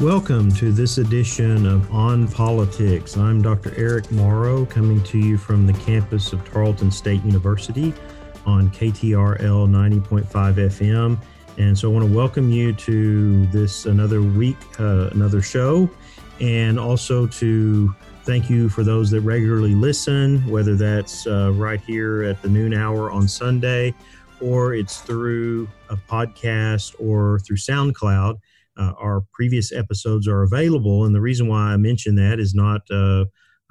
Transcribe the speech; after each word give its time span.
Welcome 0.00 0.52
to 0.56 0.72
this 0.72 0.98
edition 0.98 1.64
of 1.64 1.90
On 1.90 2.28
Politics. 2.28 3.16
I'm 3.16 3.40
Dr. 3.40 3.72
Eric 3.78 4.12
Morrow 4.12 4.66
coming 4.66 5.02
to 5.04 5.18
you 5.18 5.38
from 5.38 5.66
the 5.66 5.72
campus 5.72 6.34
of 6.34 6.44
Tarleton 6.44 6.90
State 6.90 7.24
University 7.24 7.94
on 8.44 8.68
KTRL 8.68 9.40
90.5 9.40 10.26
FM. 10.28 11.18
And 11.56 11.78
so 11.78 11.90
I 11.90 11.94
want 11.94 12.06
to 12.06 12.14
welcome 12.14 12.50
you 12.50 12.74
to 12.74 13.46
this 13.46 13.86
another 13.86 14.20
week, 14.20 14.58
uh, 14.78 15.08
another 15.12 15.40
show, 15.40 15.88
and 16.40 16.78
also 16.78 17.26
to 17.28 17.88
thank 18.24 18.50
you 18.50 18.68
for 18.68 18.84
those 18.84 19.10
that 19.12 19.22
regularly 19.22 19.74
listen, 19.74 20.46
whether 20.46 20.74
that's 20.74 21.26
uh, 21.26 21.52
right 21.54 21.80
here 21.80 22.22
at 22.22 22.42
the 22.42 22.50
noon 22.50 22.74
hour 22.74 23.10
on 23.10 23.26
Sunday 23.26 23.94
or 24.42 24.74
it's 24.74 25.00
through 25.00 25.66
a 25.88 25.96
podcast 25.96 26.94
or 26.98 27.38
through 27.38 27.56
SoundCloud 27.56 28.38
uh, 28.76 28.92
our 28.98 29.22
previous 29.32 29.72
episodes 29.72 30.28
are 30.28 30.42
available. 30.42 31.04
And 31.04 31.14
the 31.14 31.20
reason 31.20 31.48
why 31.48 31.72
I 31.72 31.76
mention 31.76 32.14
that 32.16 32.38
is 32.38 32.54
not 32.54 32.82
uh, 32.90 33.24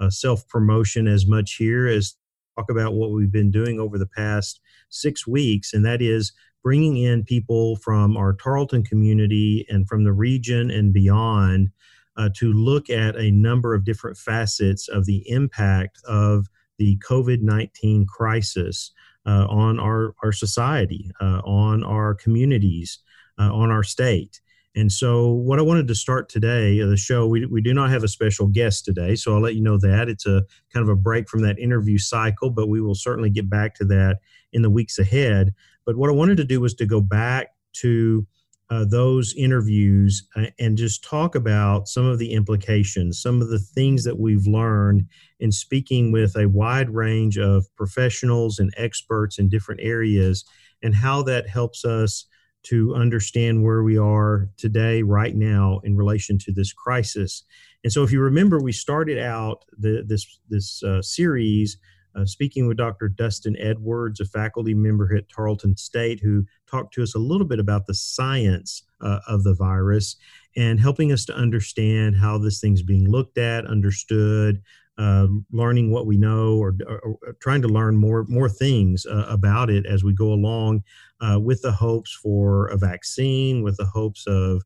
self 0.10 0.48
promotion 0.48 1.08
as 1.08 1.26
much 1.26 1.56
here 1.56 1.88
as 1.88 2.16
talk 2.58 2.70
about 2.70 2.94
what 2.94 3.12
we've 3.12 3.32
been 3.32 3.52
doing 3.52 3.80
over 3.80 3.98
the 3.98 4.08
past 4.08 4.60
six 4.90 5.28
weeks, 5.28 5.74
and 5.74 5.86
that 5.86 6.02
is 6.02 6.32
bringing 6.64 6.98
in 6.98 7.24
people 7.24 7.76
from 7.78 8.18
our 8.18 8.34
Tarleton 8.34 8.84
community 8.84 9.66
and 9.70 9.88
from 9.88 10.04
the 10.04 10.14
region 10.14 10.72
and 10.72 10.92
beyond 10.92 11.70
uh, 12.18 12.30
to 12.36 12.54
look 12.54 12.90
at 12.90 13.16
a 13.18 13.30
number 13.32 13.74
of 13.74 13.84
different 13.84 14.18
facets 14.18 14.88
of 14.88 15.06
the 15.06 15.30
impact 15.30 16.00
of 16.08 16.48
the 16.78 16.98
COVID 17.08 17.42
19 17.42 18.06
crisis 18.08 18.92
uh, 19.26 19.46
on 19.50 19.80
our, 19.80 20.16
our 20.24 20.32
society, 20.32 21.12
uh, 21.22 21.42
on 21.46 21.84
our 21.84 22.14
communities, 22.14 23.00
uh, 23.40 23.54
on 23.54 23.70
our 23.70 23.84
state. 23.84 24.42
And 24.76 24.92
so, 24.92 25.32
what 25.32 25.58
I 25.58 25.62
wanted 25.62 25.88
to 25.88 25.96
start 25.96 26.28
today, 26.28 26.82
uh, 26.82 26.88
the 26.88 26.98
show, 26.98 27.28
we, 27.28 27.46
we 27.46 27.62
do 27.62 27.74
not 27.74 27.90
have 27.90 28.04
a 28.04 28.10
special 28.10 28.48
guest 28.48 28.84
today. 28.84 29.16
So, 29.16 29.34
I'll 29.34 29.42
let 29.42 29.56
you 29.56 29.62
know 29.62 29.78
that. 29.78 30.10
It's 30.10 30.26
a 30.26 30.44
kind 30.74 30.84
of 30.84 30.90
a 30.90 30.96
break 30.96 31.30
from 31.30 31.42
that 31.44 31.58
interview 31.58 31.98
cycle, 31.98 32.50
but 32.50 32.68
we 32.68 32.82
will 32.82 32.96
certainly 32.96 33.30
get 33.30 33.50
back 33.50 33.76
to 33.76 33.86
that 33.86 34.18
in 34.52 34.62
the 34.62 34.70
weeks 34.70 35.00
ahead. 35.00 35.54
But 35.86 35.96
what 35.96 36.10
I 36.10 36.14
wanted 36.14 36.38
to 36.38 36.44
do 36.44 36.60
was 36.60 36.74
to 36.76 36.86
go 36.86 37.00
back 37.00 37.50
to 37.78 38.28
uh, 38.70 38.84
those 38.84 39.34
interviews 39.36 40.28
uh, 40.36 40.48
and 40.60 40.78
just 40.78 41.04
talk 41.04 41.36
about 41.36 41.88
some 41.88 42.06
of 42.06 42.18
the 42.18 42.34
implications, 42.34 43.22
some 43.22 43.42
of 43.42 43.50
the 43.50 43.60
things 43.60 44.04
that 44.04 44.18
we've 44.18 44.48
learned 44.48 45.08
in 45.40 45.52
speaking 45.52 46.12
with 46.12 46.36
a 46.36 46.50
wide 46.50 46.90
range 46.90 47.38
of 47.38 47.66
professionals 47.76 48.58
and 48.58 48.74
experts 48.76 49.38
in 49.38 49.50
different 49.50 49.82
areas, 49.84 50.44
and 50.82 50.96
how 50.96 51.22
that 51.24 51.48
helps 51.48 51.86
us 51.86 52.26
to 52.66 52.96
understand 52.96 53.64
where 53.64 53.84
we 53.84 53.98
are 53.98 54.50
today, 54.58 55.02
right 55.02 55.36
now, 55.36 55.80
in 55.84 55.96
relation 55.96 56.38
to 56.40 56.52
this 56.52 56.74
crisis. 56.74 57.44
And 57.84 57.92
so, 57.92 58.04
if 58.04 58.12
you 58.12 58.20
remember, 58.22 58.60
we 58.60 58.72
started 58.72 59.20
out 59.20 59.66
the, 59.78 60.04
this 60.08 60.40
this 60.50 60.84
uh, 60.84 61.02
series 61.02 61.78
uh, 62.16 62.26
speaking 62.26 62.68
with 62.68 62.78
Dr. 62.78 63.10
Dustin 63.10 63.58
Edwards, 63.60 64.20
a 64.20 64.26
faculty 64.26 64.74
member 64.74 65.14
at 65.16 65.30
Tarleton 65.30 65.76
State, 65.76 66.20
who 66.22 66.46
talked 66.70 66.94
to 66.94 67.04
us 67.04 67.16
a 67.16 67.20
little 67.20 67.46
bit 67.46 67.60
about 67.60 67.88
the 67.88 67.94
science 67.94 68.84
uh, 69.02 69.20
of 69.28 69.44
the 69.44 69.54
virus 69.54 70.16
and 70.56 70.80
helping 70.80 71.12
us 71.12 71.26
to 71.26 71.36
understand 71.36 72.16
how 72.16 72.38
this 72.38 72.62
thing's 72.62 72.82
being 72.82 73.10
looked 73.10 73.38
at, 73.38 73.66
understood, 73.66 74.62
um, 74.98 75.46
learning 75.52 75.92
what 75.92 76.06
we 76.06 76.18
know 76.18 76.58
or, 76.58 76.74
or, 76.88 77.00
or, 77.00 77.36
trying 77.42 77.62
to 77.62 77.68
learn 77.68 77.98
more 77.98 78.26
more 78.30 78.50
things 78.50 79.06
uh, 79.06 79.26
about 79.28 79.70
it 79.70 79.86
as 79.86 80.04
we 80.04 80.14
go 80.14 80.32
along 80.32 80.84
uh, 81.22 81.40
with 81.40 81.62
the 81.62 81.72
hopes 81.72 82.18
for 82.22 82.68
a 82.68 82.78
vaccine 82.78 83.62
with 83.62 83.78
the 83.78 83.86
hopes 83.86 84.26
of 84.28 84.64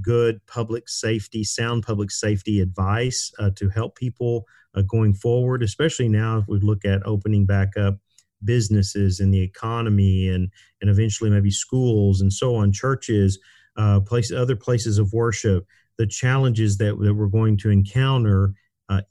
good 0.00 0.40
public 0.46 0.88
safety 0.88 1.44
sound 1.44 1.82
public 1.82 2.10
safety 2.10 2.60
advice 2.60 3.32
uh, 3.38 3.50
to 3.56 3.68
help 3.68 3.96
people 3.96 4.44
uh, 4.74 4.82
going 4.82 5.14
forward 5.14 5.62
especially 5.62 6.08
now 6.08 6.38
if 6.38 6.44
we 6.48 6.58
look 6.60 6.84
at 6.84 7.06
opening 7.06 7.46
back 7.46 7.76
up 7.76 7.98
businesses 8.44 9.20
and 9.20 9.32
the 9.32 9.40
economy 9.40 10.28
and 10.28 10.50
and 10.80 10.90
eventually 10.90 11.30
maybe 11.30 11.50
schools 11.50 12.20
and 12.20 12.32
so 12.32 12.54
on 12.54 12.72
churches 12.72 13.38
uh, 13.76 14.00
place 14.00 14.32
other 14.32 14.56
places 14.56 14.98
of 14.98 15.12
worship. 15.12 15.66
The 15.98 16.06
challenges 16.06 16.78
that, 16.78 16.98
that 17.00 17.14
we're 17.14 17.26
going 17.26 17.56
to 17.58 17.70
encounter 17.70 18.54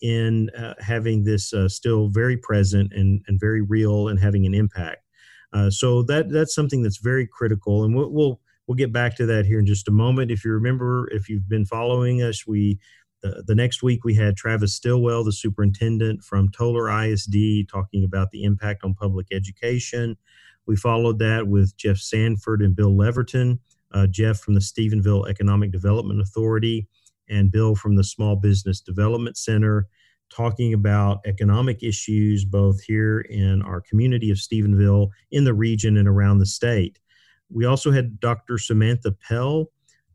in 0.02 0.50
uh, 0.52 0.74
having 0.80 1.24
this 1.24 1.54
uh, 1.54 1.68
still 1.68 2.10
very 2.10 2.38
present 2.38 2.92
and, 2.94 3.24
and 3.28 3.40
very 3.40 3.62
real 3.62 4.08
and 4.08 4.20
having 4.20 4.46
an 4.46 4.54
impact. 4.54 5.04
Uh, 5.54 5.70
so 5.70 6.02
that 6.04 6.30
that's 6.30 6.56
something 6.56 6.82
that's 6.82 7.00
very 7.00 7.28
critical, 7.28 7.84
and 7.84 7.96
we'll, 7.96 8.10
we'll, 8.10 8.40
we'll 8.68 8.76
get 8.76 8.94
back 8.94 9.16
to 9.18 9.26
that 9.26 9.46
here 9.46 9.60
in 9.60 9.66
just 9.66 9.88
a 9.88 9.92
moment. 9.92 10.32
If 10.32 10.46
you 10.46 10.52
remember, 10.52 11.10
if 11.12 11.28
you've 11.28 11.50
been 11.50 11.66
following 11.66 12.22
us, 12.22 12.48
we 12.48 12.80
the, 13.22 13.44
the 13.46 13.56
next 13.56 13.84
week 13.84 14.04
we 14.04 14.16
had 14.16 14.36
Travis 14.36 14.76
Stillwell, 14.76 15.24
the 15.24 15.32
superintendent 15.32 16.24
from 16.24 16.50
Tolar 16.50 16.90
ISD, 17.06 17.68
talking 17.70 18.04
about 18.04 18.32
the 18.32 18.44
impact 18.44 18.84
on 18.84 18.94
public 18.94 19.28
education. 19.32 20.18
We 20.66 20.76
followed 20.76 21.20
that 21.20 21.48
with 21.48 21.76
Jeff 21.78 21.98
Sanford 21.98 22.62
and 22.62 22.76
Bill 22.76 22.92
Leverton. 22.92 23.60
Uh, 23.94 24.08
Jeff 24.08 24.40
from 24.40 24.54
the 24.54 24.62
Stephenville 24.62 25.30
Economic 25.30 25.72
Development 25.72 26.22
Authority, 26.22 26.88
and 27.32 27.52
Bill 27.52 27.76
from 27.76 27.96
the 27.96 28.04
Small 28.04 28.36
Business 28.36 28.82
Development 28.82 29.38
Center 29.38 29.88
talking 30.32 30.74
about 30.74 31.20
economic 31.26 31.84
issues 31.84 32.46
both 32.46 32.82
here 32.82 33.22
in 33.22 33.62
our 33.64 33.82
community 33.82 34.32
of 34.32 34.38
Stephenville, 34.38 35.10
in 35.32 35.44
the 35.44 35.54
region, 35.54 35.98
and 35.98 36.08
around 36.08 36.40
the 36.40 36.46
state. 36.46 37.00
We 37.50 37.66
also 37.66 37.92
had 37.92 38.20
Dr. 38.20 38.58
Samantha 38.58 39.12
Pell 39.12 39.72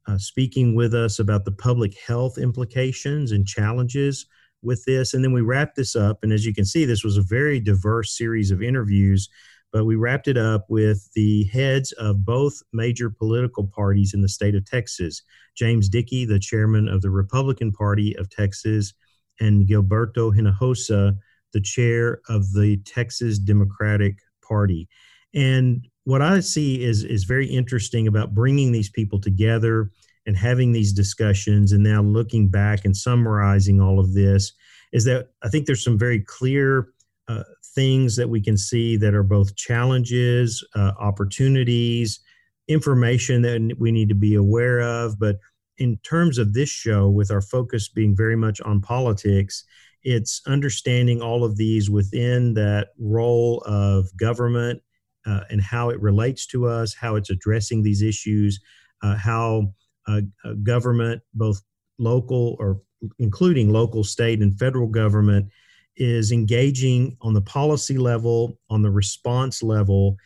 uh, 0.07 0.19
speaking 0.19 0.75
with 0.75 0.95
us 0.95 1.19
about 1.19 1.45
the 1.45 1.53
public 1.53 1.99
health 1.99 2.39
implications 2.39 3.33
and 3.33 3.47
challenges 3.47 4.27
with 4.63 4.85
this. 4.85 5.13
And 5.13 5.23
then 5.23 5.33
we 5.33 5.43
wrapped 5.43 5.77
this 5.77 5.95
up. 5.95 6.21
And 6.23 6.33
as 6.33 6.47
you 6.47 6.55
can 6.55 6.65
see, 6.65 6.85
this 6.85 7.05
was 7.05 7.19
a 7.19 7.23
very 7.23 7.61
diverse 7.61 8.17
series 8.17 8.51
of 8.51 8.63
interviews 8.63 9.29
but 9.77 9.85
we 9.85 9.95
wrapped 9.95 10.27
it 10.27 10.39
up 10.39 10.65
with 10.71 11.13
the 11.13 11.45
heads 11.53 11.93
of 11.93 12.25
both 12.25 12.63
major 12.73 13.11
political 13.11 13.67
parties 13.67 14.15
in 14.15 14.23
the 14.23 14.29
state 14.29 14.55
of 14.55 14.65
Texas 14.65 15.21
James 15.55 15.91
Dickey, 15.91 16.25
the 16.25 16.39
chairman 16.39 16.89
of 16.89 17.03
the 17.03 17.11
Republican 17.11 17.73
Party 17.73 18.17
of 18.17 18.31
Texas, 18.31 18.95
and 19.39 19.69
Gilberto 19.69 20.35
Hinojosa, 20.35 21.19
the 21.53 21.61
chair 21.61 22.23
of 22.31 22.55
the 22.55 22.79
Texas 22.87 23.39
Democratic 23.39 24.17
Party. 24.43 24.89
And 25.35 25.87
what 26.05 26.23
I 26.23 26.41
see 26.41 26.83
is, 26.83 27.05
is 27.05 27.25
very 27.25 27.47
interesting 27.47 28.07
about 28.07 28.33
bringing 28.33 28.73
these 28.73 28.89
people 28.89 29.21
together 29.21 29.91
and 30.25 30.39
having 30.39 30.73
these 30.73 30.95
discussions 30.95 31.73
and 31.73 31.85
now 31.85 32.01
looking 32.01 32.49
back 32.49 32.87
and 32.87 32.97
summarizing 32.97 33.83
all 33.83 34.01
of 34.01 34.15
this 34.15 34.55
is 34.95 35.05
that 35.05 35.29
I 35.43 35.51
think 35.51 35.67
there's 35.67 35.85
some 35.85 35.99
very 35.99 36.21
clear 36.21 36.89
uh, 37.29 37.43
things 37.75 38.17
that 38.17 38.29
we 38.29 38.41
can 38.41 38.57
see 38.57 38.97
that 38.97 39.15
are 39.15 39.23
both 39.23 39.57
challenges, 39.57 40.65
uh, 40.75 40.93
opportunities, 40.99 42.21
information 42.69 43.43
that 43.43 43.77
we 43.79 43.93
need 43.93 44.09
to 44.09 44.15
be 44.15 44.35
aware 44.35 44.81
of. 44.81 45.19
But 45.19 45.37
in 45.79 45.99
terms 45.99 46.39
of 46.39 46.55
this 46.55 46.69
show, 46.69 47.09
with 47.09 47.31
our 47.31 47.41
focus 47.41 47.89
being 47.89 48.17
very 48.17 48.37
much 48.37 48.61
on 48.61 48.81
politics, 48.81 49.65
it's 50.03 50.41
understanding 50.47 51.21
all 51.21 51.45
of 51.45 51.57
these 51.57 51.91
within 51.91 52.55
that 52.55 52.89
role 52.99 53.63
of 53.67 54.09
government 54.17 54.81
uh, 55.27 55.41
and 55.51 55.61
how 55.61 55.91
it 55.91 56.01
relates 56.01 56.47
to 56.47 56.67
us, 56.67 56.95
how 56.95 57.17
it's 57.17 57.31
addressing 57.31 57.83
these 57.83 58.03
issues, 58.03 58.61
uh, 59.03 59.17
how 59.17 59.75
uh, 60.07 60.21
uh 60.45 60.53
government, 60.63 61.21
both 61.35 61.61
local 61.99 62.57
or 62.61 62.81
including 63.19 63.73
local, 63.73 64.05
state, 64.05 64.41
and 64.41 64.59
federal 64.59 64.87
government, 64.87 65.51
is 65.97 66.33
engaging 66.33 67.17
on 67.23 67.35
the 67.35 67.43
policy 67.43 67.99
level, 67.99 68.59
on 68.71 68.83
the 68.83 68.91
response 68.91 69.63
level 69.63 70.17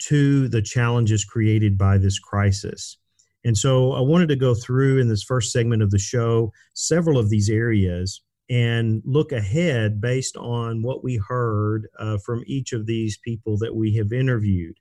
to 0.00 0.48
the 0.48 0.62
challenges 0.62 1.24
created 1.24 1.76
by 1.76 1.98
this 1.98 2.18
crisis. 2.18 2.98
And 3.44 3.56
so 3.56 3.92
I 3.92 4.00
wanted 4.00 4.28
to 4.28 4.36
go 4.36 4.54
through 4.54 4.98
in 4.98 5.08
this 5.08 5.22
first 5.22 5.52
segment 5.52 5.82
of 5.82 5.90
the 5.90 5.98
show 5.98 6.52
several 6.74 7.18
of 7.18 7.30
these 7.30 7.48
areas 7.48 8.22
and 8.50 9.02
look 9.04 9.32
ahead 9.32 10.00
based 10.00 10.36
on 10.36 10.82
what 10.82 11.04
we 11.04 11.16
heard 11.16 11.86
uh, 11.98 12.18
from 12.18 12.42
each 12.46 12.72
of 12.72 12.86
these 12.86 13.18
people 13.18 13.56
that 13.58 13.74
we 13.74 13.94
have 13.96 14.12
interviewed. 14.12 14.76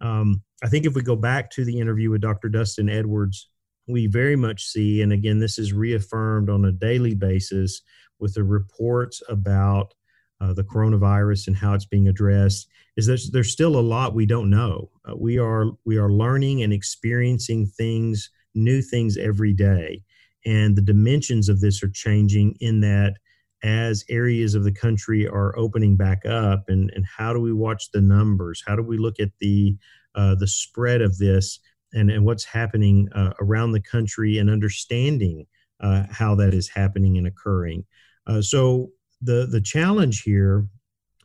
Um, 0.00 0.42
I 0.62 0.68
think 0.68 0.86
if 0.86 0.94
we 0.94 1.02
go 1.02 1.16
back 1.16 1.50
to 1.52 1.64
the 1.64 1.78
interview 1.78 2.10
with 2.10 2.20
Dr. 2.20 2.48
Dustin 2.48 2.88
Edwards, 2.88 3.48
we 3.88 4.06
very 4.06 4.36
much 4.36 4.64
see, 4.64 5.02
and 5.02 5.12
again, 5.12 5.40
this 5.40 5.58
is 5.58 5.72
reaffirmed 5.72 6.48
on 6.48 6.64
a 6.64 6.72
daily 6.72 7.14
basis 7.14 7.82
with 8.20 8.34
the 8.34 8.44
reports 8.44 9.22
about 9.28 9.94
uh, 10.40 10.52
the 10.54 10.64
coronavirus 10.64 11.48
and 11.48 11.56
how 11.56 11.74
it's 11.74 11.84
being 11.84 12.08
addressed 12.08 12.68
is 12.96 13.06
that 13.06 13.20
there's 13.32 13.52
still 13.52 13.78
a 13.78 13.80
lot 13.80 14.14
we 14.14 14.26
don't 14.26 14.50
know. 14.50 14.90
Uh, 15.08 15.14
we 15.16 15.38
are 15.38 15.66
we 15.84 15.98
are 15.98 16.10
learning 16.10 16.62
and 16.62 16.72
experiencing 16.72 17.66
things, 17.66 18.30
new 18.54 18.80
things 18.80 19.16
every 19.16 19.52
day, 19.52 20.02
and 20.46 20.76
the 20.76 20.82
dimensions 20.82 21.48
of 21.48 21.60
this 21.60 21.82
are 21.82 21.90
changing. 21.90 22.56
In 22.60 22.80
that, 22.80 23.14
as 23.62 24.04
areas 24.08 24.54
of 24.54 24.64
the 24.64 24.72
country 24.72 25.28
are 25.28 25.56
opening 25.58 25.96
back 25.96 26.24
up, 26.24 26.64
and 26.68 26.90
and 26.94 27.04
how 27.04 27.32
do 27.34 27.40
we 27.40 27.52
watch 27.52 27.90
the 27.90 28.00
numbers? 28.00 28.62
How 28.66 28.76
do 28.76 28.82
we 28.82 28.96
look 28.96 29.20
at 29.20 29.32
the 29.40 29.76
uh, 30.14 30.34
the 30.36 30.48
spread 30.48 31.02
of 31.02 31.18
this 31.18 31.60
and 31.92 32.10
and 32.10 32.24
what's 32.24 32.44
happening 32.44 33.08
uh, 33.14 33.32
around 33.40 33.72
the 33.72 33.82
country 33.82 34.38
and 34.38 34.48
understanding 34.48 35.46
uh, 35.80 36.04
how 36.10 36.34
that 36.36 36.54
is 36.54 36.68
happening 36.68 37.16
and 37.18 37.26
occurring. 37.26 37.84
Uh, 38.26 38.42
so 38.42 38.90
the 39.22 39.46
the 39.50 39.60
challenge 39.60 40.22
here, 40.22 40.66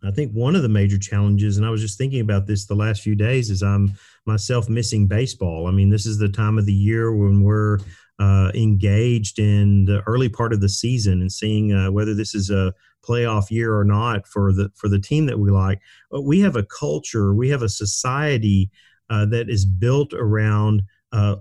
I 0.03 0.11
think 0.11 0.31
one 0.31 0.55
of 0.55 0.61
the 0.61 0.69
major 0.69 0.97
challenges, 0.97 1.57
and 1.57 1.65
I 1.65 1.69
was 1.69 1.81
just 1.81 1.97
thinking 1.97 2.21
about 2.21 2.47
this 2.47 2.65
the 2.65 2.75
last 2.75 3.01
few 3.01 3.15
days, 3.15 3.49
is 3.49 3.63
I'm 3.63 3.93
myself 4.25 4.69
missing 4.69 5.07
baseball. 5.07 5.67
I 5.67 5.71
mean, 5.71 5.89
this 5.89 6.05
is 6.05 6.17
the 6.17 6.29
time 6.29 6.57
of 6.57 6.65
the 6.65 6.73
year 6.73 7.15
when 7.15 7.41
we're 7.43 7.79
uh, 8.19 8.51
engaged 8.53 9.39
in 9.39 9.85
the 9.85 10.01
early 10.07 10.29
part 10.29 10.53
of 10.53 10.61
the 10.61 10.69
season 10.69 11.21
and 11.21 11.31
seeing 11.31 11.73
uh, 11.73 11.91
whether 11.91 12.13
this 12.13 12.33
is 12.33 12.49
a 12.49 12.73
playoff 13.05 13.51
year 13.51 13.77
or 13.77 13.83
not 13.83 14.27
for 14.27 14.51
the 14.51 14.69
for 14.75 14.89
the 14.89 14.99
team 14.99 15.25
that 15.25 15.39
we 15.39 15.51
like. 15.51 15.79
But 16.09 16.23
we 16.23 16.39
have 16.41 16.55
a 16.55 16.63
culture, 16.63 17.33
we 17.33 17.49
have 17.49 17.61
a 17.61 17.69
society 17.69 18.71
uh, 19.09 19.25
that 19.27 19.49
is 19.49 19.65
built 19.65 20.13
around 20.13 20.83
uh, 21.11 21.35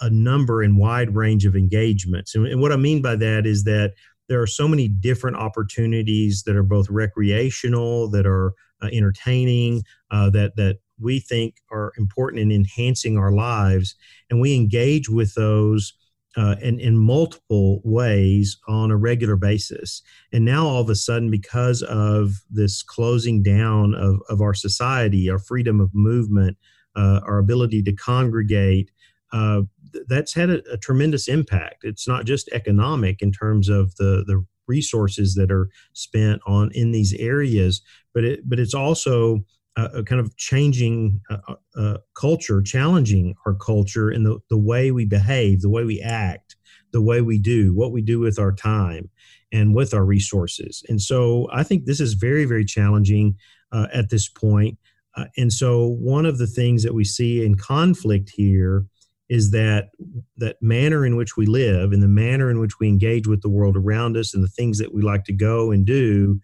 a 0.00 0.10
number 0.10 0.62
and 0.62 0.76
wide 0.76 1.14
range 1.14 1.46
of 1.46 1.56
engagements. 1.56 2.34
And, 2.34 2.46
and, 2.46 2.60
what 2.60 2.72
I 2.72 2.76
mean 2.76 3.00
by 3.00 3.16
that 3.16 3.46
is 3.46 3.64
that 3.64 3.94
there 4.28 4.40
are 4.42 4.46
so 4.46 4.68
many 4.68 4.88
different 4.88 5.36
opportunities 5.36 6.42
that 6.44 6.56
are 6.56 6.62
both 6.62 6.88
recreational, 6.90 8.08
that 8.10 8.26
are 8.26 8.52
uh, 8.82 8.88
entertaining, 8.92 9.82
uh, 10.10 10.30
that 10.30 10.56
that 10.56 10.78
we 11.00 11.20
think 11.20 11.56
are 11.70 11.92
important 11.96 12.42
in 12.42 12.50
enhancing 12.52 13.16
our 13.16 13.32
lives, 13.32 13.94
and 14.30 14.40
we 14.40 14.54
engage 14.54 15.08
with 15.08 15.34
those 15.34 15.94
uh, 16.36 16.54
in, 16.60 16.78
in 16.78 16.96
multiple 16.96 17.80
ways 17.84 18.58
on 18.68 18.90
a 18.90 18.96
regular 18.96 19.36
basis. 19.36 20.02
And 20.32 20.44
now, 20.44 20.66
all 20.66 20.80
of 20.80 20.90
a 20.90 20.94
sudden, 20.94 21.30
because 21.30 21.82
of 21.82 22.42
this 22.50 22.82
closing 22.82 23.42
down 23.42 23.94
of, 23.94 24.20
of 24.28 24.40
our 24.40 24.54
society, 24.54 25.28
our 25.30 25.38
freedom 25.38 25.80
of 25.80 25.90
movement, 25.94 26.56
uh, 26.94 27.20
our 27.24 27.38
ability 27.38 27.82
to 27.84 27.92
congregate, 27.92 28.90
uh, 29.32 29.62
that's 30.08 30.34
had 30.34 30.50
a, 30.50 30.62
a, 30.72 30.76
tremendous 30.76 31.28
impact. 31.28 31.84
It's 31.84 32.08
not 32.08 32.24
just 32.24 32.48
economic 32.48 33.22
in 33.22 33.32
terms 33.32 33.68
of 33.68 33.94
the, 33.96 34.24
the 34.26 34.44
resources 34.66 35.34
that 35.34 35.50
are 35.50 35.68
spent 35.92 36.40
on 36.46 36.70
in 36.74 36.92
these 36.92 37.14
areas, 37.14 37.82
but 38.14 38.24
it, 38.24 38.48
but 38.48 38.58
it's 38.58 38.74
also 38.74 39.44
a, 39.76 40.02
kind 40.02 40.20
of 40.20 40.36
changing 40.36 41.20
uh, 41.30 41.54
uh, 41.76 41.98
culture, 42.14 42.60
challenging 42.62 43.34
our 43.46 43.54
culture 43.54 44.10
in 44.10 44.24
the, 44.24 44.38
the 44.50 44.58
way 44.58 44.90
we 44.90 45.04
behave, 45.04 45.60
the 45.60 45.70
way 45.70 45.84
we 45.84 46.00
act, 46.00 46.56
the 46.92 47.02
way 47.02 47.20
we 47.20 47.38
do, 47.38 47.74
what 47.74 47.92
we 47.92 48.02
do 48.02 48.18
with 48.18 48.38
our 48.38 48.52
time 48.52 49.10
and 49.52 49.74
with 49.74 49.94
our 49.94 50.04
resources. 50.04 50.82
And 50.88 51.00
so 51.00 51.48
I 51.52 51.62
think 51.62 51.84
this 51.84 52.00
is 52.00 52.14
very, 52.14 52.44
very 52.44 52.64
challenging 52.64 53.36
uh, 53.72 53.86
at 53.92 54.10
this 54.10 54.28
point. 54.28 54.78
Uh, 55.16 55.24
and 55.36 55.52
so 55.52 55.86
one 55.86 56.26
of 56.26 56.38
the 56.38 56.46
things 56.46 56.82
that 56.82 56.94
we 56.94 57.04
see 57.04 57.44
in 57.44 57.56
conflict 57.56 58.30
here 58.30 58.84
is 59.28 59.50
that 59.50 59.90
that 60.36 60.56
manner 60.62 61.04
in 61.04 61.16
which 61.16 61.36
we 61.36 61.46
live 61.46 61.92
and 61.92 62.02
the 62.02 62.08
manner 62.08 62.50
in 62.50 62.58
which 62.60 62.78
we 62.80 62.88
engage 62.88 63.26
with 63.26 63.42
the 63.42 63.48
world 63.48 63.76
around 63.76 64.16
us 64.16 64.34
and 64.34 64.42
the 64.42 64.48
things 64.48 64.78
that 64.78 64.94
we 64.94 65.02
like 65.02 65.24
to 65.24 65.32
go 65.32 65.70
and 65.70 65.84
do 65.84 66.40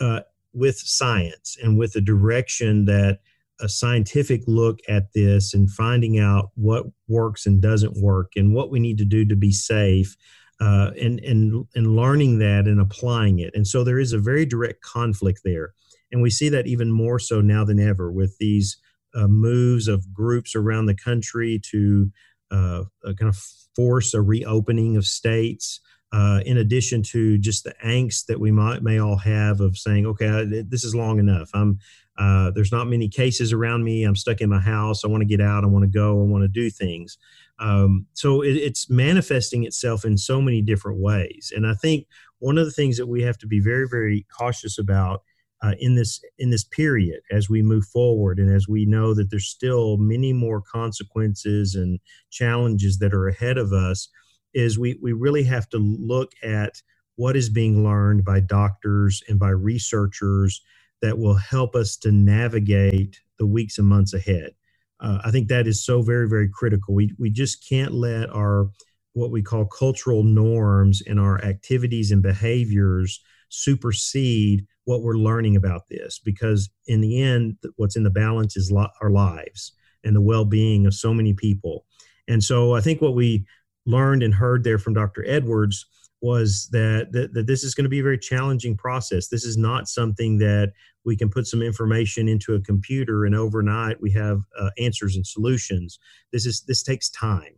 uh, 0.00 0.20
with 0.52 0.78
science 0.78 1.56
and 1.62 1.78
with 1.78 1.94
a 1.94 2.00
direction 2.00 2.86
that 2.86 3.20
a 3.60 3.68
scientific 3.68 4.42
look 4.46 4.80
at 4.88 5.12
this 5.14 5.54
and 5.54 5.70
finding 5.70 6.18
out 6.18 6.50
what 6.54 6.84
works 7.08 7.46
and 7.46 7.62
doesn't 7.62 8.02
work 8.02 8.32
and 8.36 8.54
what 8.54 8.70
we 8.70 8.78
need 8.78 8.98
to 8.98 9.04
do 9.04 9.24
to 9.24 9.36
be 9.36 9.52
safe 9.52 10.16
uh, 10.60 10.90
and 11.00 11.20
and 11.20 11.66
and 11.74 11.96
learning 11.96 12.38
that 12.38 12.66
and 12.66 12.80
applying 12.80 13.38
it. 13.38 13.54
And 13.54 13.66
so 13.66 13.84
there 13.84 13.98
is 13.98 14.12
a 14.12 14.18
very 14.18 14.46
direct 14.46 14.82
conflict 14.82 15.40
there. 15.44 15.72
And 16.12 16.22
we 16.22 16.30
see 16.30 16.48
that 16.50 16.66
even 16.66 16.92
more 16.92 17.18
so 17.18 17.40
now 17.40 17.64
than 17.64 17.80
ever 17.80 18.10
with 18.10 18.38
these 18.38 18.76
uh, 19.16 19.26
moves 19.26 19.88
of 19.88 20.12
groups 20.12 20.54
around 20.54 20.86
the 20.86 20.94
country 20.94 21.60
to 21.70 22.10
uh, 22.50 22.84
uh 23.04 23.12
kind 23.18 23.28
of 23.28 23.36
force 23.74 24.14
a 24.14 24.22
reopening 24.22 24.96
of 24.96 25.04
states 25.04 25.80
uh, 26.12 26.40
in 26.46 26.58
addition 26.58 27.02
to 27.02 27.36
just 27.38 27.64
the 27.64 27.74
angst 27.84 28.26
that 28.26 28.38
we 28.40 28.52
might 28.52 28.82
may 28.82 28.98
all 28.98 29.16
have 29.16 29.60
of 29.60 29.76
saying, 29.76 30.06
okay, 30.06 30.62
this 30.66 30.84
is 30.84 30.94
long 30.94 31.18
enough. 31.18 31.50
I'm 31.52 31.78
uh, 32.18 32.50
there's 32.52 32.72
not 32.72 32.86
many 32.86 33.08
cases 33.08 33.52
around 33.52 33.84
me. 33.84 34.02
I'm 34.02 34.16
stuck 34.16 34.40
in 34.40 34.48
my 34.48 34.60
house. 34.60 35.04
I 35.04 35.08
want 35.08 35.20
to 35.20 35.26
get 35.26 35.40
out. 35.40 35.64
I 35.64 35.66
want 35.66 35.82
to 35.82 35.90
go. 35.90 36.18
I 36.18 36.24
want 36.24 36.44
to 36.44 36.48
do 36.48 36.70
things. 36.70 37.18
Um, 37.58 38.06
so 38.14 38.42
it, 38.42 38.56
it's 38.56 38.88
manifesting 38.88 39.64
itself 39.64 40.04
in 40.04 40.16
so 40.16 40.40
many 40.40 40.62
different 40.62 40.98
ways. 40.98 41.52
And 41.54 41.66
I 41.66 41.74
think 41.74 42.06
one 42.38 42.56
of 42.56 42.64
the 42.64 42.72
things 42.72 42.96
that 42.96 43.06
we 43.06 43.22
have 43.22 43.36
to 43.38 43.46
be 43.46 43.60
very, 43.60 43.86
very 43.86 44.26
cautious 44.34 44.78
about 44.78 45.22
uh, 45.62 45.72
in 45.78 45.94
this 45.94 46.20
in 46.38 46.50
this 46.50 46.64
period 46.64 47.20
as 47.30 47.48
we 47.48 47.62
move 47.62 47.84
forward, 47.86 48.38
and 48.38 48.54
as 48.54 48.68
we 48.68 48.84
know 48.84 49.14
that 49.14 49.30
there's 49.30 49.48
still 49.48 49.96
many 49.96 50.32
more 50.32 50.60
consequences 50.60 51.74
and 51.74 51.98
challenges 52.30 52.98
that 52.98 53.14
are 53.14 53.28
ahead 53.28 53.58
of 53.58 53.72
us 53.72 54.08
is 54.54 54.78
we, 54.78 54.98
we 55.02 55.12
really 55.12 55.44
have 55.44 55.68
to 55.68 55.78
look 55.78 56.32
at 56.42 56.80
what 57.16 57.36
is 57.36 57.48
being 57.48 57.84
learned 57.84 58.24
by 58.24 58.40
doctors 58.40 59.22
and 59.28 59.38
by 59.38 59.50
researchers 59.50 60.62
that 61.02 61.18
will 61.18 61.34
help 61.34 61.74
us 61.74 61.96
to 61.96 62.10
navigate 62.10 63.20
the 63.38 63.46
weeks 63.46 63.78
and 63.78 63.86
months 63.86 64.14
ahead. 64.14 64.52
Uh, 65.00 65.18
I 65.24 65.30
think 65.30 65.48
that 65.48 65.66
is 65.66 65.84
so 65.84 66.00
very, 66.00 66.28
very 66.28 66.48
critical. 66.48 66.94
We, 66.94 67.12
we 67.18 67.30
just 67.30 67.66
can't 67.68 67.92
let 67.92 68.30
our 68.30 68.70
what 69.12 69.30
we 69.30 69.42
call 69.42 69.64
cultural 69.66 70.22
norms 70.22 71.02
and 71.06 71.18
our 71.18 71.42
activities 71.42 72.10
and 72.10 72.22
behaviors 72.22 73.20
supersede 73.48 74.66
what 74.86 75.02
we're 75.02 75.18
learning 75.18 75.56
about 75.56 75.82
this 75.88 76.18
because 76.18 76.70
in 76.86 77.00
the 77.00 77.20
end 77.20 77.56
what's 77.76 77.96
in 77.96 78.02
the 78.02 78.10
balance 78.10 78.56
is 78.56 78.72
our 79.00 79.10
lives 79.10 79.72
and 80.02 80.16
the 80.16 80.20
well-being 80.20 80.86
of 80.86 80.94
so 80.94 81.12
many 81.12 81.34
people 81.34 81.84
and 82.26 82.42
so 82.42 82.74
i 82.74 82.80
think 82.80 83.00
what 83.00 83.14
we 83.14 83.44
learned 83.86 84.22
and 84.22 84.34
heard 84.34 84.64
there 84.64 84.78
from 84.78 84.94
Dr. 84.94 85.24
Edwards 85.26 85.86
was 86.20 86.68
that, 86.72 87.12
that, 87.12 87.34
that 87.34 87.46
this 87.46 87.62
is 87.62 87.74
going 87.74 87.84
to 87.84 87.90
be 87.90 88.00
a 88.00 88.02
very 88.02 88.18
challenging 88.18 88.76
process. 88.76 89.28
This 89.28 89.44
is 89.44 89.56
not 89.56 89.88
something 89.88 90.38
that 90.38 90.72
we 91.04 91.16
can 91.16 91.30
put 91.30 91.46
some 91.46 91.62
information 91.62 92.26
into 92.26 92.54
a 92.54 92.60
computer 92.60 93.24
and 93.24 93.34
overnight 93.34 94.00
we 94.00 94.10
have 94.12 94.40
uh, 94.58 94.70
answers 94.78 95.14
and 95.14 95.26
solutions. 95.26 95.98
This 96.32 96.46
is 96.46 96.62
this 96.66 96.82
takes 96.82 97.10
time. 97.10 97.54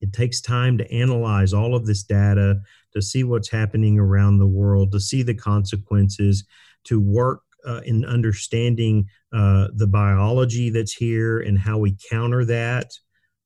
It 0.00 0.12
takes 0.12 0.40
time 0.40 0.76
to 0.78 0.92
analyze 0.92 1.52
all 1.52 1.74
of 1.74 1.86
this 1.86 2.02
data, 2.02 2.60
to 2.94 3.02
see 3.02 3.22
what's 3.22 3.50
happening 3.50 3.98
around 3.98 4.38
the 4.38 4.46
world, 4.46 4.92
to 4.92 5.00
see 5.00 5.22
the 5.22 5.34
consequences, 5.34 6.44
to 6.84 7.00
work 7.00 7.42
uh, 7.66 7.80
in 7.84 8.04
understanding 8.04 9.06
uh, 9.32 9.68
the 9.74 9.86
biology 9.86 10.70
that's 10.70 10.92
here 10.92 11.40
and 11.40 11.58
how 11.58 11.78
we 11.78 11.96
counter 12.10 12.44
that 12.44 12.90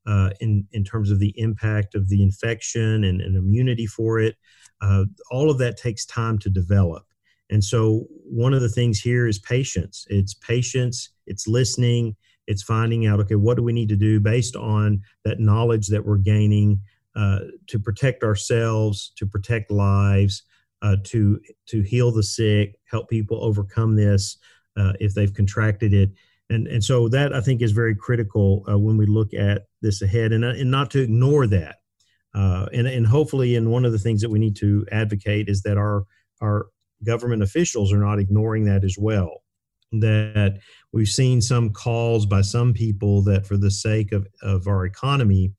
uh, 0.06 0.30
in, 0.40 0.66
in 0.72 0.84
terms 0.84 1.10
of 1.10 1.18
the 1.18 1.34
impact 1.36 1.94
of 1.94 2.08
the 2.08 2.22
infection 2.22 3.04
and, 3.04 3.20
and 3.20 3.36
immunity 3.36 3.86
for 3.86 4.20
it. 4.20 4.36
Uh, 4.80 5.04
all 5.30 5.50
of 5.50 5.58
that 5.58 5.76
takes 5.76 6.04
time 6.04 6.38
to 6.38 6.50
develop. 6.50 7.04
And 7.50 7.62
so, 7.62 8.06
one 8.10 8.54
of 8.54 8.62
the 8.62 8.68
things 8.68 9.00
here 9.00 9.26
is 9.26 9.38
patience. 9.38 10.06
It's 10.08 10.34
patience, 10.34 11.10
it's 11.26 11.46
listening, 11.46 12.16
it's 12.46 12.62
finding 12.62 13.06
out, 13.06 13.20
okay, 13.20 13.34
what 13.34 13.56
do 13.56 13.62
we 13.62 13.72
need 13.72 13.88
to 13.90 13.96
do 13.96 14.18
based 14.18 14.56
on 14.56 15.02
that 15.24 15.40
knowledge 15.40 15.88
that 15.88 16.04
we're 16.04 16.18
gaining 16.18 16.80
uh, 17.16 17.40
to 17.68 17.78
protect 17.78 18.22
ourselves, 18.22 19.12
to 19.16 19.26
protect 19.26 19.70
lives, 19.70 20.42
uh, 20.84 20.96
to, 21.02 21.40
to 21.66 21.82
heal 21.82 22.12
the 22.12 22.22
sick, 22.22 22.76
help 22.88 23.08
people 23.08 23.42
overcome 23.42 23.96
this 23.96 24.36
uh, 24.76 24.92
if 25.00 25.14
they've 25.14 25.34
contracted 25.34 25.92
it 25.92 26.10
and 26.50 26.66
and 26.66 26.82
so 26.82 27.08
that 27.08 27.32
I 27.32 27.40
think 27.40 27.62
is 27.62 27.72
very 27.72 27.94
critical 27.94 28.64
uh, 28.68 28.78
when 28.78 28.96
we 28.96 29.06
look 29.06 29.32
at 29.34 29.66
this 29.80 30.02
ahead, 30.02 30.32
and 30.32 30.44
uh, 30.44 30.48
and 30.48 30.70
not 30.70 30.90
to 30.92 31.02
ignore 31.02 31.46
that. 31.48 31.76
Uh, 32.34 32.66
and 32.72 32.86
and 32.86 33.06
hopefully, 33.06 33.56
and 33.56 33.70
one 33.70 33.84
of 33.84 33.92
the 33.92 33.98
things 33.98 34.20
that 34.20 34.30
we 34.30 34.38
need 34.38 34.56
to 34.56 34.86
advocate 34.92 35.48
is 35.48 35.62
that 35.62 35.78
our 35.78 36.04
our 36.40 36.66
government 37.04 37.42
officials 37.42 37.92
are 37.92 37.98
not 37.98 38.18
ignoring 38.18 38.64
that 38.64 38.84
as 38.84 38.96
well. 38.98 39.42
That 39.92 40.58
we've 40.92 41.08
seen 41.08 41.40
some 41.40 41.70
calls 41.70 42.26
by 42.26 42.40
some 42.40 42.74
people 42.74 43.22
that 43.22 43.46
for 43.46 43.56
the 43.56 43.70
sake 43.70 44.12
of, 44.12 44.26
of 44.42 44.66
our 44.66 44.84
economy, 44.84 45.52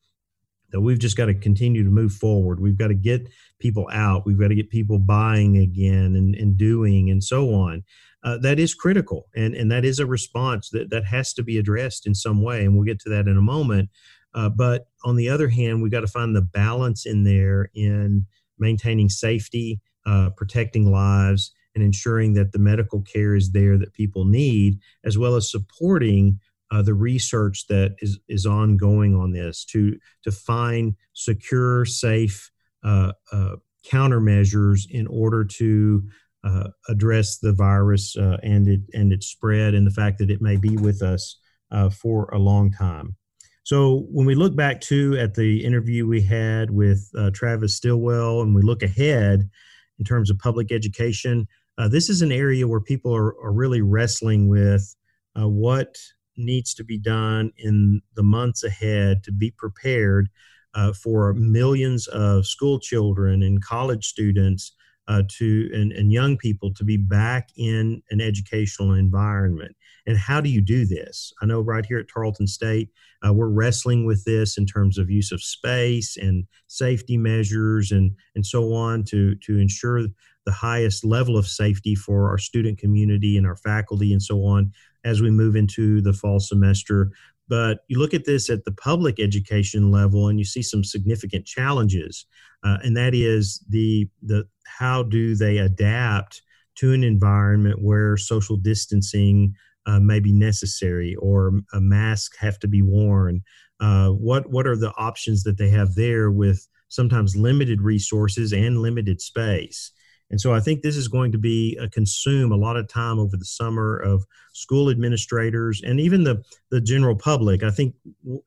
that 0.75 0.81
we've 0.81 0.99
just 0.99 1.15
got 1.15 1.27
to 1.27 1.33
continue 1.33 1.85
to 1.85 1.89
move 1.89 2.11
forward. 2.11 2.59
We've 2.59 2.77
got 2.77 2.89
to 2.89 2.95
get 2.95 3.29
people 3.59 3.87
out. 3.93 4.25
We've 4.25 4.37
got 4.37 4.49
to 4.49 4.55
get 4.55 4.69
people 4.69 4.99
buying 4.99 5.55
again 5.55 6.17
and, 6.17 6.35
and 6.35 6.57
doing 6.57 7.09
and 7.09 7.23
so 7.23 7.53
on 7.53 7.83
uh, 8.25 8.39
that 8.39 8.59
is 8.59 8.73
critical 8.73 9.27
and, 9.35 9.53
and 9.53 9.71
that 9.71 9.85
is 9.85 9.99
a 9.99 10.05
response 10.05 10.69
that, 10.71 10.89
that 10.89 11.05
has 11.05 11.31
to 11.33 11.43
be 11.43 11.57
addressed 11.57 12.07
in 12.07 12.15
some 12.15 12.41
way 12.41 12.65
and 12.65 12.75
we'll 12.75 12.83
get 12.83 12.99
to 12.99 13.09
that 13.09 13.27
in 13.27 13.37
a 13.37 13.41
moment 13.41 13.89
uh, 14.33 14.49
but 14.49 14.87
on 15.05 15.15
the 15.15 15.29
other 15.29 15.47
hand 15.47 15.81
we've 15.81 15.91
got 15.91 16.01
to 16.01 16.07
find 16.07 16.35
the 16.35 16.41
balance 16.41 17.05
in 17.05 17.23
there 17.23 17.69
in 17.75 18.25
maintaining 18.57 19.07
safety 19.07 19.79
uh, 20.05 20.29
protecting 20.35 20.91
lives 20.91 21.53
and 21.75 21.83
ensuring 21.83 22.33
that 22.33 22.51
the 22.51 22.59
medical 22.59 23.01
care 23.01 23.35
is 23.35 23.51
there 23.51 23.77
that 23.77 23.93
people 23.93 24.25
need 24.25 24.79
as 25.03 25.17
well 25.17 25.35
as 25.35 25.49
supporting 25.49 26.39
uh, 26.75 26.81
the 26.81 26.93
research 26.93 27.67
that 27.67 27.95
is, 27.99 28.19
is 28.27 28.45
ongoing 28.45 29.15
on 29.15 29.31
this 29.31 29.63
to 29.63 29.97
to 30.23 30.31
find 30.31 30.95
secure 31.13 31.85
safe 31.85 32.51
uh, 32.83 33.13
uh, 33.31 33.55
countermeasures 33.89 34.81
in 34.89 35.07
order 35.07 35.45
to 35.45 36.03
uh, 36.43 36.67
address 36.89 37.37
the 37.37 37.53
virus 37.53 38.17
uh, 38.17 38.37
and 38.43 38.67
it 38.67 38.81
and 38.93 39.13
its 39.13 39.27
spread 39.27 39.73
and 39.73 39.87
the 39.87 39.91
fact 39.91 40.17
that 40.17 40.29
it 40.29 40.41
may 40.41 40.57
be 40.57 40.75
with 40.75 41.01
us 41.01 41.37
uh, 41.71 41.89
for 41.89 42.25
a 42.33 42.39
long 42.39 42.71
time. 42.71 43.15
So 43.63 44.05
when 44.11 44.27
we 44.27 44.35
look 44.35 44.55
back 44.55 44.81
to 44.81 45.17
at 45.17 45.33
the 45.33 45.63
interview 45.63 46.05
we 46.05 46.21
had 46.21 46.69
with 46.69 47.09
Travis 47.33 47.77
Stillwell, 47.77 48.41
and 48.41 48.53
we 48.53 48.61
look 48.61 48.83
ahead 48.83 49.49
in 49.97 50.05
terms 50.05 50.29
of 50.29 50.37
public 50.37 50.71
education, 50.71 51.47
this 51.89 52.07
is 52.07 52.21
an 52.21 52.31
area 52.31 52.67
where 52.67 52.81
people 52.81 53.15
are, 53.15 53.33
are 53.43 53.51
really 53.51 53.81
wrestling 53.81 54.47
with 54.47 54.95
uh, 55.35 55.47
what 55.47 55.97
needs 56.37 56.73
to 56.75 56.83
be 56.83 56.97
done 56.97 57.51
in 57.57 58.01
the 58.15 58.23
months 58.23 58.63
ahead 58.63 59.23
to 59.23 59.31
be 59.31 59.51
prepared 59.51 60.29
uh, 60.73 60.93
for 60.93 61.33
millions 61.33 62.07
of 62.07 62.45
school 62.45 62.79
children 62.79 63.41
and 63.41 63.63
college 63.63 64.05
students 64.05 64.73
uh, 65.07 65.23
to 65.29 65.69
and, 65.73 65.91
and 65.91 66.11
young 66.11 66.35
people 66.37 66.73
to 66.73 66.83
be 66.83 66.97
back 66.97 67.49
in 67.55 68.01
an 68.09 68.19
educational 68.19 68.93
environment. 68.93 69.75
And 70.07 70.17
how 70.17 70.41
do 70.41 70.49
you 70.49 70.61
do 70.61 70.85
this? 70.85 71.33
I 71.41 71.45
know 71.45 71.61
right 71.61 71.85
here 71.85 71.99
at 71.99 72.07
Tarleton 72.11 72.47
State, 72.47 72.89
uh, 73.25 73.33
we're 73.33 73.49
wrestling 73.49 74.05
with 74.05 74.23
this 74.25 74.57
in 74.57 74.65
terms 74.65 74.97
of 74.97 75.09
use 75.09 75.31
of 75.31 75.41
space 75.41 76.17
and 76.17 76.45
safety 76.67 77.17
measures 77.17 77.91
and 77.91 78.11
and 78.35 78.45
so 78.45 78.73
on 78.73 79.03
to 79.05 79.35
to 79.35 79.59
ensure 79.59 80.01
the 80.45 80.51
highest 80.51 81.03
level 81.03 81.37
of 81.37 81.47
safety 81.47 81.95
for 81.95 82.29
our 82.29 82.37
student 82.37 82.77
community 82.77 83.37
and 83.37 83.47
our 83.47 83.55
faculty 83.55 84.11
and 84.11 84.21
so 84.21 84.43
on 84.43 84.71
as 85.05 85.21
we 85.21 85.31
move 85.31 85.55
into 85.55 86.01
the 86.01 86.11
fall 86.11 86.39
semester. 86.39 87.11
But 87.47 87.79
you 87.87 87.99
look 87.99 88.13
at 88.13 88.25
this 88.25 88.49
at 88.49 88.65
the 88.65 88.71
public 88.71 89.19
education 89.19 89.91
level, 89.91 90.27
and 90.27 90.39
you 90.39 90.45
see 90.45 90.63
some 90.63 90.83
significant 90.83 91.45
challenges, 91.45 92.25
uh, 92.63 92.77
and 92.83 92.97
that 92.97 93.13
is 93.13 93.63
the 93.69 94.09
the 94.23 94.47
how 94.65 95.03
do 95.03 95.35
they 95.35 95.59
adapt 95.59 96.41
to 96.75 96.91
an 96.91 97.03
environment 97.03 97.81
where 97.81 98.17
social 98.17 98.57
distancing 98.57 99.53
uh, 99.85 99.99
may 99.99 100.19
be 100.19 100.33
necessary 100.33 101.15
or 101.15 101.61
a 101.73 101.79
mask 101.79 102.35
have 102.39 102.59
to 102.59 102.67
be 102.67 102.81
worn. 102.81 103.41
Uh, 103.79 104.09
what 104.09 104.49
what 104.49 104.65
are 104.65 104.75
the 104.75 104.93
options 104.97 105.43
that 105.43 105.57
they 105.57 105.69
have 105.69 105.93
there 105.95 106.31
with 106.31 106.67
sometimes 106.89 107.35
limited 107.35 107.81
resources 107.81 108.53
and 108.53 108.81
limited 108.81 109.21
space? 109.21 109.91
And 110.31 110.41
so 110.41 110.53
I 110.53 110.59
think 110.59 110.81
this 110.81 110.97
is 110.97 111.07
going 111.07 111.31
to 111.33 111.37
be 111.37 111.77
a 111.79 111.87
consume 111.87 112.51
a 112.51 112.57
lot 112.57 112.77
of 112.77 112.87
time 112.87 113.19
over 113.19 113.37
the 113.37 113.45
summer 113.45 113.97
of 113.97 114.25
school 114.53 114.89
administrators 114.89 115.81
and 115.85 115.99
even 115.99 116.23
the, 116.23 116.43
the 116.71 116.81
general 116.81 117.15
public. 117.15 117.61
I 117.61 117.69
think 117.69 117.95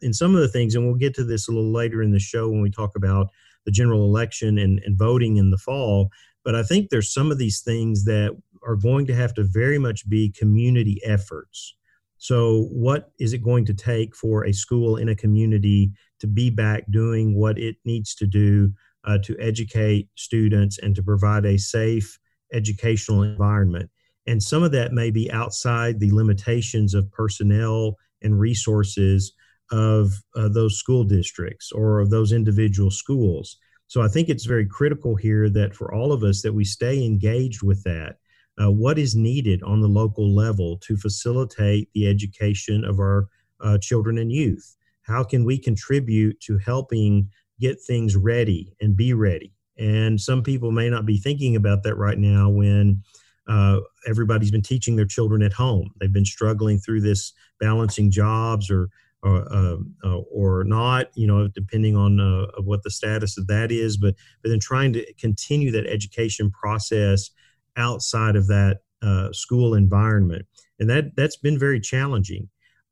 in 0.00 0.12
some 0.12 0.35
of 0.35 0.40
the 0.40 0.49
things, 0.49 0.75
and 0.75 0.85
we'll 0.85 0.97
get 0.97 1.14
to 1.14 1.25
this 1.25 1.49
a 1.49 1.52
little 1.52 1.73
later 1.73 2.02
in 2.02 2.11
the 2.11 2.18
show 2.18 2.49
when 2.49 2.62
we 2.62 2.70
talk 2.70 2.97
about 2.97 3.28
the 3.64 3.70
general 3.70 4.04
election 4.04 4.58
and, 4.58 4.80
and 4.85 4.99
voting 4.99 5.37
in 5.37 5.50
the 5.50 5.58
fall. 5.58 6.11
But 6.44 6.54
I 6.54 6.62
think 6.62 6.88
there's 6.88 7.12
some 7.12 7.30
of 7.30 7.38
these 7.38 7.61
things 7.61 8.04
that 8.04 8.37
are 8.66 8.76
going 8.76 9.06
to 9.06 9.14
have 9.14 9.35
to 9.35 9.44
very 9.44 9.78
much 9.78 10.08
be 10.08 10.30
community 10.30 11.00
efforts. 11.04 11.75
So, 12.16 12.64
what 12.73 13.12
is 13.20 13.32
it 13.32 13.44
going 13.44 13.64
to 13.66 13.75
take 13.75 14.16
for 14.16 14.44
a 14.44 14.52
school 14.52 14.97
in 14.97 15.08
a 15.08 15.14
community 15.14 15.92
to 16.18 16.26
be 16.26 16.50
back 16.50 16.85
doing 16.90 17.37
what 17.37 17.58
it 17.58 17.76
needs 17.85 18.14
to 18.16 18.26
do 18.26 18.73
uh, 19.05 19.19
to 19.25 19.37
educate 19.38 20.09
students 20.14 20.78
and 20.78 20.95
to 20.95 21.02
provide 21.02 21.45
a 21.45 21.59
safe 21.59 22.19
educational 22.52 23.23
environment. 23.23 23.90
And 24.26 24.43
some 24.43 24.62
of 24.62 24.73
that 24.73 24.93
may 24.93 25.11
be 25.11 25.31
outside 25.31 26.00
the 26.00 26.12
limitations 26.12 26.95
of 26.95 27.11
personnel 27.12 27.97
and 28.23 28.38
resources 28.38 29.33
of 29.71 30.12
uh, 30.35 30.49
those 30.49 30.78
school 30.78 31.05
districts 31.05 31.73
or 31.73 32.00
of 32.00 32.11
those 32.11 32.33
individual 32.33 32.90
schools. 32.90 33.59
So 33.87 34.02
I 34.02 34.09
think 34.09 34.28
it's 34.28 34.45
very 34.45 34.67
critical 34.67 35.17
here 35.17 35.49
that 35.50 35.75
for 35.75 35.95
all 35.95 36.12
of 36.12 36.23
us 36.23 36.43
that 36.43 36.52
we 36.52 36.64
stay 36.64 37.05
engaged 37.05 37.62
with 37.62 37.83
that. 37.85 38.17
Uh, 38.61 38.71
what 38.71 38.99
is 38.99 39.14
needed 39.14 39.62
on 39.62 39.81
the 39.81 39.88
local 39.88 40.35
level 40.35 40.78
to 40.78 40.97
facilitate 40.97 41.88
the 41.95 42.09
education 42.09 42.85
of 42.85 42.99
our 42.99 43.28
uh, 43.61 43.78
children 43.78 44.19
and 44.19 44.33
youth? 44.33 44.76
How 45.02 45.25
can 45.25 45.45
we 45.45 45.59
contribute 45.59 46.38
to 46.40 46.59
helping 46.59 47.31
get 47.60 47.80
things 47.80 48.16
ready 48.16 48.74
and 48.80 48.96
be 48.96 49.12
ready. 49.14 49.52
And 49.78 50.20
some 50.20 50.42
people 50.42 50.72
may 50.72 50.90
not 50.90 51.06
be 51.06 51.18
thinking 51.18 51.54
about 51.54 51.82
that 51.84 51.96
right 51.96 52.18
now 52.18 52.50
when 52.50 53.02
uh, 53.48 53.80
everybody's 54.06 54.50
been 54.50 54.62
teaching 54.62 54.96
their 54.96 55.06
children 55.06 55.42
at 55.42 55.52
home. 55.52 55.90
They've 56.00 56.12
been 56.12 56.24
struggling 56.24 56.78
through 56.78 57.00
this 57.02 57.32
balancing 57.60 58.10
jobs 58.10 58.70
or 58.70 58.88
or, 59.22 59.52
uh, 59.52 59.76
uh, 60.04 60.18
or 60.30 60.62
not, 60.62 61.06
you 61.16 61.26
know, 61.26 61.48
depending 61.48 61.96
on 61.96 62.20
uh, 62.20 62.46
what 62.62 62.84
the 62.84 62.90
status 62.90 63.36
of 63.36 63.48
that 63.48 63.72
is. 63.72 63.96
But 63.96 64.14
but 64.42 64.50
then 64.50 64.60
trying 64.60 64.92
to 64.92 65.12
continue 65.14 65.72
that 65.72 65.86
education 65.86 66.50
process 66.50 67.30
outside 67.76 68.36
of 68.36 68.46
that 68.46 68.78
uh, 69.02 69.32
school 69.32 69.74
environment, 69.74 70.46
and 70.78 70.88
that 70.90 71.16
that's 71.16 71.36
been 71.36 71.58
very 71.58 71.80
challenging 71.80 72.48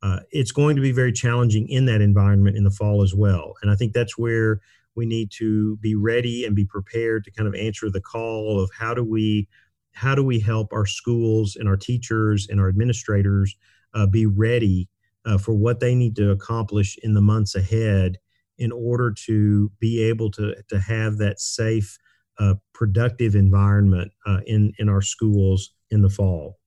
uh, 0.07 0.21
it's 0.31 0.53
going 0.53 0.77
to 0.77 0.83
be 0.83 0.93
very 0.93 1.13
challenging 1.13 1.69
in 1.69 1.87
that 1.87 2.01
environment 2.01 2.57
in 2.57 2.63
the 2.63 2.71
fall 2.71 3.03
as 3.03 3.13
well. 3.13 3.55
And 3.61 3.73
I 3.73 3.75
think 3.75 3.93
that's 3.93 4.17
where 4.17 4.61
we 4.95 5.05
need 5.05 5.33
to 5.33 5.77
be 5.79 5.97
ready 5.97 6.45
and 6.45 6.55
be 6.55 6.65
prepared 6.65 7.25
to 7.25 7.33
kind 7.33 7.49
of 7.49 7.57
answer 7.57 7.91
the 7.91 8.01
call 8.01 8.61
of 8.63 8.71
how 8.79 8.95
do 8.95 9.03
we 9.03 9.49
how 9.93 10.15
do 10.15 10.23
we 10.23 10.39
help 10.39 10.73
our 10.73 10.87
schools 10.87 11.57
and 11.57 11.69
our 11.69 11.77
teachers 11.77 12.47
and 12.49 12.61
our 12.61 12.69
administrators 12.69 13.57
uh, 13.95 14.07
be 14.07 14.27
ready 14.27 14.89
uh, 15.25 15.39
for 15.39 15.55
what 15.55 15.81
they 15.81 15.95
need 15.95 16.15
to 16.15 16.31
accomplish 16.31 16.97
in 17.03 17.15
the 17.15 17.21
months 17.21 17.57
ahead 17.57 18.19
in 18.59 18.71
order 18.71 19.11
to 19.11 19.73
be 19.81 20.01
able 20.01 20.31
to 20.31 20.55
to 20.69 20.79
have 20.79 21.19
that 21.19 21.41
safe, 21.41 21.99
uh, 22.39 22.55
productive 22.73 23.35
environment 23.35 24.13
uh, 24.25 24.39
in 24.47 24.73
in 24.79 24.89
our 24.89 25.03
schools 25.03 25.73
in 25.91 26.03
the 26.03 26.11
fall. 26.11 26.59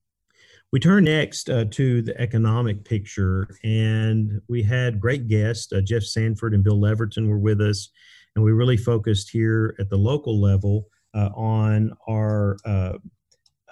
We 0.72 0.78
turn 0.78 1.04
next 1.04 1.50
uh, 1.50 1.64
to 1.72 2.00
the 2.00 2.18
economic 2.20 2.84
picture, 2.84 3.48
and 3.64 4.40
we 4.48 4.62
had 4.62 5.00
great 5.00 5.26
guests. 5.26 5.72
Uh, 5.72 5.80
Jeff 5.80 6.04
Sanford 6.04 6.54
and 6.54 6.62
Bill 6.62 6.78
Leverton 6.78 7.28
were 7.28 7.40
with 7.40 7.60
us, 7.60 7.88
and 8.36 8.44
we 8.44 8.52
really 8.52 8.76
focused 8.76 9.30
here 9.30 9.74
at 9.80 9.90
the 9.90 9.96
local 9.96 10.40
level 10.40 10.86
uh, 11.12 11.30
on 11.34 11.92
our 12.08 12.56
uh, 12.64 12.92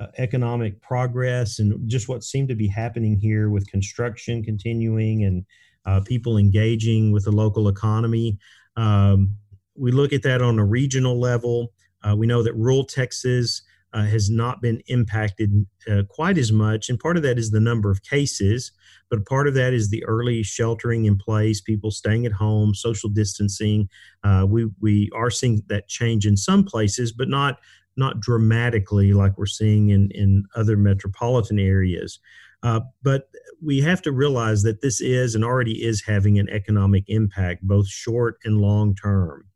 uh, 0.00 0.06
economic 0.18 0.82
progress 0.82 1.60
and 1.60 1.88
just 1.88 2.08
what 2.08 2.24
seemed 2.24 2.48
to 2.48 2.56
be 2.56 2.66
happening 2.66 3.16
here 3.16 3.48
with 3.48 3.70
construction 3.70 4.42
continuing 4.42 5.24
and 5.24 5.44
uh, 5.86 6.00
people 6.00 6.36
engaging 6.36 7.12
with 7.12 7.24
the 7.24 7.32
local 7.32 7.68
economy. 7.68 8.36
Um, 8.76 9.36
we 9.76 9.92
look 9.92 10.12
at 10.12 10.24
that 10.24 10.42
on 10.42 10.58
a 10.58 10.64
regional 10.64 11.20
level. 11.20 11.72
we 12.16 12.26
know 12.26 12.42
that 12.42 12.54
rural 12.54 12.84
Texas 12.84 13.62
uh, 13.92 14.04
has 14.04 14.28
not 14.28 14.60
been 14.60 14.80
impacted 14.86 15.66
uh, 15.90 16.02
quite 16.08 16.38
as 16.38 16.52
much. 16.52 16.88
And 16.88 16.98
part 16.98 17.16
of 17.16 17.22
that 17.22 17.38
is 17.38 17.50
the 17.50 17.60
number 17.60 17.90
of 17.90 18.02
cases, 18.02 18.72
but 19.10 19.26
part 19.26 19.48
of 19.48 19.54
that 19.54 19.72
is 19.72 19.88
the 19.88 20.04
early 20.04 20.42
sheltering 20.42 21.06
in 21.06 21.16
place, 21.16 21.60
people 21.60 21.90
staying 21.90 22.26
at 22.26 22.32
home, 22.32 22.74
social 22.74 23.08
distancing. 23.08 23.88
Uh, 24.24 24.46
we, 24.48 24.68
we 24.80 25.10
are 25.14 25.30
seeing 25.30 25.62
that 25.68 25.88
change 25.88 26.26
in 26.26 26.36
some 26.36 26.64
places, 26.64 27.12
but 27.12 27.28
not 27.28 27.58
not 27.96 28.20
dramatically 28.20 29.12
like 29.12 29.36
we're 29.36 29.44
seeing 29.44 29.88
in, 29.88 30.08
in 30.12 30.44
other 30.54 30.76
metropolitan 30.76 31.58
areas. 31.58 32.20
Uh, 32.62 32.78
but 33.02 33.28
we 33.60 33.80
have 33.80 34.00
to 34.00 34.12
realize 34.12 34.62
that 34.62 34.80
this 34.82 35.00
is 35.00 35.34
and 35.34 35.44
already 35.44 35.84
is 35.84 36.04
having 36.06 36.38
an 36.38 36.48
economic 36.48 37.02
impact, 37.08 37.60
both 37.62 37.88
short 37.88 38.36
and 38.44 38.60
long 38.60 38.94
term 38.94 39.48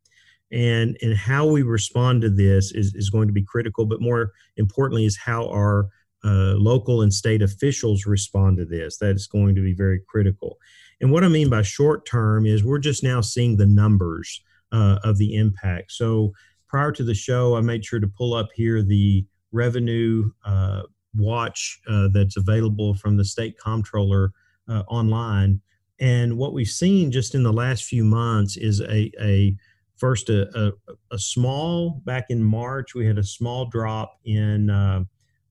and 0.52 0.96
and 1.02 1.16
how 1.16 1.46
we 1.46 1.62
respond 1.62 2.22
to 2.22 2.30
this 2.30 2.72
is, 2.72 2.94
is 2.94 3.10
going 3.10 3.26
to 3.26 3.32
be 3.32 3.44
critical 3.44 3.86
but 3.86 4.00
more 4.00 4.32
importantly 4.56 5.04
is 5.04 5.16
how 5.16 5.48
our 5.48 5.88
uh, 6.24 6.54
local 6.56 7.02
and 7.02 7.12
state 7.12 7.42
officials 7.42 8.06
respond 8.06 8.56
to 8.56 8.64
this. 8.64 8.98
That 8.98 9.16
is 9.16 9.26
going 9.26 9.56
to 9.56 9.60
be 9.60 9.72
very 9.72 10.00
critical. 10.08 10.58
And 11.00 11.10
what 11.10 11.24
i 11.24 11.28
mean 11.28 11.50
by 11.50 11.62
short 11.62 12.06
term 12.06 12.46
is 12.46 12.64
we're 12.64 12.78
just 12.78 13.02
now 13.02 13.20
seeing 13.20 13.56
the 13.56 13.66
numbers 13.66 14.40
uh, 14.70 14.98
of 15.02 15.18
the 15.18 15.34
impact. 15.34 15.92
So 15.92 16.32
prior 16.68 16.92
to 16.92 17.04
the 17.04 17.14
show 17.14 17.56
i 17.56 17.60
made 17.60 17.84
sure 17.84 18.00
to 18.00 18.06
pull 18.06 18.34
up 18.34 18.48
here 18.54 18.82
the 18.82 19.26
revenue 19.52 20.30
uh, 20.44 20.82
watch 21.14 21.80
uh, 21.88 22.08
that's 22.12 22.36
available 22.36 22.94
from 22.94 23.16
the 23.16 23.24
state 23.24 23.58
comptroller 23.58 24.32
uh, 24.68 24.82
online. 24.88 25.60
And 26.00 26.36
what 26.36 26.52
we've 26.52 26.66
seen 26.66 27.10
just 27.12 27.34
in 27.34 27.42
the 27.42 27.52
last 27.52 27.84
few 27.84 28.04
months 28.04 28.56
is 28.56 28.80
a, 28.80 29.10
a 29.20 29.54
first 30.02 30.30
a, 30.30 30.48
a, 30.58 30.72
a, 31.12 31.18
small 31.18 32.02
back 32.04 32.24
in 32.28 32.42
March 32.42 32.92
we 32.92 33.06
had 33.06 33.18
a 33.18 33.22
small 33.22 33.66
drop 33.66 34.18
in 34.24 34.68
uh, 34.68 35.04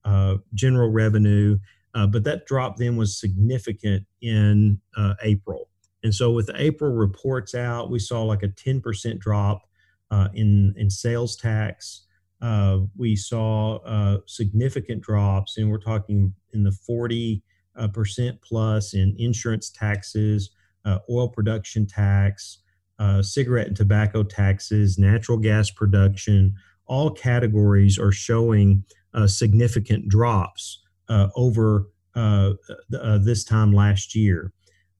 uh, 0.04 0.36
general 0.52 0.90
revenue, 0.90 1.58
uh, 1.94 2.06
but 2.06 2.22
that 2.22 2.44
drop 2.44 2.76
then 2.76 2.94
was 2.94 3.18
significant 3.18 4.04
in 4.20 4.78
uh, 4.98 5.14
April. 5.22 5.70
And 6.04 6.14
so 6.14 6.32
with 6.32 6.48
the 6.48 6.62
April 6.62 6.92
reports 6.92 7.54
out, 7.54 7.90
we 7.90 7.98
saw 7.98 8.24
like 8.24 8.42
a 8.42 8.48
10% 8.48 9.18
drop 9.18 9.62
uh, 10.10 10.28
in 10.34 10.74
in 10.76 10.90
sales 10.90 11.34
tax. 11.34 12.02
Uh, 12.42 12.80
we 12.94 13.16
saw 13.16 14.18
significant 14.26 15.00
drops, 15.00 15.56
and 15.56 15.70
we're 15.70 15.78
talking 15.78 16.34
in 16.52 16.62
the 16.62 16.72
40 16.72 17.42
percent 17.94 18.38
plus 18.42 18.92
in 18.92 19.16
insurance 19.18 19.70
taxes, 19.70 20.50
oil 21.08 21.28
production 21.28 21.86
tax 21.86 22.58
uh, 23.02 23.20
cigarette 23.22 23.68
and 23.68 23.76
tobacco 23.76 24.20
taxes, 24.24 24.98
natural 24.98 25.38
gas 25.38 25.70
production, 25.80 26.54
all 26.86 27.10
categories 27.10 27.98
are 27.98 28.12
showing 28.12 28.84
uh, 29.14 29.26
significant 29.26 30.02
drops 30.08 30.62
uh, 31.08 31.28
over 31.34 31.66
uh, 32.14 32.52
uh, 33.02 33.18
this 33.28 33.44
time 33.44 33.72
last 33.84 34.14
year. 34.14 34.52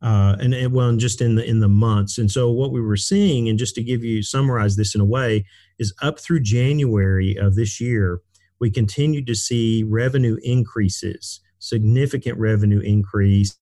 uh, 0.02 0.36
and, 0.40 0.52
and 0.52 0.72
well, 0.72 0.88
and 0.88 0.98
just 0.98 1.20
in 1.20 1.36
the 1.36 1.44
in 1.44 1.60
the 1.60 1.68
months. 1.68 2.18
And 2.18 2.30
so 2.30 2.50
what 2.50 2.72
we 2.72 2.80
were 2.80 2.96
seeing, 2.96 3.48
and 3.48 3.58
just 3.58 3.74
to 3.76 3.82
give 3.82 4.02
you 4.02 4.22
summarize 4.22 4.76
this 4.76 4.94
in 4.94 5.00
a 5.00 5.04
way, 5.04 5.46
is 5.78 5.94
up 6.02 6.18
through 6.18 6.40
January 6.40 7.36
of 7.36 7.54
this 7.54 7.80
year, 7.80 8.20
we 8.60 8.70
continued 8.70 9.26
to 9.28 9.34
see 9.34 9.84
revenue 9.84 10.38
increases, 10.42 11.40
significant 11.60 12.38
revenue 12.38 12.80
increase 12.80 13.56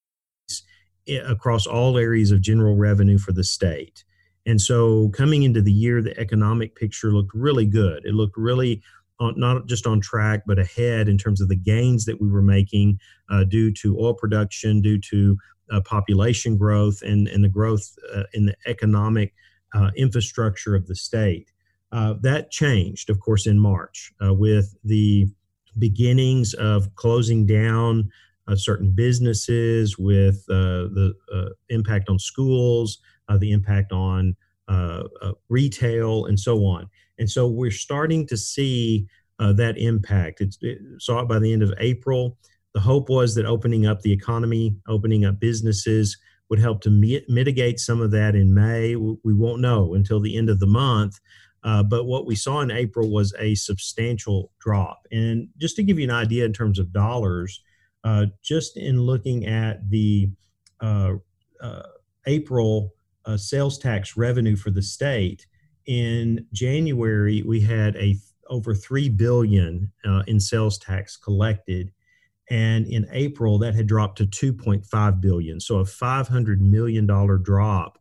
across 1.28 1.66
all 1.66 1.99
areas 1.99 2.30
of 2.30 2.40
general 2.40 2.76
revenue 2.76 3.18
for 3.18 3.32
the 3.32 3.44
state. 3.44 4.04
And 4.47 4.61
so 4.61 5.11
coming 5.11 5.42
into 5.42 5.62
the 5.62 5.73
year, 5.73 6.02
the 6.02 6.18
economic 6.18 6.75
picture 6.75 7.12
looked 7.12 7.35
really 7.35 7.66
good. 7.66 8.04
It 8.04 8.14
looked 8.14 8.37
really 8.37 8.82
on, 9.20 9.35
not 9.37 9.66
just 9.66 9.87
on 9.87 10.00
track, 10.00 10.42
but 10.47 10.59
ahead 10.59 11.09
in 11.09 11.18
terms 11.18 11.40
of 11.40 11.49
the 11.49 11.56
gains 11.56 12.06
that 12.06 12.20
we 12.20 12.30
were 12.30 12.42
making 12.42 12.99
uh, 13.28 13.44
due 13.44 13.70
to 13.75 13.99
oil 14.00 14.14
production, 14.14 14.80
due 14.80 14.99
to 15.11 15.37
uh, 15.70 15.80
population 15.82 16.56
growth, 16.56 17.02
and, 17.02 17.28
and 17.28 17.44
the 17.44 17.49
growth 17.49 17.97
uh, 18.14 18.25
in 18.32 18.47
the 18.47 18.56
economic 18.66 19.35
uh, 19.75 19.90
infrastructure 19.97 20.75
of 20.75 20.87
the 20.87 20.97
state. 20.97 21.52
Uh, 21.92 22.14
that 22.23 22.50
changed, 22.50 23.11
of 23.11 23.20
course, 23.20 23.47
in 23.47 23.59
March 23.59 24.12
uh, 24.25 24.32
with 24.32 24.75
the 24.85 25.26
beginnings 25.78 26.54
of 26.54 26.92
closing 26.97 27.47
down 27.47 28.11
certain 28.56 28.90
businesses, 28.90 29.97
with 29.97 30.44
the 30.47 31.14
impact 31.68 32.09
on 32.09 32.18
schools, 32.18 32.99
the 33.38 33.52
impact 33.52 33.92
on 33.92 34.37
retail, 35.49 36.26
and 36.26 36.38
so 36.38 36.64
on. 36.64 36.88
And 37.18 37.28
so 37.28 37.46
we're 37.49 37.70
starting 37.70 38.26
to 38.28 38.37
see 38.37 39.06
uh, 39.40 39.52
that 39.54 39.78
impact. 39.78 40.40
It's, 40.40 40.58
it 40.60 40.78
saw 40.99 41.20
it 41.20 41.28
by 41.28 41.38
the 41.38 41.52
end 41.52 41.62
of 41.62 41.72
April. 41.78 42.37
The 42.75 42.80
hope 42.80 43.08
was 43.08 43.34
that 43.34 43.46
opening 43.46 43.87
up 43.87 44.02
the 44.02 44.12
economy, 44.12 44.76
opening 44.88 45.25
up 45.25 45.40
businesses 45.40 46.16
would 46.49 46.58
help 46.58 46.82
to 46.82 46.90
mi- 46.90 47.25
mitigate 47.28 47.80
some 47.80 48.00
of 48.00 48.10
that 48.10 48.34
in 48.34 48.52
May. 48.54 48.96
We 48.96 49.34
won't 49.34 49.60
know 49.60 49.94
until 49.94 50.20
the 50.20 50.37
end 50.37 50.50
of 50.50 50.60
the 50.60 50.66
month. 50.66 51.18
Uh, 51.62 51.82
but 51.82 52.04
what 52.04 52.26
we 52.26 52.34
saw 52.34 52.60
in 52.60 52.70
April 52.70 53.10
was 53.10 53.34
a 53.38 53.54
substantial 53.54 54.50
drop. 54.60 55.06
And 55.12 55.49
just 55.58 55.76
to 55.76 55.82
give 55.82 55.99
you 55.99 56.04
an 56.04 56.14
idea 56.14 56.44
in 56.44 56.52
terms 56.52 56.78
of 56.78 56.92
dollars, 56.92 57.62
uh, 58.04 58.26
just 58.42 58.76
in 58.76 59.00
looking 59.00 59.46
at 59.46 59.88
the 59.90 60.30
uh, 60.80 61.14
uh 61.60 61.82
April 62.26 62.94
uh, 63.30 63.37
sales 63.37 63.78
tax 63.78 64.16
revenue 64.16 64.56
for 64.56 64.70
the 64.70 64.82
state, 64.82 65.46
in 65.87 66.46
January 66.52 67.42
we 67.42 67.60
had 67.60 67.96
a 67.96 68.16
over 68.49 68.75
three 68.75 69.08
billion 69.08 69.92
uh, 70.04 70.22
in 70.26 70.40
sales 70.40 70.78
tax 70.78 71.16
collected, 71.16 71.92
and 72.50 72.87
in 72.87 73.06
April 73.12 73.58
that 73.58 73.75
had 73.75 73.87
dropped 73.87 74.18
to 74.18 74.26
2.5 74.26 75.20
billion. 75.20 75.60
So 75.60 75.76
a 75.76 75.84
500 75.84 76.60
million 76.60 77.06
dollar 77.06 77.38
drop 77.38 77.99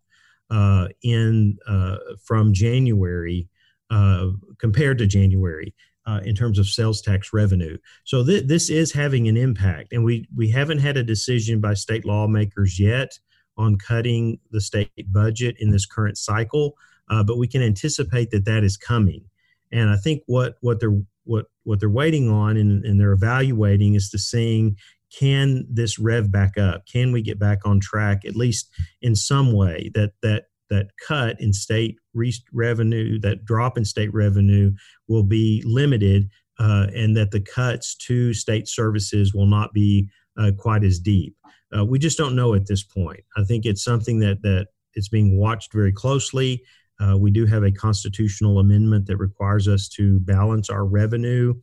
uh, 0.49 0.87
in 1.03 1.57
uh, 1.67 1.97
from 2.23 2.53
January 2.53 3.47
uh, 3.89 4.29
compared 4.57 4.97
to 4.99 5.07
January. 5.07 5.73
Uh, 6.07 6.21
in 6.21 6.33
terms 6.33 6.57
of 6.57 6.65
sales 6.65 7.03
tax 7.03 7.33
revenue, 7.33 7.77
so 8.03 8.25
th- 8.25 8.47
this 8.47 8.71
is 8.71 8.91
having 8.91 9.27
an 9.27 9.37
impact, 9.37 9.93
and 9.93 10.03
we 10.03 10.27
we 10.35 10.49
haven't 10.49 10.79
had 10.79 10.97
a 10.97 11.03
decision 11.03 11.61
by 11.61 11.75
state 11.75 12.03
lawmakers 12.03 12.79
yet 12.79 13.19
on 13.59 13.77
cutting 13.77 14.39
the 14.49 14.61
state 14.61 14.89
budget 15.11 15.55
in 15.59 15.69
this 15.69 15.85
current 15.85 16.17
cycle 16.17 16.75
uh, 17.09 17.23
but 17.23 17.37
we 17.37 17.47
can 17.47 17.61
anticipate 17.61 18.31
that 18.31 18.45
that 18.45 18.63
is 18.63 18.77
coming. 18.77 19.25
And 19.71 19.89
I 19.89 19.97
think 19.97 20.23
what 20.25 20.55
what 20.61 20.79
they're 20.79 21.01
what 21.25 21.45
what 21.63 21.79
they're 21.79 21.89
waiting 21.89 22.29
on 22.29 22.57
and, 22.57 22.83
and 22.85 22.99
they're 22.99 23.11
evaluating 23.11 23.95
is 23.95 24.09
to 24.11 24.17
seeing 24.17 24.77
can 25.17 25.65
this 25.69 25.97
rev 25.97 26.31
back 26.31 26.57
up? 26.57 26.85
Can 26.85 27.11
we 27.11 27.21
get 27.21 27.39
back 27.39 27.59
on 27.65 27.79
track 27.79 28.25
at 28.25 28.35
least 28.35 28.69
in 29.01 29.15
some 29.15 29.53
way? 29.53 29.91
That 29.93 30.13
that 30.21 30.45
that 30.69 30.91
cut 31.07 31.39
in 31.41 31.51
state 31.51 31.97
re- 32.13 32.33
revenue, 32.53 33.19
that 33.21 33.43
drop 33.43 33.77
in 33.77 33.85
state 33.85 34.13
revenue, 34.13 34.71
will 35.07 35.23
be 35.23 35.63
limited, 35.65 36.29
uh, 36.59 36.87
and 36.95 37.17
that 37.17 37.31
the 37.31 37.41
cuts 37.41 37.95
to 37.95 38.33
state 38.33 38.67
services 38.67 39.33
will 39.33 39.47
not 39.47 39.73
be 39.73 40.09
uh, 40.37 40.51
quite 40.57 40.83
as 40.83 40.99
deep. 40.99 41.35
Uh, 41.75 41.85
we 41.85 41.99
just 41.99 42.17
don't 42.17 42.35
know 42.35 42.53
at 42.53 42.67
this 42.67 42.83
point. 42.83 43.23
I 43.37 43.43
think 43.43 43.65
it's 43.65 43.83
something 43.83 44.19
that 44.19 44.41
that 44.41 44.67
it's 44.93 45.07
being 45.07 45.37
watched 45.37 45.71
very 45.71 45.91
closely. 45.91 46.63
Uh, 46.99 47.17
we 47.17 47.31
do 47.31 47.45
have 47.45 47.63
a 47.63 47.71
constitutional 47.71 48.59
amendment 48.59 49.05
that 49.07 49.17
requires 49.17 49.67
us 49.67 49.87
to 49.87 50.19
balance 50.19 50.69
our 50.69 50.85
revenue 50.85 51.53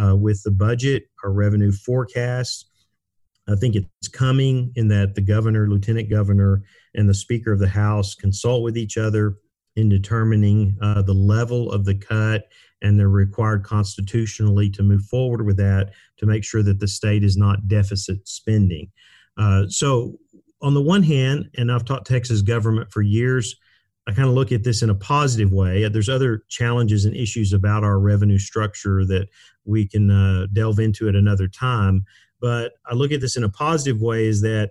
uh, 0.00 0.16
with 0.16 0.42
the 0.42 0.50
budget, 0.50 1.04
our 1.22 1.32
revenue 1.32 1.72
forecast. 1.72 2.70
I 3.48 3.54
think 3.54 3.76
it's 3.76 4.08
coming 4.08 4.72
in 4.74 4.88
that 4.88 5.14
the 5.14 5.20
governor, 5.20 5.68
lieutenant 5.68 6.10
governor, 6.10 6.62
and 6.94 7.08
the 7.08 7.14
speaker 7.14 7.52
of 7.52 7.60
the 7.60 7.68
House 7.68 8.14
consult 8.14 8.62
with 8.62 8.76
each 8.76 8.96
other 8.96 9.36
in 9.76 9.88
determining 9.88 10.76
uh, 10.80 11.02
the 11.02 11.14
level 11.14 11.70
of 11.70 11.84
the 11.84 11.94
cut 11.94 12.44
and 12.82 12.98
they're 12.98 13.08
required 13.08 13.64
constitutionally 13.64 14.68
to 14.70 14.82
move 14.82 15.02
forward 15.02 15.44
with 15.44 15.56
that 15.56 15.90
to 16.18 16.26
make 16.26 16.44
sure 16.44 16.62
that 16.62 16.80
the 16.80 16.88
state 16.88 17.24
is 17.24 17.36
not 17.36 17.68
deficit 17.68 18.26
spending. 18.26 18.90
Uh, 19.36 19.64
so, 19.68 20.18
on 20.62 20.74
the 20.74 20.82
one 20.82 21.02
hand, 21.02 21.50
and 21.56 21.70
I've 21.70 21.84
taught 21.84 22.06
Texas 22.06 22.40
government 22.42 22.90
for 22.90 23.02
years, 23.02 23.56
I 24.06 24.12
kind 24.12 24.28
of 24.28 24.34
look 24.34 24.52
at 24.52 24.62
this 24.62 24.82
in 24.82 24.90
a 24.90 24.94
positive 24.94 25.52
way. 25.52 25.86
There's 25.88 26.08
other 26.08 26.44
challenges 26.48 27.04
and 27.04 27.14
issues 27.14 27.52
about 27.52 27.84
our 27.84 27.98
revenue 27.98 28.38
structure 28.38 29.04
that 29.06 29.28
we 29.64 29.86
can 29.86 30.10
uh, 30.10 30.46
delve 30.52 30.78
into 30.78 31.08
at 31.08 31.16
another 31.16 31.48
time. 31.48 32.04
But 32.40 32.72
I 32.86 32.94
look 32.94 33.10
at 33.12 33.20
this 33.20 33.36
in 33.36 33.44
a 33.44 33.48
positive 33.48 34.00
way 34.00 34.26
is 34.26 34.42
that 34.42 34.70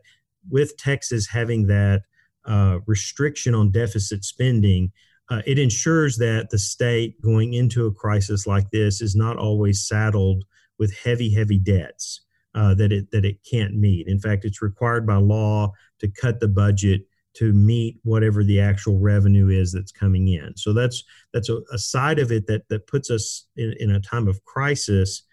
with 0.50 0.78
Texas 0.78 1.28
having 1.28 1.68
that 1.68 2.04
uh, 2.46 2.80
restriction 2.88 3.54
on 3.54 3.72
deficit 3.72 4.24
spending, 4.24 4.92
uh, 5.30 5.42
it 5.46 5.60
ensures 5.60 6.18
that 6.18 6.50
the 6.50 6.60
state 6.60 7.20
going 7.22 7.54
into 7.54 7.88
a 7.88 7.92
crisis 7.92 8.48
like 8.48 8.70
this 8.72 9.02
is 9.02 9.16
not 9.16 9.38
always 9.38 9.86
saddled 9.86 10.46
with 10.78 10.96
heavy, 10.98 11.34
heavy 11.34 11.58
debts 11.58 12.22
uh, 12.56 12.74
that 12.76 12.92
it 12.92 13.12
that 13.12 13.26
it 13.26 13.38
can't 13.50 13.76
meet. 13.76 14.08
In 14.08 14.20
fact, 14.20 14.46
it's 14.46 14.62
required 14.62 15.06
by 15.06 15.16
law 15.16 15.72
to 16.00 16.08
cut 16.08 16.40
the 16.40 16.48
budget 16.48 17.02
to 17.36 17.52
meet 17.52 18.00
whatever 18.04 18.44
the 18.44 18.62
actual 18.62 18.98
revenue 18.98 19.50
is 19.50 19.74
that's 19.74 19.92
coming 19.92 20.30
in. 20.30 20.56
So 20.56 20.74
that's 20.74 21.04
that's 21.34 21.50
a, 21.50 21.60
a 21.72 21.78
side 21.78 22.20
of 22.20 22.32
it 22.32 22.48
that 22.48 22.68
that 22.70 22.88
puts 22.88 23.12
us 23.12 23.48
in, 23.58 23.76
in 23.80 23.92
a 23.92 24.00
time 24.00 24.28
of 24.28 24.44
crisis, 24.46 25.24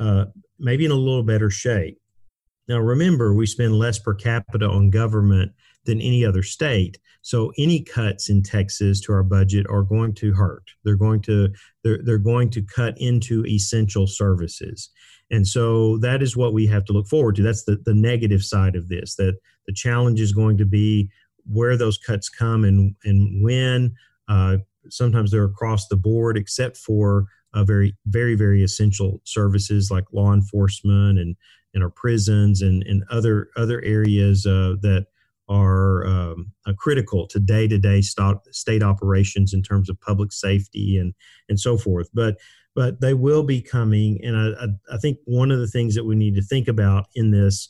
uh, 0.00 0.26
maybe 0.58 0.84
in 0.84 0.90
a 0.90 0.96
little 0.96 1.22
better 1.22 1.50
shape. 1.50 1.98
Now 2.68 2.78
remember, 2.78 3.34
we 3.34 3.46
spend 3.46 3.78
less 3.78 3.98
per 3.98 4.14
capita 4.14 4.68
on 4.68 4.90
government 4.90 5.52
than 5.84 6.00
any 6.00 6.24
other 6.24 6.42
state. 6.42 6.98
So 7.22 7.52
any 7.56 7.82
cuts 7.82 8.28
in 8.28 8.42
Texas 8.42 9.00
to 9.02 9.12
our 9.12 9.22
budget 9.22 9.66
are 9.68 9.82
going 9.82 10.14
to 10.14 10.32
hurt. 10.32 10.64
They're 10.84 10.96
going 10.96 11.22
to 11.22 11.48
they're, 11.84 12.00
they're 12.02 12.18
going 12.18 12.50
to 12.50 12.62
cut 12.62 12.94
into 12.98 13.44
essential 13.46 14.06
services. 14.06 14.90
And 15.32 15.46
so 15.46 15.98
that 15.98 16.22
is 16.22 16.36
what 16.36 16.52
we 16.52 16.66
have 16.66 16.84
to 16.84 16.92
look 16.92 17.08
forward 17.08 17.34
to. 17.36 17.42
That's 17.42 17.64
the, 17.64 17.78
the 17.84 17.94
negative 17.94 18.44
side 18.44 18.76
of 18.76 18.88
this, 18.88 19.16
that 19.16 19.38
the 19.66 19.72
challenge 19.72 20.20
is 20.20 20.32
going 20.32 20.58
to 20.58 20.66
be 20.66 21.10
where 21.50 21.76
those 21.76 21.98
cuts 21.98 22.28
come 22.28 22.64
and 22.64 22.94
and 23.04 23.42
when. 23.42 23.94
Uh, 24.28 24.58
sometimes 24.88 25.30
they're 25.30 25.44
across 25.44 25.88
the 25.88 25.96
board, 25.96 26.36
except 26.36 26.76
for 26.76 27.26
very 27.54 27.96
very 28.06 28.34
very 28.34 28.62
essential 28.62 29.20
services 29.24 29.90
like 29.90 30.04
law 30.12 30.32
enforcement 30.32 31.18
and 31.18 31.36
and 31.74 31.82
our 31.82 31.90
prisons 31.90 32.60
and 32.62 32.82
and 32.84 33.02
other 33.10 33.48
other 33.56 33.82
areas 33.82 34.46
uh, 34.46 34.74
that 34.82 35.06
are 35.48 36.06
um, 36.06 36.52
uh, 36.66 36.72
critical 36.78 37.26
to 37.26 37.40
day 37.40 37.66
to 37.68 37.78
day 37.78 38.00
state 38.00 38.82
operations 38.82 39.52
in 39.52 39.62
terms 39.62 39.90
of 39.90 40.00
public 40.00 40.32
safety 40.32 40.96
and 40.96 41.14
and 41.48 41.58
so 41.58 41.76
forth. 41.76 42.08
But 42.14 42.36
but 42.74 43.00
they 43.00 43.14
will 43.14 43.42
be 43.42 43.60
coming, 43.60 44.20
and 44.22 44.36
I, 44.36 44.94
I, 44.94 44.98
think 44.98 45.18
one 45.24 45.50
of 45.50 45.58
the 45.58 45.66
things 45.66 45.94
that 45.94 46.04
we 46.04 46.14
need 46.14 46.34
to 46.36 46.42
think 46.42 46.68
about 46.68 47.06
in 47.14 47.30
this 47.30 47.68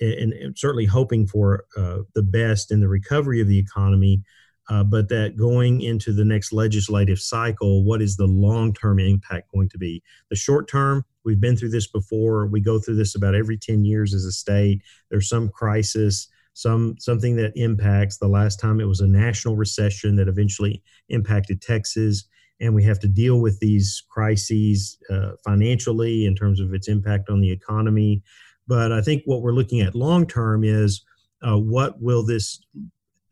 and, 0.00 0.32
and 0.32 0.58
certainly 0.58 0.86
hoping 0.86 1.26
for 1.26 1.64
uh, 1.76 1.98
the 2.14 2.22
best 2.22 2.70
in 2.70 2.80
the 2.80 2.88
recovery 2.88 3.40
of 3.40 3.48
the 3.48 3.58
economy. 3.58 4.22
Uh, 4.70 4.82
but 4.82 5.10
that 5.10 5.36
going 5.36 5.82
into 5.82 6.10
the 6.10 6.24
next 6.24 6.50
legislative 6.50 7.18
cycle, 7.18 7.84
what 7.84 8.00
is 8.00 8.16
the 8.16 8.26
long 8.26 8.72
term 8.72 8.98
impact 8.98 9.52
going 9.52 9.68
to 9.68 9.76
be? 9.76 10.02
The 10.30 10.36
short 10.36 10.68
term, 10.68 11.04
we've 11.22 11.40
been 11.40 11.56
through 11.56 11.68
this 11.68 11.86
before. 11.86 12.46
We 12.46 12.60
go 12.60 12.78
through 12.78 12.96
this 12.96 13.14
about 13.14 13.34
every 13.34 13.58
10 13.58 13.84
years 13.84 14.14
as 14.14 14.24
a 14.24 14.32
state. 14.32 14.80
There's 15.10 15.28
some 15.28 15.50
crisis, 15.50 16.28
some 16.54 16.96
something 16.98 17.36
that 17.36 17.52
impacts. 17.56 18.16
The 18.16 18.28
last 18.28 18.58
time 18.58 18.80
it 18.80 18.88
was 18.88 19.00
a 19.00 19.06
national 19.06 19.56
recession 19.56 20.16
that 20.16 20.28
eventually 20.28 20.82
impacted 21.10 21.60
Texas. 21.60 22.24
And 22.60 22.74
we 22.74 22.84
have 22.84 23.00
to 23.00 23.08
deal 23.08 23.40
with 23.40 23.58
these 23.60 24.02
crises 24.08 24.98
uh, 25.10 25.32
financially 25.44 26.26
in 26.26 26.34
terms 26.34 26.60
of 26.60 26.72
its 26.72 26.88
impact 26.88 27.28
on 27.28 27.40
the 27.40 27.50
economy. 27.50 28.22
But 28.66 28.92
I 28.92 29.02
think 29.02 29.22
what 29.26 29.42
we're 29.42 29.52
looking 29.52 29.80
at 29.80 29.94
long 29.94 30.26
term 30.26 30.64
is 30.64 31.04
uh, 31.42 31.58
what 31.58 32.00
will 32.00 32.24
this 32.24 32.60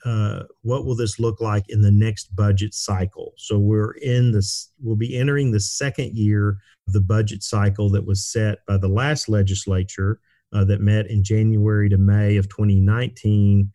uh, 0.05 0.43
what 0.63 0.85
will 0.85 0.97
this 0.97 1.21
look 1.21 1.41
like 1.41 1.65
in 1.69 1.81
the 1.81 1.91
next 1.91 2.35
budget 2.35 2.75
cycle? 2.75 3.33
So 3.37 3.59
we're 3.59 3.93
in 3.93 4.33
this, 4.33 4.73
we'll 4.83 4.97
be 4.97 5.17
entering 5.17 5.53
the 5.53 5.61
second 5.61 6.17
year 6.17 6.59
of 6.89 6.93
the 6.93 7.01
budget 7.01 7.43
cycle 7.43 7.89
that 7.91 8.05
was 8.05 8.25
set 8.25 8.59
by 8.67 8.79
the 8.79 8.89
last 8.89 9.29
legislature 9.29 10.19
uh, 10.53 10.65
that 10.65 10.81
met 10.81 11.07
in 11.07 11.23
January 11.23 11.89
to 11.89 11.99
May 11.99 12.37
of 12.37 12.49
2019. 12.49 13.71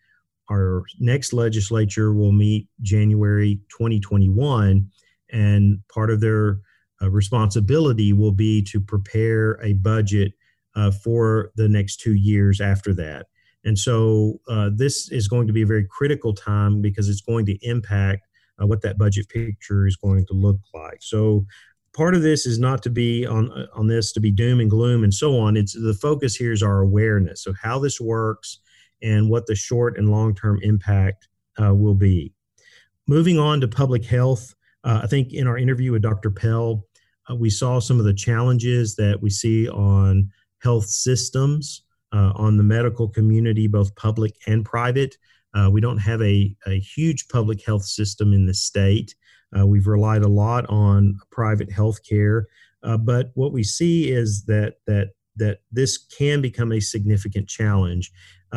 our 0.52 0.84
next 1.00 1.34
legislature 1.34 2.14
will 2.14 2.32
meet 2.32 2.68
January 2.82 3.62
2021, 3.70 4.90
and 5.32 5.80
part 5.94 6.10
of 6.10 6.22
their 6.22 6.60
uh, 7.02 7.10
responsibility 7.10 8.14
will 8.14 8.32
be 8.32 8.62
to 8.64 8.80
prepare 8.80 9.60
a 9.64 9.74
budget 9.74 10.34
uh, 10.76 10.92
for 10.92 11.52
the 11.56 11.68
next 11.68 12.00
two 12.00 12.14
years 12.14 12.62
after 12.62 12.94
that. 12.94 13.28
And 13.66 13.78
so 13.78 14.40
uh, 14.48 14.70
this 14.74 15.12
is 15.12 15.28
going 15.28 15.48
to 15.48 15.54
be 15.54 15.64
a 15.64 15.68
very 15.68 15.86
critical 15.86 16.34
time 16.34 16.82
because 16.82 17.10
it's 17.10 17.22
going 17.22 17.46
to 17.48 17.58
impact 17.62 18.28
uh, 18.62 18.66
what 18.66 18.82
that 18.82 18.98
budget 18.98 19.28
picture 19.30 19.86
is 19.86 19.96
going 19.96 20.26
to 20.28 20.34
look 20.34 20.60
like. 20.74 21.00
So 21.02 21.46
part 21.94 22.16
of 22.16 22.22
this 22.22 22.46
is 22.46 22.60
not 22.60 22.84
to 22.84 22.90
be 22.90 23.26
on 23.26 23.52
uh, 23.52 23.66
on 23.74 23.88
this 23.88 24.12
to 24.14 24.20
be 24.20 24.32
doom 24.32 24.60
and 24.60 24.70
gloom 24.70 25.04
and 25.04 25.14
so 25.14 25.38
on. 25.38 25.58
It's 25.58 25.74
the 25.74 25.94
focus 25.94 26.36
here 26.36 26.52
is 26.52 26.64
our 26.64 26.82
awareness 26.82 27.46
of 27.46 27.58
how 27.62 27.80
this 27.80 28.00
works 28.00 28.60
and 29.02 29.30
what 29.30 29.48
the 29.48 29.56
short 29.56 29.98
and 29.98 30.10
long 30.10 30.36
term 30.36 30.60
impact 30.62 31.28
uh, 31.62 31.74
will 31.74 31.96
be. 31.96 32.34
Moving 33.08 33.40
on 33.40 33.62
to 33.62 33.68
public 33.68 34.06
health, 34.06 34.54
uh, 34.88 35.02
I 35.04 35.08
think 35.08 35.34
in 35.34 35.48
our 35.48 35.58
interview 35.58 35.92
with 35.92 36.02
Dr. 36.02 36.32
Pell, 36.32 36.86
uh, 37.30 37.36
we 37.36 37.50
saw 37.50 37.80
some 37.80 38.00
of 38.00 38.06
the 38.06 38.14
challenges 38.14 38.96
that 38.96 39.22
we 39.22 39.30
see 39.30 39.68
on 39.68 40.32
health 40.64 40.86
systems, 40.86 41.84
uh, 42.14 42.32
on 42.36 42.56
the 42.56 42.64
medical 42.64 43.10
community, 43.10 43.68
both 43.68 43.94
public 43.98 44.34
and 44.48 44.64
private. 44.64 45.18
Uh, 45.54 45.70
we 45.70 45.82
don't 45.82 45.98
have 45.98 46.22
a, 46.22 46.56
a 46.68 46.80
huge 46.80 47.28
public 47.28 47.66
health 47.66 47.84
system 47.84 48.32
in 48.32 48.46
the 48.46 48.54
state. 48.54 49.14
Uh, 49.58 49.68
we've 49.68 49.88
relied 49.88 50.24
a 50.24 50.28
lot 50.30 50.66
on 50.70 51.20
private 51.32 51.70
health 51.70 52.00
care, 52.08 52.48
uh, 52.84 52.98
but 52.98 53.32
what 53.34 53.52
we 53.52 53.64
see 53.64 54.10
is 54.10 54.46
that 54.46 54.76
that 54.86 55.10
that 55.36 55.60
this 55.72 55.98
can 55.98 56.42
become 56.42 56.72
a 56.72 56.80
significant 56.80 57.48
challenge. 57.48 58.12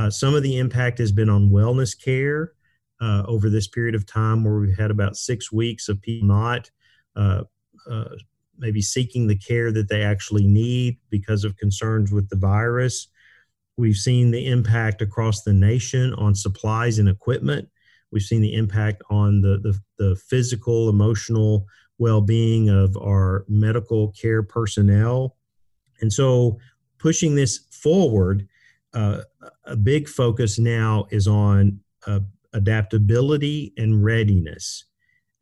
Some 0.09 0.35
of 0.35 0.43
the 0.43 0.57
impact 0.57 0.99
has 0.99 1.13
been 1.13 1.29
on 1.29 1.51
wellness 1.51 1.93
care 2.01 2.53
uh, 3.01 3.25
over 3.27 3.49
this 3.49 3.67
period 3.67 3.95
of 3.95 4.07
time, 4.07 4.45
where 4.45 4.59
we've 4.59 4.77
had 4.77 4.91
about 4.91 5.17
six 5.17 5.51
weeks 5.51 5.89
of 5.89 6.01
people 6.03 6.29
not 6.29 6.71
uh, 7.17 7.43
uh, 7.89 8.05
maybe 8.59 8.83
seeking 8.83 9.27
the 9.27 9.37
care 9.37 9.73
that 9.73 9.89
they 9.89 10.03
actually 10.03 10.47
need 10.47 10.99
because 11.09 11.45
of 11.45 11.57
concerns 11.57 12.13
with 12.13 12.29
the 12.29 12.37
virus. 12.37 13.09
We've 13.77 13.97
seen 13.97 14.31
the 14.31 14.47
impact 14.47 15.01
across 15.01 15.43
the 15.43 15.55
nation 15.55 16.13
on 16.15 16.35
supplies 16.35 16.99
and 16.99 17.09
equipment. 17.09 17.69
We've 18.13 18.23
seen 18.23 18.43
the 18.43 18.55
impact 18.55 19.03
on 19.09 19.41
the, 19.41 19.59
the, 19.59 19.79
the 19.99 20.17
physical, 20.17 20.89
emotional 20.89 21.67
well 21.99 22.21
being 22.21 22.69
of 22.69 22.97
our 22.97 23.45
medical 23.49 24.13
care 24.13 24.43
personnel. 24.43 25.37
And 26.01 26.13
so, 26.13 26.59
pushing 26.99 27.35
this 27.35 27.61
forward, 27.71 28.47
uh, 28.93 29.23
a 29.65 29.77
big 29.77 30.09
focus 30.09 30.59
now 30.59 31.07
is 31.11 31.27
on 31.27 31.81
uh, 32.07 32.21
adaptability 32.53 33.73
and 33.77 34.05
readiness. 34.05 34.85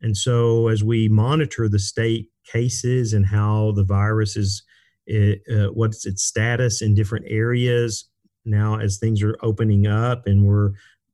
And 0.01 0.15
so, 0.15 0.67
as 0.67 0.83
we 0.83 1.09
monitor 1.09 1.67
the 1.67 1.79
state 1.79 2.29
cases 2.45 3.13
and 3.13 3.25
how 3.25 3.73
the 3.73 3.83
virus 3.83 4.37
is, 4.37 4.63
uh, 5.11 5.71
what's 5.73 6.05
its 6.05 6.23
status 6.23 6.81
in 6.81 6.95
different 6.95 7.25
areas 7.27 8.05
now 8.45 8.79
as 8.79 8.97
things 8.97 9.21
are 9.21 9.37
opening 9.41 9.87
up, 9.87 10.25
and 10.25 10.45
we're 10.45 10.71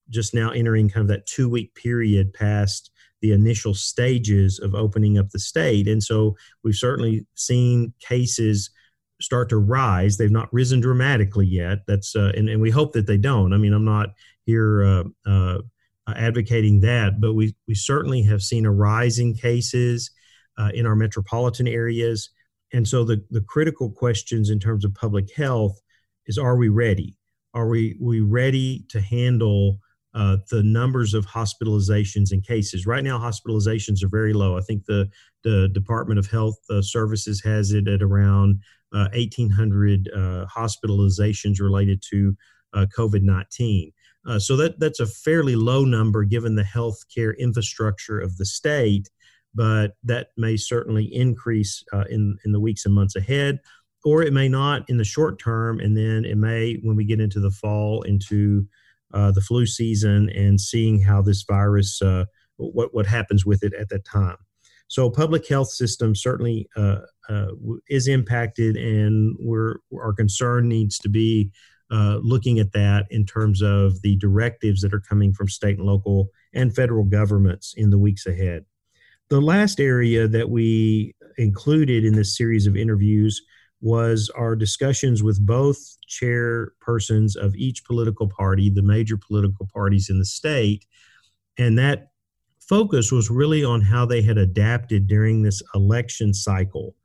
just 0.10 0.34
now 0.34 0.52
entering 0.52 0.90
kind 0.90 1.02
of 1.02 1.08
that 1.08 1.26
two 1.26 1.50
week 1.50 1.74
period 1.76 2.34
past 2.34 2.92
the 3.22 3.32
initial 3.32 3.74
stages 3.74 4.60
of 4.60 4.76
opening 4.76 5.18
up 5.18 5.30
the 5.30 5.40
state. 5.40 5.88
And 5.88 6.04
so 6.04 6.36
we've 6.64 6.76
certainly 6.76 7.26
seen 7.34 7.92
cases 8.00 8.70
start 9.22 9.50
to 9.50 9.58
rise. 9.58 10.18
They've 10.18 10.30
not 10.30 10.54
risen 10.54 10.80
dramatically 10.80 11.48
yet. 11.48 11.80
That's 11.88 12.16
uh, 12.16 12.34
and, 12.36 12.50
and 12.50 12.62
we 12.62 12.70
hope 12.70 12.94
that 12.94 13.08
they 13.08 13.18
don't. 13.18 13.54
I 13.54 13.58
mean, 13.58 13.74
I'm 13.74 13.86
not 13.86 14.10
here 14.46 14.84
uh, 14.84 15.04
uh, 15.26 15.60
advocating 16.14 16.82
that, 16.82 17.20
but 17.20 17.34
we 17.34 17.56
we 17.68 17.76
certainly 17.76 18.24
have 18.24 18.42
seen 18.42 18.66
a 18.66 18.72
rise 18.72 19.20
in 19.20 19.34
cases 19.34 20.12
uh, 20.58 20.72
in 20.74 20.86
our 20.86 20.96
metropolitan 20.96 21.68
areas. 21.68 22.30
And 22.74 22.88
so 22.88 23.04
the 23.04 23.24
the 23.32 23.42
critical 23.42 23.90
questions 23.90 24.50
in 24.50 24.60
terms 24.60 24.86
of 24.86 24.94
public 24.94 25.34
health 25.36 25.80
is: 26.28 26.38
Are 26.38 26.58
we 26.58 26.70
ready? 26.70 27.18
Are 27.54 27.68
we 27.68 27.98
we 28.00 28.20
ready 28.20 28.86
to 28.90 29.02
handle 29.02 29.80
uh, 30.16 30.38
the 30.50 30.64
numbers 30.64 31.14
of 31.14 31.26
hospitalizations 31.26 32.32
and 32.32 32.42
cases. 32.42 32.88
Right 32.88 33.04
now, 33.04 33.20
hospitalizations 33.20 34.02
are 34.02 34.08
very 34.08 34.32
low. 34.32 34.58
I 34.58 34.62
think 34.62 34.86
the, 34.86 35.10
the 35.44 35.68
Department 35.74 36.18
of 36.18 36.28
Health 36.28 36.58
uh, 36.70 36.82
Services 36.82 37.42
has 37.44 37.74
it 37.74 37.90
at 37.90 38.02
around 38.02 38.62
uh, 38.94 39.10
1,800 39.14 40.10
uh, 40.16 40.46
hospitalizations 40.46 41.60
related 41.60 42.02
to 42.12 42.34
uh, 42.74 42.86
COVID 42.98 43.24
19. 43.24 43.92
Uh, 44.28 44.40
so 44.40 44.56
that, 44.56 44.80
that's 44.80 45.00
a 45.00 45.06
fairly 45.06 45.56
low 45.56 45.86
number 45.86 46.24
given 46.24 46.56
the 46.56 46.64
healthcare 46.64 47.38
infrastructure 47.38 48.20
of 48.20 48.38
the 48.38 48.46
state, 48.46 49.10
but 49.54 49.96
that 50.04 50.30
may 50.38 50.58
certainly 50.58 51.06
increase 51.14 51.84
in, 52.10 52.38
in 52.44 52.52
the 52.52 52.60
weeks 52.60 52.86
and 52.86 52.96
months 52.96 53.16
ahead 53.16 53.60
or 54.06 54.22
it 54.22 54.32
may 54.32 54.48
not 54.48 54.88
in 54.88 54.98
the 54.98 55.04
short 55.04 55.40
term 55.40 55.80
and 55.80 55.98
then 55.98 56.24
it 56.24 56.38
may 56.38 56.76
when 56.84 56.96
we 56.96 57.04
get 57.04 57.20
into 57.20 57.40
the 57.40 57.52
fall 57.52 58.04
into 58.04 58.66
uh, 59.14 59.32
the 59.32 59.42
flu 59.42 59.66
season 59.66 60.30
and 60.30 60.62
seeing 60.62 61.02
how 61.02 61.22
this 61.22 61.44
virus, 61.44 62.02
uh, 62.02 62.26
what, 62.58 62.94
what 62.94 63.06
happens 63.06 63.46
with 63.46 63.64
it 63.64 63.74
at 63.74 63.90
that 63.90 64.06
time. 64.06 64.38
So, 64.88 65.10
public 65.10 65.48
health 65.48 65.70
system 65.70 66.14
certainly 66.14 66.70
uh, 66.76 67.00
uh 67.28 67.48
is 67.90 68.08
impacted, 68.08 68.78
and 68.78 69.36
we're, 69.40 69.78
our 69.94 70.14
concern 70.14 70.68
needs 70.68 71.00
to 71.00 71.10
be 71.10 71.50
uh, 71.92 72.20
looking 72.22 72.60
at 72.60 72.72
that 72.74 73.06
in 73.10 73.26
terms 73.26 73.62
of 73.62 74.02
the 74.02 74.16
directives 74.18 74.82
that 74.82 74.94
are 74.94 75.02
coming 75.02 75.34
from 75.34 75.48
state 75.48 75.78
and 75.78 75.86
local 75.86 76.30
and 76.54 76.76
federal 76.76 77.04
governments 77.04 77.74
in 77.78 77.90
the 77.90 78.00
weeks 78.00 78.26
ahead. 78.26 78.66
The 79.30 79.42
last 79.42 79.80
area 79.80 80.28
that 80.28 80.50
we 80.50 81.16
included 81.38 82.06
in 82.06 82.14
this 82.14 82.38
series 82.38 82.68
of 82.68 82.76
interviews 82.76 83.42
was 83.82 84.32
our 84.36 84.56
discussions 84.56 85.22
with 85.22 85.46
both 85.46 85.78
chairpersons 86.10 87.36
of 87.36 87.56
each 87.56 87.86
political 87.86 88.28
party, 88.30 88.70
the 88.70 88.82
major 88.82 89.18
political 89.18 89.68
parties 89.74 90.10
in 90.10 90.18
the 90.18 90.26
state. 90.26 90.86
And 91.58 91.78
that 91.78 92.10
focus 92.60 93.12
was 93.12 93.30
really 93.30 93.64
on 93.64 93.82
how 93.82 94.06
they 94.06 94.22
had 94.22 94.38
adapted 94.38 95.08
during 95.08 95.42
this 95.42 95.62
election 95.74 96.34
cycle. 96.34 96.96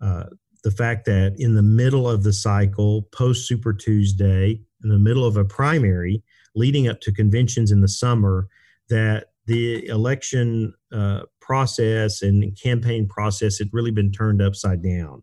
Uh, 0.00 0.24
the 0.64 0.70
fact 0.70 1.04
that 1.04 1.34
in 1.38 1.54
the 1.54 1.62
middle 1.62 2.08
of 2.08 2.22
the 2.22 2.32
cycle, 2.32 3.02
post 3.12 3.46
Super 3.46 3.74
Tuesday, 3.74 4.58
in 4.82 4.88
the 4.88 4.98
middle 4.98 5.24
of 5.24 5.36
a 5.36 5.44
primary 5.44 6.22
leading 6.56 6.88
up 6.88 7.00
to 7.02 7.12
conventions 7.12 7.70
in 7.70 7.82
the 7.82 7.88
summer, 7.88 8.48
that 8.88 9.26
the 9.46 9.86
election 9.88 10.72
uh, 10.90 11.20
process 11.40 12.22
and 12.22 12.58
campaign 12.58 13.06
process 13.06 13.58
had 13.58 13.68
really 13.72 13.90
been 13.90 14.10
turned 14.10 14.40
upside 14.40 14.82
down. 14.82 15.22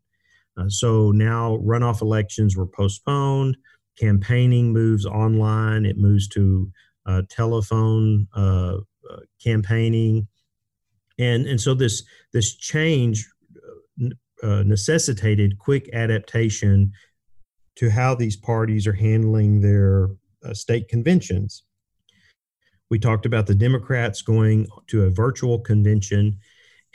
Uh, 0.58 0.70
so 0.70 1.12
now 1.12 1.58
runoff 1.58 2.02
elections 2.02 2.56
were 2.56 2.68
postponed. 2.68 3.58
Campaigning 4.00 4.72
moves 4.72 5.08
online. 5.08 5.86
It 5.86 5.98
moves 5.98 6.28
to 6.30 6.72
uh, 7.08 7.24
telephone 7.30 8.28
uh, 8.36 8.78
uh 9.10 9.20
campaigning, 9.44 10.28
and 11.18 11.48
and 11.48 11.60
so 11.60 11.74
this 11.74 12.04
this 12.32 12.56
change 12.56 13.28
uh, 14.44 14.48
uh, 14.48 14.64
necessitated 14.64 15.60
quick 15.60 15.90
adaptation 15.94 16.92
to 17.76 17.90
how 17.90 18.14
these 18.14 18.36
parties 18.36 18.86
are 18.88 18.94
handling 18.94 19.62
their 19.62 20.10
state 20.54 20.88
conventions. 20.90 21.64
We 22.90 23.00
talked 23.00 23.26
about 23.26 23.48
the 23.48 23.56
Democrats 23.56 24.22
going 24.22 24.68
to 24.88 25.06
a 25.06 25.10
virtual 25.10 25.60
convention 25.60 26.38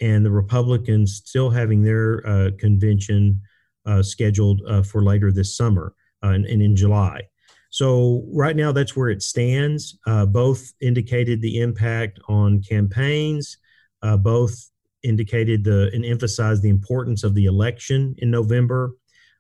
and 0.01 0.25
the 0.25 0.31
Republicans 0.31 1.23
still 1.25 1.51
having 1.51 1.83
their 1.83 2.27
uh, 2.27 2.51
convention 2.59 3.41
uh, 3.87 4.03
scheduled 4.03 4.61
uh, 4.69 4.83
for 4.83 5.03
later 5.03 5.33
this 5.33 5.57
summer 5.57 5.95
uh, 6.23 6.29
and, 6.29 6.45
and, 6.45 6.61
in 6.61 6.77
July. 6.77 7.23
So, 7.71 8.25
right 8.33 8.57
now, 8.57 8.73
that's 8.73 8.97
where 8.97 9.09
it 9.09 9.23
stands. 9.23 9.99
Uh, 10.07 10.27
both 10.27 10.73
indicated 10.81 11.41
the 11.41 11.61
impact 11.61 12.21
on 12.29 12.63
campaigns, 12.63 13.59
uh, 14.03 14.17
both 14.17 14.71
indicated 15.03 15.65
the 15.65 15.91
and 15.93 16.05
emphasized 16.05 16.63
the 16.63 16.69
importance 16.69 17.25
of 17.25 17.35
the 17.35 17.47
election 17.47 18.15
in 18.19 18.31
November. 18.31 18.93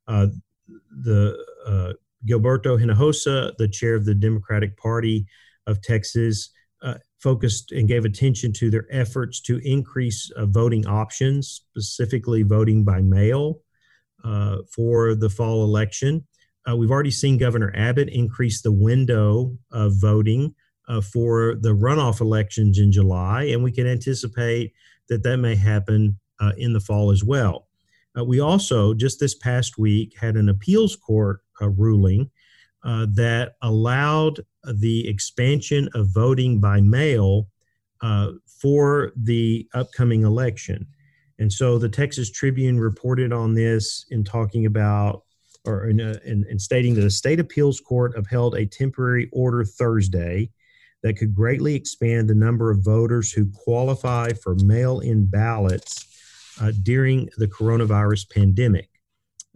the 0.07 1.37
Gilberto 2.27 2.77
Hinojosa, 2.77 3.57
the 3.57 3.69
chair 3.69 3.95
of 3.95 4.05
the 4.05 4.14
Democratic 4.14 4.77
Party 4.77 5.27
of 5.66 5.81
Texas, 5.81 6.51
uh, 6.83 6.95
focused 7.21 7.73
and 7.73 7.88
gave 7.88 8.05
attention 8.05 8.53
to 8.53 8.71
their 8.71 8.87
efforts 8.90 9.40
to 9.40 9.59
increase 9.64 10.31
uh, 10.37 10.47
voting 10.47 10.87
options, 10.87 11.49
specifically 11.49 12.42
voting 12.42 12.85
by 12.85 13.01
mail 13.01 13.61
uh, 14.25 14.59
for 14.75 15.14
the 15.14 15.31
fall 15.31 15.64
election. 15.64 16.27
Uh, 16.69 16.77
we've 16.77 16.90
already 16.90 17.11
seen 17.11 17.38
Governor 17.38 17.73
Abbott 17.75 18.09
increase 18.09 18.61
the 18.61 18.73
window 18.73 19.57
of 19.71 19.92
voting 20.01 20.55
uh, 20.88 21.01
for 21.01 21.55
the 21.61 21.75
runoff 21.75 22.21
elections 22.21 22.79
in 22.79 22.92
July, 22.92 23.45
and 23.45 23.62
we 23.62 23.73
can 23.73 23.87
anticipate 23.87 24.73
that 25.09 25.23
that 25.23 25.38
may 25.38 25.55
happen 25.55 26.19
uh, 26.40 26.53
in 26.57 26.73
the 26.73 26.81
fall 26.81 27.11
as 27.11 27.25
well. 27.25 27.69
we 28.27 28.40
also, 28.40 28.95
just 28.95 29.21
this 29.21 29.35
past 29.35 29.79
week, 29.79 30.14
had 30.19 30.37
an 30.37 30.49
appeals 30.49 30.97
court 30.97 31.40
ruling 31.61 32.31
uh, 32.85 33.07
that 33.14 33.57
allowed 33.62 34.40
the 34.75 35.09
expansion 35.09 35.88
of 35.95 36.09
voting 36.09 36.61
by 36.61 36.81
mail 36.81 37.49
uh, 38.01 38.33
for 38.47 39.12
the 39.16 39.69
upcoming 39.75 40.23
election. 40.23 40.87
And 41.38 41.53
so 41.53 41.79
the 41.79 41.88
Texas 41.88 42.31
Tribune 42.31 42.79
reported 42.79 43.33
on 43.33 43.55
this 43.55 44.07
in 44.11 44.25
talking 44.25 44.66
about 44.66 45.25
or 45.66 45.88
in, 45.88 46.01
uh, 46.01 46.19
in, 46.25 46.47
in, 46.49 46.61
stating 46.61 46.95
that 46.95 47.05
a 47.05 47.11
state 47.11 47.40
appeals 47.40 47.81
court 47.81 48.16
upheld 48.16 48.55
a 48.55 48.64
temporary 48.64 49.29
order 49.33 49.64
Thursday 49.64 50.49
that 51.03 51.17
could 51.17 51.35
greatly 51.35 51.75
expand 51.75 52.29
the 52.29 52.35
number 52.35 52.71
of 52.71 52.85
voters 52.85 53.33
who 53.33 53.51
qualify 53.53 54.33
for 54.33 54.55
mail 54.57 55.01
in 55.01 55.27
ballots 55.27 56.07
uh, 56.61 56.73
during 56.83 57.29
the 57.37 57.49
coronavirus 57.49 58.31
pandemic. 58.31 58.89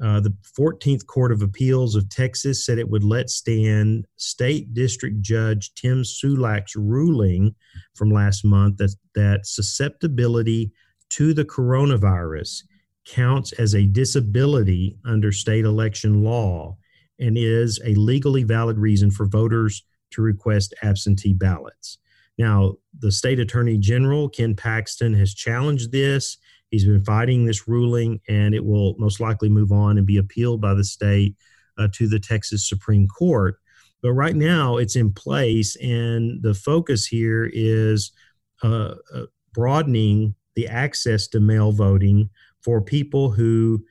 Uh, 0.03 0.18
the 0.18 0.35
14th 0.59 1.05
Court 1.07 1.31
of 1.31 1.42
Appeals 1.42 1.94
of 1.94 2.09
Texas 2.09 2.64
said 2.64 2.79
it 2.79 2.88
would 2.88 3.05
let 3.05 3.29
stand 3.29 4.07
State 4.16 4.72
District 4.72 5.20
Judge 5.20 5.74
Tim 5.74 6.03
Sulak's 6.03 6.74
ruling 6.74 7.55
from 7.94 8.11
last 8.11 8.44
month 8.44 8.79
that, 8.79 8.94
that 9.14 9.44
susceptibility 9.44 10.72
to 11.11 11.35
the 11.35 11.44
coronavirus 11.44 12.62
counts 13.05 13.53
as 13.53 13.74
a 13.74 13.87
disability 13.87 14.96
under 15.05 15.33
state 15.33 15.64
election 15.64 16.22
law 16.22 16.76
and 17.18 17.37
is 17.37 17.79
a 17.85 17.94
legally 17.94 18.42
valid 18.42 18.79
reason 18.79 19.11
for 19.11 19.26
voters 19.26 19.83
to 20.12 20.23
request 20.23 20.75
absentee 20.83 21.35
ballots. 21.35 21.99
Now, 22.38 22.77
the 22.99 23.12
state 23.12 23.38
attorney 23.38 23.77
general, 23.77 24.29
Ken 24.29 24.55
Paxton, 24.55 25.14
has 25.14 25.35
challenged 25.35 25.92
this 25.92 26.38
He's 26.70 26.85
been 26.85 27.05
fighting 27.05 27.44
this 27.44 27.66
ruling, 27.66 28.20
and 28.29 28.55
it 28.55 28.64
will 28.64 28.94
most 28.99 29.20
likely 29.20 29.49
move 29.49 29.73
on 29.73 29.99
and 29.99 30.07
be 30.07 30.18
appealed 30.18 30.61
by 30.61 30.75
the 30.75 30.85
state 30.85 31.37
uh, 31.79 31.88
to 31.94 32.09
the 32.09 32.20
Texas 32.20 32.68
Supreme 32.68 33.09
Court. 33.09 33.57
But 34.03 34.12
right 34.12 34.37
now, 34.37 34.77
it's 34.77 34.96
in 34.96 35.12
place, 35.12 35.77
and 35.77 36.42
the 36.42 36.55
focus 36.55 37.07
here 37.07 37.51
is 37.53 38.12
uh, 38.62 38.94
uh, 39.12 39.27
broadening 39.53 40.35
the 40.55 40.68
access 40.68 41.27
to 41.29 41.40
mail 41.40 41.73
voting 41.73 42.31
for 42.62 42.81
people 42.81 43.31
who 43.31 43.85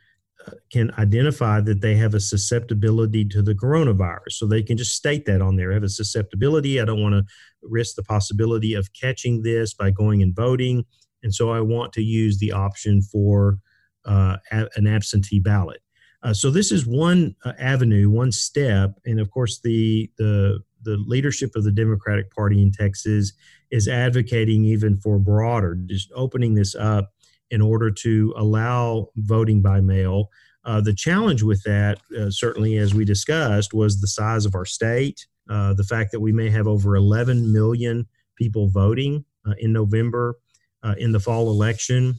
can 0.72 0.92
identify 0.98 1.62
that 1.62 1.82
they 1.82 1.96
have 1.96 2.14
a 2.14 2.20
susceptibility 2.20 3.26
to 3.26 3.42
the 3.42 3.54
coronavirus. 3.54 4.32
So 4.32 4.48
they 4.48 4.64
can 4.64 4.78
just 4.78 4.96
state 4.96 5.26
that 5.26 5.42
on 5.42 5.56
there. 5.56 5.72
I 5.72 5.76
have 5.76 5.84
a 5.84 5.90
susceptibility. 5.90 6.80
I 6.80 6.86
don't 6.86 7.02
want 7.02 7.16
to 7.16 7.24
risk 7.62 7.96
the 7.96 8.04
possibility 8.04 8.74
of 8.74 8.90
catching 8.94 9.42
this 9.42 9.74
by 9.74 9.92
going 9.92 10.22
and 10.22 10.36
voting. 10.36 10.86
And 11.24 11.34
so 11.34 11.52
I 11.52 11.62
want 11.62 11.94
to 11.94 12.02
use 12.02 12.40
the 12.40 12.52
option 12.52 13.02
for 13.02 13.60
uh, 14.06 14.38
an 14.52 14.88
absentee 14.88 15.40
ballot. 15.40 15.82
Uh, 16.22 16.34
so 16.34 16.52
this 16.52 16.72
is 16.72 16.86
one 16.86 17.36
uh, 17.46 17.54
avenue, 17.60 18.10
one 18.10 18.32
step, 18.32 18.92
and 19.06 19.20
of 19.20 19.32
course 19.32 19.60
the 19.62 20.10
the 20.18 20.60
the 20.82 20.98
leadership 21.08 21.52
of 21.56 21.64
the 21.64 21.72
Democratic 21.72 22.34
Party 22.34 22.62
in 22.62 22.72
Texas 22.72 23.34
is 23.70 23.88
advocating 23.88 24.64
even 24.64 24.98
for 24.98 25.20
broader, 25.20 25.78
just 25.88 26.10
opening 26.16 26.56
this 26.56 26.74
up 26.76 27.12
in 27.52 27.62
order 27.62 27.90
to 27.92 28.34
allow 28.38 29.10
voting 29.18 29.62
by 29.62 29.82
mail. 29.82 30.30
Uh, 30.66 30.82
the 30.82 30.94
challenge 30.94 31.42
with 31.42 31.64
that, 31.64 32.00
uh, 32.20 32.30
certainly 32.30 32.78
as 32.78 32.94
we 32.94 33.06
discussed, 33.06 33.74
was 33.74 34.00
the 34.00 34.08
size 34.08 34.46
of 34.46 34.56
our 34.56 34.66
state, 34.66 35.26
uh, 35.50 35.74
the 35.74 35.84
fact 35.84 36.12
that 36.12 36.20
we 36.20 36.32
may 36.32 36.50
have 36.50 36.68
over 36.68 36.96
11 36.96 37.52
million 37.52 38.06
people 38.36 38.70
voting 38.70 39.26
in 39.58 39.74
November 39.74 40.36
uh, 40.84 40.96
in 40.98 41.12
the 41.12 41.20
fall 41.20 41.50
election 41.50 42.18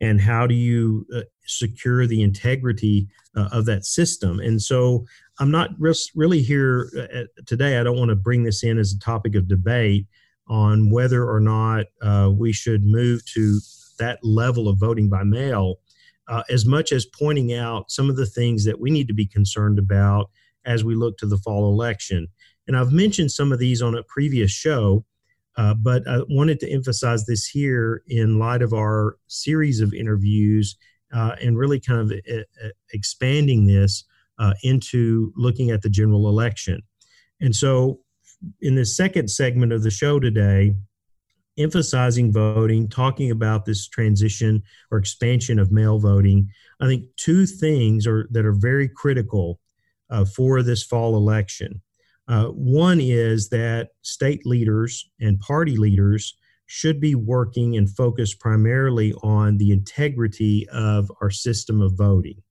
and 0.00 0.20
how 0.20 0.46
do 0.46 0.54
you 0.54 1.06
uh, 1.14 1.22
secure 1.46 2.06
the 2.06 2.22
integrity 2.22 3.08
uh, 3.36 3.48
of 3.52 3.64
that 3.66 3.84
system 3.84 4.40
and 4.40 4.60
so 4.60 5.04
i'm 5.38 5.50
not 5.50 5.70
really 6.14 6.42
here 6.42 6.90
uh, 6.98 7.24
today 7.46 7.78
i 7.78 7.82
don't 7.82 7.98
want 7.98 8.10
to 8.10 8.16
bring 8.16 8.42
this 8.42 8.62
in 8.62 8.78
as 8.78 8.92
a 8.92 8.98
topic 8.98 9.34
of 9.34 9.48
debate 9.48 10.06
on 10.48 10.90
whether 10.90 11.28
or 11.28 11.40
not 11.40 11.86
uh, 12.02 12.30
we 12.32 12.52
should 12.52 12.84
move 12.84 13.24
to 13.26 13.60
that 13.98 14.18
level 14.22 14.68
of 14.68 14.78
voting 14.78 15.08
by 15.08 15.22
mail 15.22 15.76
uh, 16.28 16.42
as 16.50 16.66
much 16.66 16.92
as 16.92 17.06
pointing 17.06 17.54
out 17.54 17.90
some 17.90 18.10
of 18.10 18.16
the 18.16 18.26
things 18.26 18.64
that 18.64 18.80
we 18.80 18.90
need 18.90 19.08
to 19.08 19.14
be 19.14 19.26
concerned 19.26 19.78
about 19.78 20.30
as 20.64 20.84
we 20.84 20.94
look 20.94 21.16
to 21.18 21.26
the 21.26 21.38
fall 21.38 21.72
election 21.72 22.26
and 22.66 22.76
i've 22.76 22.92
mentioned 22.92 23.30
some 23.30 23.52
of 23.52 23.58
these 23.58 23.82
on 23.82 23.94
a 23.94 24.02
previous 24.02 24.50
show 24.50 25.04
uh, 25.58 25.74
but 25.74 26.06
I 26.06 26.20
wanted 26.28 26.60
to 26.60 26.70
emphasize 26.70 27.26
this 27.26 27.44
here 27.44 28.02
in 28.06 28.38
light 28.38 28.62
of 28.62 28.72
our 28.72 29.16
series 29.26 29.80
of 29.80 29.92
interviews 29.92 30.76
uh, 31.12 31.34
and 31.42 31.58
really 31.58 31.80
kind 31.80 32.00
of 32.00 32.12
uh, 32.12 32.42
uh, 32.64 32.68
expanding 32.92 33.66
this 33.66 34.04
uh, 34.38 34.54
into 34.62 35.32
looking 35.36 35.70
at 35.70 35.82
the 35.82 35.90
general 35.90 36.28
election. 36.28 36.80
And 37.40 37.54
so, 37.54 37.98
in 38.60 38.76
the 38.76 38.86
second 38.86 39.30
segment 39.30 39.72
of 39.72 39.82
the 39.82 39.90
show 39.90 40.20
today, 40.20 40.74
emphasizing 41.58 42.32
voting, 42.32 42.88
talking 42.88 43.30
about 43.30 43.64
this 43.64 43.88
transition 43.88 44.62
or 44.90 44.98
expansion 44.98 45.58
of 45.58 45.72
mail 45.72 45.98
voting, 45.98 46.48
I 46.80 46.86
think 46.86 47.04
two 47.16 47.46
things 47.46 48.06
are 48.06 48.28
that 48.30 48.46
are 48.46 48.52
very 48.52 48.88
critical 48.88 49.60
for 50.34 50.62
this 50.62 50.82
fall 50.82 51.16
election. 51.16 51.82
Uh, 52.28 52.46
one 52.46 53.00
is 53.00 53.48
that 53.48 53.90
state 54.02 54.44
leaders 54.46 55.08
and 55.20 55.40
party 55.40 55.76
leaders 55.76 56.36
should 56.66 57.00
be 57.00 57.14
working 57.14 57.76
and 57.76 57.88
focused 57.88 58.38
primarily 58.38 59.14
on 59.22 59.56
the 59.56 59.72
integrity 59.72 60.68
of 60.70 61.10
our 61.22 61.30
system 61.30 61.80
of 61.80 61.96
voting. 61.96 62.42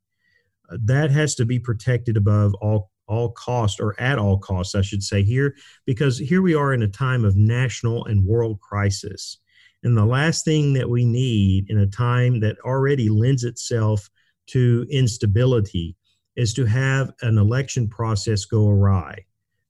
Uh, 0.72 0.78
that 0.84 1.12
has 1.12 1.36
to 1.36 1.46
be 1.46 1.60
protected 1.60 2.18
above 2.18 2.56
all 2.56 2.90
all 3.08 3.32
cost 3.32 3.80
or 3.80 4.00
at 4.00 4.20
all 4.20 4.38
costs, 4.38 4.76
I 4.76 4.82
should 4.82 5.04
say 5.04 5.24
here, 5.24 5.56
because 5.86 6.18
here 6.18 6.42
we 6.42 6.56
are 6.56 6.74
in 6.74 6.84
a 6.84 6.88
time 6.88 7.26
of 7.26 7.36
national 7.36 8.06
and 8.06 8.26
world 8.26 8.60
crisis. 8.60 9.38
And 9.84 9.96
the 9.96 10.06
last 10.06 10.44
thing 10.44 10.74
that 10.74 10.90
we 10.90 11.06
need 11.06 11.70
in 11.70 11.78
a 11.78 11.88
time 11.88 12.40
that 12.42 12.58
already 12.66 13.10
lends 13.10 13.44
itself 13.44 14.10
to 14.48 14.86
instability 14.90 15.96
is 16.36 16.54
to 16.54 16.66
have 16.66 17.12
an 17.22 17.38
election 17.38 17.88
process 17.88 18.46
go 18.46 18.70
awry 18.70 19.26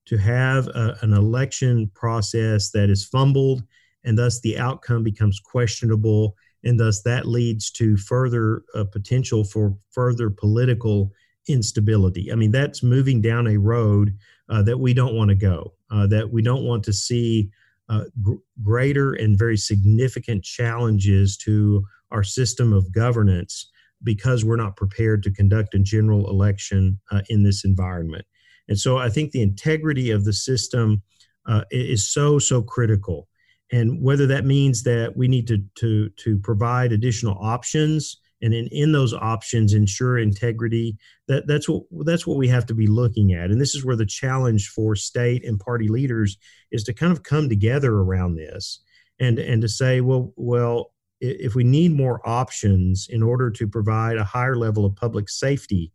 to 0.08 0.18
have 0.18 0.68
a, 0.70 0.98
an 1.02 1.14
election 1.14 1.92
process 1.94 2.72
that 2.72 2.90
is 2.90 3.06
fumbled 3.06 3.64
and 4.04 4.18
thus 4.18 4.40
the 4.40 4.58
outcome 4.58 5.04
becomes 5.04 5.40
questionable 5.40 6.36
and 6.64 6.80
thus 6.80 7.02
that 7.02 7.28
leads 7.28 7.70
to 7.70 7.98
further 7.98 8.64
uh, 8.74 8.86
potential 8.86 9.44
for 9.44 9.78
further 9.92 10.30
political 10.30 11.12
instability 11.48 12.32
i 12.32 12.36
mean 12.36 12.52
that's 12.52 12.84
moving 12.84 13.22
down 13.22 13.48
a 13.48 13.58
road 13.58 14.14
uh, 14.50 14.62
that 14.62 14.78
we 14.78 14.94
don't 14.94 15.16
want 15.16 15.30
to 15.30 15.36
go 15.36 15.74
uh, 15.92 16.08
that 16.08 16.30
we 16.32 16.42
don't 16.42 16.64
want 16.64 16.84
to 16.84 16.94
see 16.94 17.50
uh, 17.90 18.04
gr- 18.22 18.36
greater 18.62 19.14
and 19.14 19.38
very 19.38 19.58
significant 19.58 20.44
challenges 20.44 21.38
to 21.38 21.84
our 22.12 22.24
system 22.24 22.74
of 22.74 22.92
governance 22.92 23.70
because 24.04 24.46
we're 24.46 24.56
not 24.56 24.76
prepared 24.76 25.24
to 25.24 25.32
conduct 25.32 25.74
a 25.74 25.80
general 25.80 26.30
election 26.30 27.00
uh, 27.12 27.22
in 27.30 27.44
this 27.44 27.64
environment 27.66 28.26
and 28.68 28.80
so 28.80 28.98
I 28.98 29.10
think 29.10 29.32
the 29.32 29.42
integrity 29.42 30.12
of 30.12 30.26
the 30.26 30.34
system 30.34 31.02
uh, 31.46 31.64
is 31.72 32.08
so, 32.08 32.40
so 32.40 32.62
critical. 32.62 33.28
And 33.72 34.02
whether 34.02 34.28
that 34.28 34.46
means 34.46 34.84
that 34.84 35.16
we 35.16 35.28
need 35.28 35.48
to, 35.48 35.64
to, 35.76 36.10
to 36.10 36.38
provide 36.40 36.92
additional 36.92 37.38
options 37.42 38.18
and 38.42 38.54
in, 38.54 38.68
in 38.72 38.92
those 38.92 39.14
options 39.14 39.74
ensure 39.74 40.18
integrity, 40.18 40.98
that, 41.28 41.48
that's, 41.48 41.68
what, 41.68 41.84
that's 42.06 42.28
what 42.28 42.38
we 42.38 42.48
have 42.48 42.66
to 42.68 42.74
be 42.74 42.88
looking 42.88 43.34
at. 43.34 43.50
And 43.50 43.60
this 43.60 43.76
is 43.76 43.84
where 43.84 43.96
the 43.96 44.06
challenge 44.06 44.70
for 44.70 44.96
state 44.96 45.44
and 45.46 45.60
party 45.60 45.88
leaders 45.88 46.38
is 46.72 46.84
to 46.84 46.94
kind 46.94 47.12
of 47.12 47.24
come 47.24 47.50
together 47.50 47.94
around 47.94 48.36
this 48.36 48.80
and, 49.20 49.40
and 49.40 49.62
to 49.62 49.68
say, 49.68 50.02
well, 50.02 50.34
well, 50.36 50.92
if 51.20 51.56
we 51.56 51.64
need 51.64 51.92
more 51.94 52.22
options 52.28 53.08
in 53.10 53.24
order 53.24 53.50
to 53.50 53.68
provide 53.68 54.18
a 54.18 54.24
higher 54.24 54.56
level 54.56 54.86
of 54.86 54.96
public 54.96 55.30
safety 55.30 55.92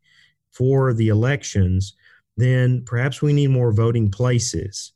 for 0.51 0.93
the 0.93 1.09
elections, 1.09 1.95
then 2.37 2.83
perhaps 2.85 3.23
we 3.23 3.33
need 3.33 3.49
more 3.49 3.73
voting 3.73 4.11
places. 4.11 4.93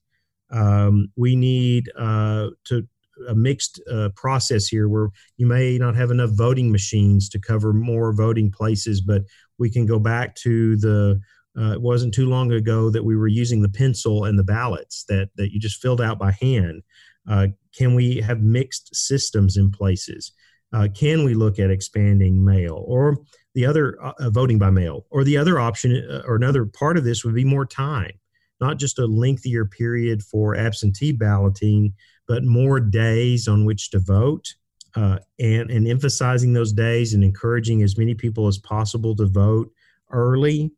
Um, 0.50 1.08
we 1.16 1.36
need 1.36 1.90
uh, 1.96 2.48
to 2.64 2.88
a 3.28 3.34
mixed 3.34 3.80
uh, 3.90 4.10
process 4.16 4.66
here 4.66 4.88
where 4.88 5.10
you 5.36 5.46
may 5.46 5.78
not 5.78 5.96
have 5.96 6.10
enough 6.10 6.30
voting 6.32 6.70
machines 6.70 7.28
to 7.30 7.38
cover 7.38 7.72
more 7.72 8.12
voting 8.12 8.50
places, 8.50 9.00
but 9.00 9.22
we 9.58 9.70
can 9.70 9.86
go 9.86 9.98
back 9.98 10.34
to 10.36 10.76
the. 10.76 11.20
Uh, 11.58 11.72
it 11.72 11.80
wasn't 11.80 12.12
too 12.12 12.26
long 12.26 12.52
ago 12.52 12.90
that 12.90 13.02
we 13.02 13.16
were 13.16 13.28
using 13.28 13.62
the 13.62 13.68
pencil 13.70 14.26
and 14.26 14.38
the 14.38 14.44
ballots 14.44 15.04
that 15.08 15.30
that 15.36 15.52
you 15.52 15.58
just 15.58 15.80
filled 15.80 16.02
out 16.02 16.18
by 16.18 16.32
hand. 16.32 16.82
Uh, 17.28 17.46
can 17.76 17.94
we 17.94 18.16
have 18.16 18.40
mixed 18.42 18.94
systems 18.94 19.56
in 19.56 19.70
places? 19.70 20.32
Uh, 20.72 20.88
can 20.94 21.24
we 21.24 21.32
look 21.32 21.58
at 21.58 21.70
expanding 21.70 22.44
mail 22.44 22.84
or 22.86 23.16
the 23.54 23.64
other 23.64 23.96
uh, 24.02 24.12
uh, 24.20 24.30
voting 24.30 24.58
by 24.58 24.70
mail 24.70 25.06
or 25.10 25.24
the 25.24 25.36
other 25.36 25.58
option 25.58 26.06
uh, 26.10 26.22
or 26.26 26.36
another 26.36 26.66
part 26.66 26.98
of 26.98 27.04
this 27.04 27.24
would 27.24 27.34
be 27.34 27.44
more 27.44 27.64
time 27.64 28.12
not 28.60 28.78
just 28.78 28.98
a 28.98 29.06
lengthier 29.06 29.64
period 29.64 30.22
for 30.22 30.56
absentee 30.56 31.12
balloting 31.12 31.92
but 32.28 32.44
more 32.44 32.80
days 32.80 33.48
on 33.48 33.64
which 33.64 33.90
to 33.90 33.98
vote 33.98 34.54
uh, 34.94 35.18
and 35.38 35.70
and 35.70 35.86
emphasizing 35.86 36.52
those 36.52 36.72
days 36.72 37.14
and 37.14 37.22
encouraging 37.22 37.82
as 37.82 37.98
many 37.98 38.14
people 38.14 38.46
as 38.46 38.58
possible 38.58 39.14
to 39.16 39.26
vote 39.26 39.70
early 40.10 40.72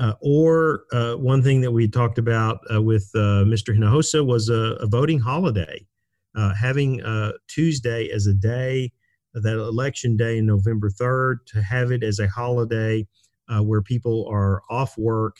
Uh, 0.00 0.14
or 0.22 0.84
uh, 0.92 1.14
one 1.14 1.42
thing 1.42 1.60
that 1.60 1.70
we 1.70 1.86
talked 1.86 2.18
about 2.18 2.58
uh, 2.72 2.80
with 2.80 3.10
uh, 3.14 3.44
Mr. 3.44 3.76
Hinojosa 3.76 4.24
was 4.24 4.48
a, 4.48 4.78
a 4.80 4.86
voting 4.86 5.18
holiday, 5.18 5.86
uh, 6.34 6.54
having 6.54 7.02
Tuesday 7.48 8.08
as 8.08 8.26
a 8.26 8.32
day, 8.32 8.90
that 9.34 9.58
election 9.58 10.16
day, 10.16 10.38
in 10.38 10.46
November 10.46 10.88
3rd, 10.88 11.44
to 11.48 11.60
have 11.60 11.92
it 11.92 12.02
as 12.02 12.18
a 12.18 12.26
holiday 12.28 13.06
where 13.62 13.82
people 13.82 14.26
are 14.32 14.62
off 14.70 14.96
work 14.96 15.36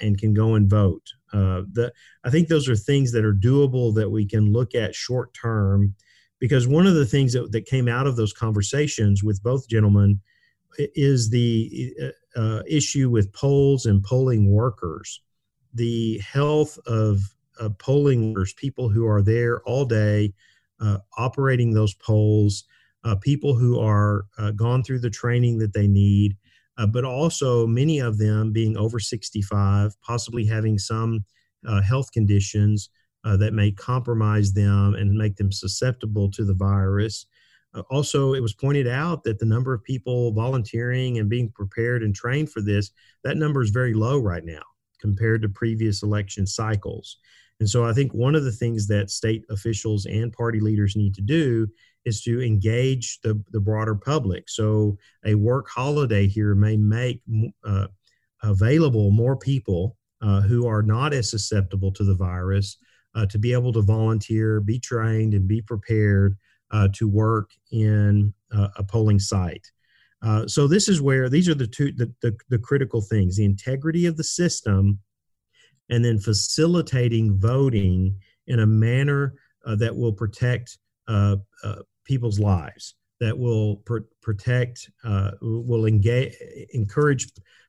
and 0.00 0.18
can 0.18 0.34
go 0.34 0.54
and 0.56 0.68
vote. 0.68 1.06
The, 1.32 1.92
I 2.24 2.30
think 2.30 2.48
those 2.48 2.68
are 2.68 2.76
things 2.76 3.12
that 3.12 3.24
are 3.24 3.34
doable 3.34 3.94
that 3.94 4.10
we 4.10 4.26
can 4.26 4.52
look 4.52 4.74
at 4.74 4.94
short 4.94 5.32
term 5.34 5.94
because 6.42 6.66
one 6.66 6.88
of 6.88 6.94
the 6.94 7.06
things 7.06 7.32
that, 7.34 7.52
that 7.52 7.66
came 7.66 7.86
out 7.86 8.06
of 8.06 8.16
those 8.16 8.32
conversations 8.32 9.22
with 9.22 9.42
both 9.42 9.68
gentlemen 9.68 10.20
is 10.76 11.30
the 11.30 11.94
uh, 12.02 12.40
uh, 12.40 12.62
issue 12.68 13.10
with 13.10 13.32
polls 13.32 13.86
and 13.86 14.02
polling 14.02 14.50
workers, 14.50 15.20
the 15.74 16.18
health 16.18 16.78
of 16.86 17.20
uh, 17.60 17.68
polling 17.78 18.32
workers, 18.32 18.52
people 18.54 18.88
who 18.88 19.06
are 19.06 19.22
there 19.22 19.62
all 19.62 19.84
day 19.84 20.32
uh, 20.80 20.98
operating 21.16 21.72
those 21.72 21.94
polls, 21.94 22.64
uh, 23.04 23.14
people 23.16 23.54
who 23.54 23.78
are 23.78 24.26
uh, 24.38 24.50
gone 24.50 24.82
through 24.82 24.98
the 24.98 25.10
training 25.10 25.58
that 25.58 25.72
they 25.72 25.86
need, 25.86 26.36
Uh, 26.78 26.86
but 26.86 27.04
also 27.04 27.66
many 27.66 27.98
of 27.98 28.18
them 28.18 28.52
being 28.52 28.76
over 28.76 28.98
65, 28.98 30.00
possibly 30.00 30.44
having 30.44 30.78
some 30.78 31.24
uh, 31.66 31.82
health 31.82 32.10
conditions 32.12 32.88
uh, 33.24 33.36
that 33.36 33.52
may 33.52 33.70
compromise 33.70 34.52
them 34.52 34.94
and 34.94 35.12
make 35.12 35.36
them 35.36 35.52
susceptible 35.52 36.30
to 36.30 36.44
the 36.44 36.54
virus. 36.54 37.26
Uh, 37.74 37.82
also, 37.90 38.34
it 38.34 38.40
was 38.40 38.54
pointed 38.54 38.88
out 38.88 39.22
that 39.24 39.38
the 39.38 39.46
number 39.46 39.72
of 39.72 39.84
people 39.84 40.32
volunteering 40.32 41.18
and 41.18 41.28
being 41.28 41.50
prepared 41.50 42.02
and 42.02 42.14
trained 42.14 42.50
for 42.50 42.60
this, 42.60 42.90
that 43.24 43.36
number 43.36 43.62
is 43.62 43.70
very 43.70 43.94
low 43.94 44.18
right 44.18 44.44
now 44.44 44.62
compared 45.00 45.42
to 45.42 45.48
previous 45.48 46.02
election 46.02 46.46
cycles. 46.46 47.18
And 47.60 47.68
so 47.68 47.84
I 47.84 47.92
think 47.92 48.12
one 48.12 48.34
of 48.34 48.44
the 48.44 48.52
things 48.52 48.88
that 48.88 49.10
state 49.10 49.44
officials 49.50 50.06
and 50.06 50.32
party 50.32 50.58
leaders 50.58 50.96
need 50.96 51.14
to 51.14 51.20
do 51.20 51.68
is 52.04 52.22
to 52.22 52.42
engage 52.42 53.20
the, 53.22 53.40
the 53.50 53.60
broader 53.60 53.94
public. 53.94 54.48
So 54.48 54.98
a 55.24 55.34
work 55.34 55.68
holiday 55.68 56.26
here 56.26 56.54
may 56.54 56.76
make 56.76 57.22
uh, 57.64 57.86
available 58.42 59.10
more 59.10 59.36
people 59.36 59.96
uh, 60.20 60.40
who 60.40 60.66
are 60.66 60.82
not 60.82 61.12
as 61.12 61.30
susceptible 61.30 61.92
to 61.92 62.04
the 62.04 62.14
virus 62.14 62.76
uh, 63.14 63.26
to 63.26 63.38
be 63.38 63.52
able 63.52 63.72
to 63.72 63.82
volunteer, 63.82 64.60
be 64.60 64.78
trained, 64.78 65.34
and 65.34 65.46
be 65.46 65.60
prepared 65.60 66.36
uh, 66.70 66.88
to 66.94 67.08
work 67.08 67.50
in 67.70 68.32
uh, 68.54 68.68
a 68.76 68.84
polling 68.84 69.18
site. 69.18 69.66
Uh, 70.22 70.46
so 70.46 70.68
this 70.68 70.88
is 70.88 71.00
where 71.00 71.28
these 71.28 71.48
are 71.48 71.54
the 71.54 71.66
two 71.66 71.92
the, 71.92 72.12
the, 72.22 72.36
the, 72.48 72.58
critical 72.58 73.00
things: 73.00 73.36
the 73.36 73.44
integrity 73.44 74.06
of 74.06 74.16
the 74.16 74.24
system, 74.24 74.98
and 75.90 76.04
then 76.04 76.18
facilitating 76.18 77.38
voting 77.38 78.16
in 78.46 78.60
a 78.60 78.66
manner 78.66 79.34
uh, 79.66 79.74
that 79.74 79.94
will 79.94 80.12
protect 80.12 80.78
uh, 81.08 81.36
uh, 81.64 81.76
people's 82.04 82.38
lives, 82.38 82.94
that 83.20 83.38
will 83.38 83.76
pr- 83.84 84.08
protect, 84.20 84.90
will 85.40 85.86
engage, 85.86 86.34
encourage 86.72 87.28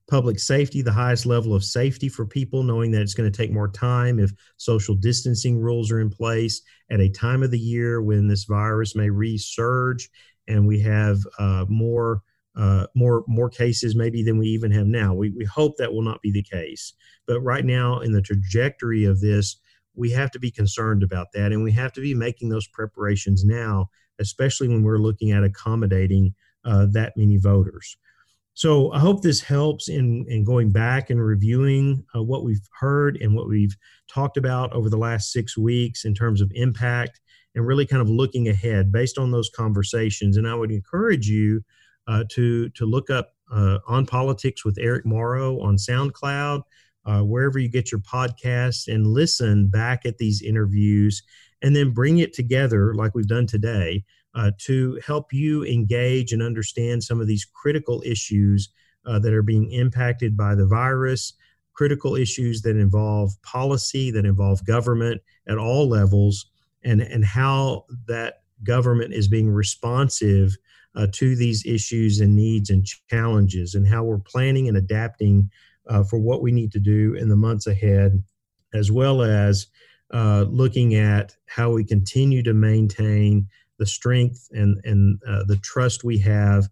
public 0.10 0.38
safety, 0.38 0.82
the 0.82 0.92
highest 0.92 1.26
level 1.26 1.56
of 1.56 1.64
safety 1.64 2.10
for 2.10 2.26
people, 2.26 2.64
knowing 2.64 2.92
that 2.92 3.02
it's 3.02 3.14
going 3.14 3.32
to 3.32 3.38
take 3.38 3.52
more 3.52 3.70
time 3.70 4.20
if 4.20 4.32
social 4.58 4.96
distancing 4.96 5.58
rules 5.58 5.92
are 5.92 6.00
in 6.00 6.10
place 6.10 6.62
at 6.92 7.00
a 7.00 7.10
time 7.10 7.42
of 7.42 7.52
the 7.52 7.60
year 7.60 8.02
when 8.02 8.28
this 8.28 8.44
virus 8.44 8.96
may 8.96 9.08
resurge 9.08 10.10
and 10.48 10.68
we 10.68 10.80
have 10.80 11.20
uh, 11.40 11.66
more. 11.70 12.22
Uh, 12.56 12.86
more 12.94 13.24
more 13.28 13.50
cases 13.50 13.96
maybe 13.96 14.22
than 14.22 14.38
we 14.38 14.46
even 14.46 14.70
have 14.70 14.86
now. 14.86 15.12
We, 15.12 15.32
we 15.32 15.44
hope 15.44 15.76
that 15.78 15.92
will 15.92 16.04
not 16.04 16.22
be 16.22 16.32
the 16.32 16.44
case. 16.44 16.94
But 17.26 17.40
right 17.42 17.66
now, 17.66 18.02
in 18.02 18.12
the 18.12 18.22
trajectory 18.22 19.06
of 19.06 19.20
this, 19.20 19.60
we 19.96 20.12
have 20.12 20.30
to 20.30 20.40
be 20.40 20.52
concerned 20.52 21.02
about 21.02 21.32
that, 21.34 21.52
and 21.52 21.64
we 21.64 21.72
have 21.72 21.94
to 21.94 22.02
be 22.02 22.14
making 22.14 22.50
those 22.50 22.68
preparations 22.68 23.44
now, 23.44 23.90
especially 24.20 24.68
when 24.68 24.84
we're 24.84 24.98
looking 24.98 25.32
at 25.32 25.44
accommodating 25.44 26.34
uh, 26.66 26.88
that 26.92 27.14
many 27.18 27.38
voters. 27.38 27.98
So 28.56 28.92
I 28.92 29.00
hope 29.00 29.22
this 29.24 29.42
helps 29.42 29.90
in, 29.90 30.26
in 30.28 30.44
going 30.44 30.72
back 30.72 31.10
and 31.10 31.24
reviewing 31.24 32.06
uh, 32.16 32.22
what 32.22 32.44
we've 32.44 32.68
heard 32.80 33.18
and 33.18 33.36
what 33.36 33.48
we've 33.48 33.76
talked 34.08 34.38
about 34.38 34.72
over 34.74 34.90
the 34.90 34.98
last 34.98 35.32
six 35.32 35.58
weeks 35.58 36.06
in 36.06 36.14
terms 36.14 36.40
of 36.40 36.52
impact 36.54 37.20
and 37.56 37.66
really 37.66 37.86
kind 37.86 38.02
of 38.02 38.10
looking 38.10 38.50
ahead 38.50 38.92
based 38.92 39.18
on 39.18 39.32
those 39.32 39.50
conversations. 39.50 40.38
And 40.38 40.48
I 40.48 40.54
would 40.54 40.72
encourage 40.72 41.28
you 41.28 41.64
uh, 42.08 42.26
to, 42.30 42.70
to 42.70 42.86
look 42.86 43.10
up 43.10 43.34
uh, 43.52 43.80
On 43.88 44.06
Politics 44.06 44.64
with 44.64 44.78
Eric 44.80 45.06
Morrow 45.06 45.60
on 45.62 45.76
SoundCloud, 45.76 46.62
uh, 47.06 47.22
wherever 47.22 47.58
you 47.58 47.70
get 47.70 47.92
your 47.92 48.02
podcasts, 48.02 48.88
and 48.88 49.08
listen 49.08 49.68
back 49.68 50.06
at 50.06 50.18
these 50.18 50.42
interviews 50.42 51.24
and 51.64 51.76
then 51.76 51.92
bring 51.92 52.20
it 52.20 52.34
together 52.34 52.94
like 52.94 53.16
we've 53.16 53.28
done 53.28 53.48
today 53.48 54.04
uh, 54.36 54.52
to 54.60 55.00
help 55.06 55.32
you 55.32 55.64
engage 55.64 56.34
and 56.34 56.44
understand 56.44 57.04
some 57.04 57.22
of 57.22 57.28
these 57.28 57.46
critical 57.46 58.04
issues 58.06 58.70
uh, 59.06 59.18
that 59.20 59.34
are 59.34 59.44
being 59.44 59.72
impacted 59.72 60.36
by 60.36 60.54
the 60.54 60.66
virus, 60.66 61.34
critical 61.74 62.16
issues 62.16 62.62
that 62.62 62.76
involve 62.76 63.32
policy, 63.44 64.12
that 64.12 64.26
involve 64.26 64.66
government 64.66 65.22
at 65.48 65.58
all 65.58 65.88
levels, 65.88 66.48
and, 66.84 67.02
and 67.02 67.24
how 67.24 67.86
that 68.08 68.42
government 68.64 69.14
is 69.14 69.28
being 69.28 69.50
responsive 69.50 70.56
uh, 70.96 71.08
to 71.12 71.36
these 71.36 71.66
issues 71.66 72.20
and 72.20 72.36
needs 72.36 72.70
and 72.70 72.86
challenges, 73.10 73.74
and 73.74 73.88
how 73.88 74.04
we're 74.04 74.20
planning 74.20 74.68
and 74.68 74.78
adapting 74.78 75.50
uh, 75.88 76.04
for 76.04 76.20
what 76.20 76.42
we 76.42 76.52
need 76.52 76.72
to 76.72 76.80
do 76.80 77.14
in 77.14 77.30
the 77.30 77.36
months 77.36 77.68
ahead, 77.68 78.24
as 78.74 78.92
well 78.92 79.22
as 79.22 79.68
uh, 80.14 80.46
looking 80.50 80.96
at 80.96 81.36
how 81.48 81.72
we 81.72 81.84
continue 81.84 82.44
to 82.44 82.54
maintain 82.54 83.48
the 83.80 83.86
strength 83.86 84.48
and 84.52 84.80
and 84.86 85.20
uh, 85.28 85.44
the 85.48 85.58
trust 85.58 86.04
we 86.04 86.18
have 86.20 86.70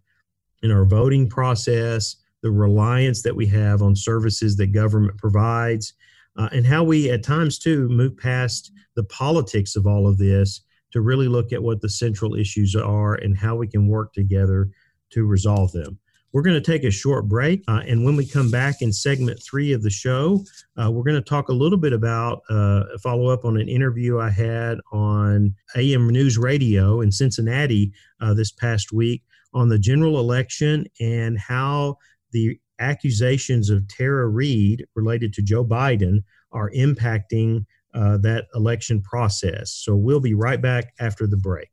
in 0.62 0.70
our 0.70 0.84
voting 0.84 1.28
process, 1.28 2.16
the 2.42 2.50
reliance 2.50 3.22
that 3.22 3.34
we 3.34 3.46
have 3.46 3.82
on 3.82 3.96
services 3.96 4.56
that 4.56 4.68
government 4.68 5.18
provides, 5.18 5.94
uh, 6.36 6.48
and 6.52 6.64
how 6.64 6.84
we 6.84 7.10
at 7.10 7.24
times 7.24 7.58
too 7.58 7.88
move 7.88 8.16
past 8.16 8.72
the 8.94 9.04
politics 9.04 9.74
of 9.74 9.86
all 9.86 10.06
of 10.06 10.18
this 10.18 10.60
to 10.92 11.00
really 11.00 11.28
look 11.28 11.52
at 11.52 11.62
what 11.62 11.80
the 11.80 11.88
central 11.88 12.34
issues 12.34 12.76
are 12.76 13.14
and 13.14 13.36
how 13.36 13.56
we 13.56 13.66
can 13.66 13.88
work 13.88 14.12
together 14.12 14.70
to 15.10 15.26
resolve 15.26 15.72
them. 15.72 15.98
We're 16.32 16.42
going 16.42 16.60
to 16.60 16.70
take 16.72 16.84
a 16.84 16.90
short 16.90 17.28
break. 17.28 17.62
Uh, 17.68 17.82
and 17.86 18.04
when 18.04 18.16
we 18.16 18.26
come 18.26 18.50
back 18.50 18.80
in 18.80 18.92
segment 18.92 19.42
three 19.42 19.72
of 19.72 19.82
the 19.82 19.90
show, 19.90 20.44
uh, 20.82 20.90
we're 20.90 21.02
going 21.02 21.22
to 21.22 21.28
talk 21.28 21.48
a 21.48 21.54
little 21.54 21.78
bit 21.78 21.92
about 21.92 22.42
uh, 22.48 22.84
follow 23.02 23.26
up 23.28 23.44
on 23.44 23.58
an 23.58 23.68
interview 23.68 24.18
I 24.18 24.30
had 24.30 24.78
on 24.92 25.54
AM 25.76 26.08
News 26.08 26.38
Radio 26.38 27.00
in 27.00 27.12
Cincinnati 27.12 27.92
uh, 28.20 28.32
this 28.34 28.50
past 28.50 28.92
week 28.92 29.22
on 29.52 29.68
the 29.68 29.78
general 29.78 30.18
election 30.18 30.86
and 31.00 31.38
how 31.38 31.96
the 32.32 32.58
accusations 32.78 33.70
of 33.70 33.86
Tara 33.88 34.26
Reade 34.26 34.86
related 34.94 35.32
to 35.34 35.42
Joe 35.42 35.64
Biden 35.64 36.22
are 36.50 36.70
impacting 36.70 37.64
uh, 37.94 38.16
that 38.18 38.46
election 38.54 39.02
process. 39.02 39.70
So 39.70 39.94
we'll 39.94 40.20
be 40.20 40.34
right 40.34 40.60
back 40.60 40.94
after 40.98 41.26
the 41.26 41.36
break. 41.36 41.71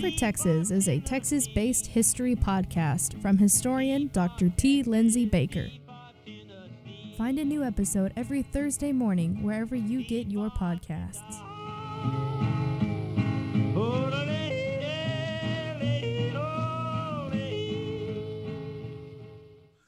For 0.00 0.10
Texas 0.10 0.70
is 0.70 0.88
a 0.88 1.00
Texas 1.00 1.48
based 1.48 1.86
history 1.86 2.36
podcast 2.36 3.20
from 3.22 3.38
historian 3.38 4.08
Dr. 4.12 4.50
T. 4.50 4.82
Lindsay 4.82 5.24
Baker. 5.24 5.68
Find 7.16 7.38
a 7.38 7.44
new 7.44 7.64
episode 7.64 8.12
every 8.14 8.42
Thursday 8.42 8.92
morning 8.92 9.42
wherever 9.42 9.74
you 9.74 10.04
get 10.04 10.26
your 10.26 10.50
podcasts. 10.50 11.40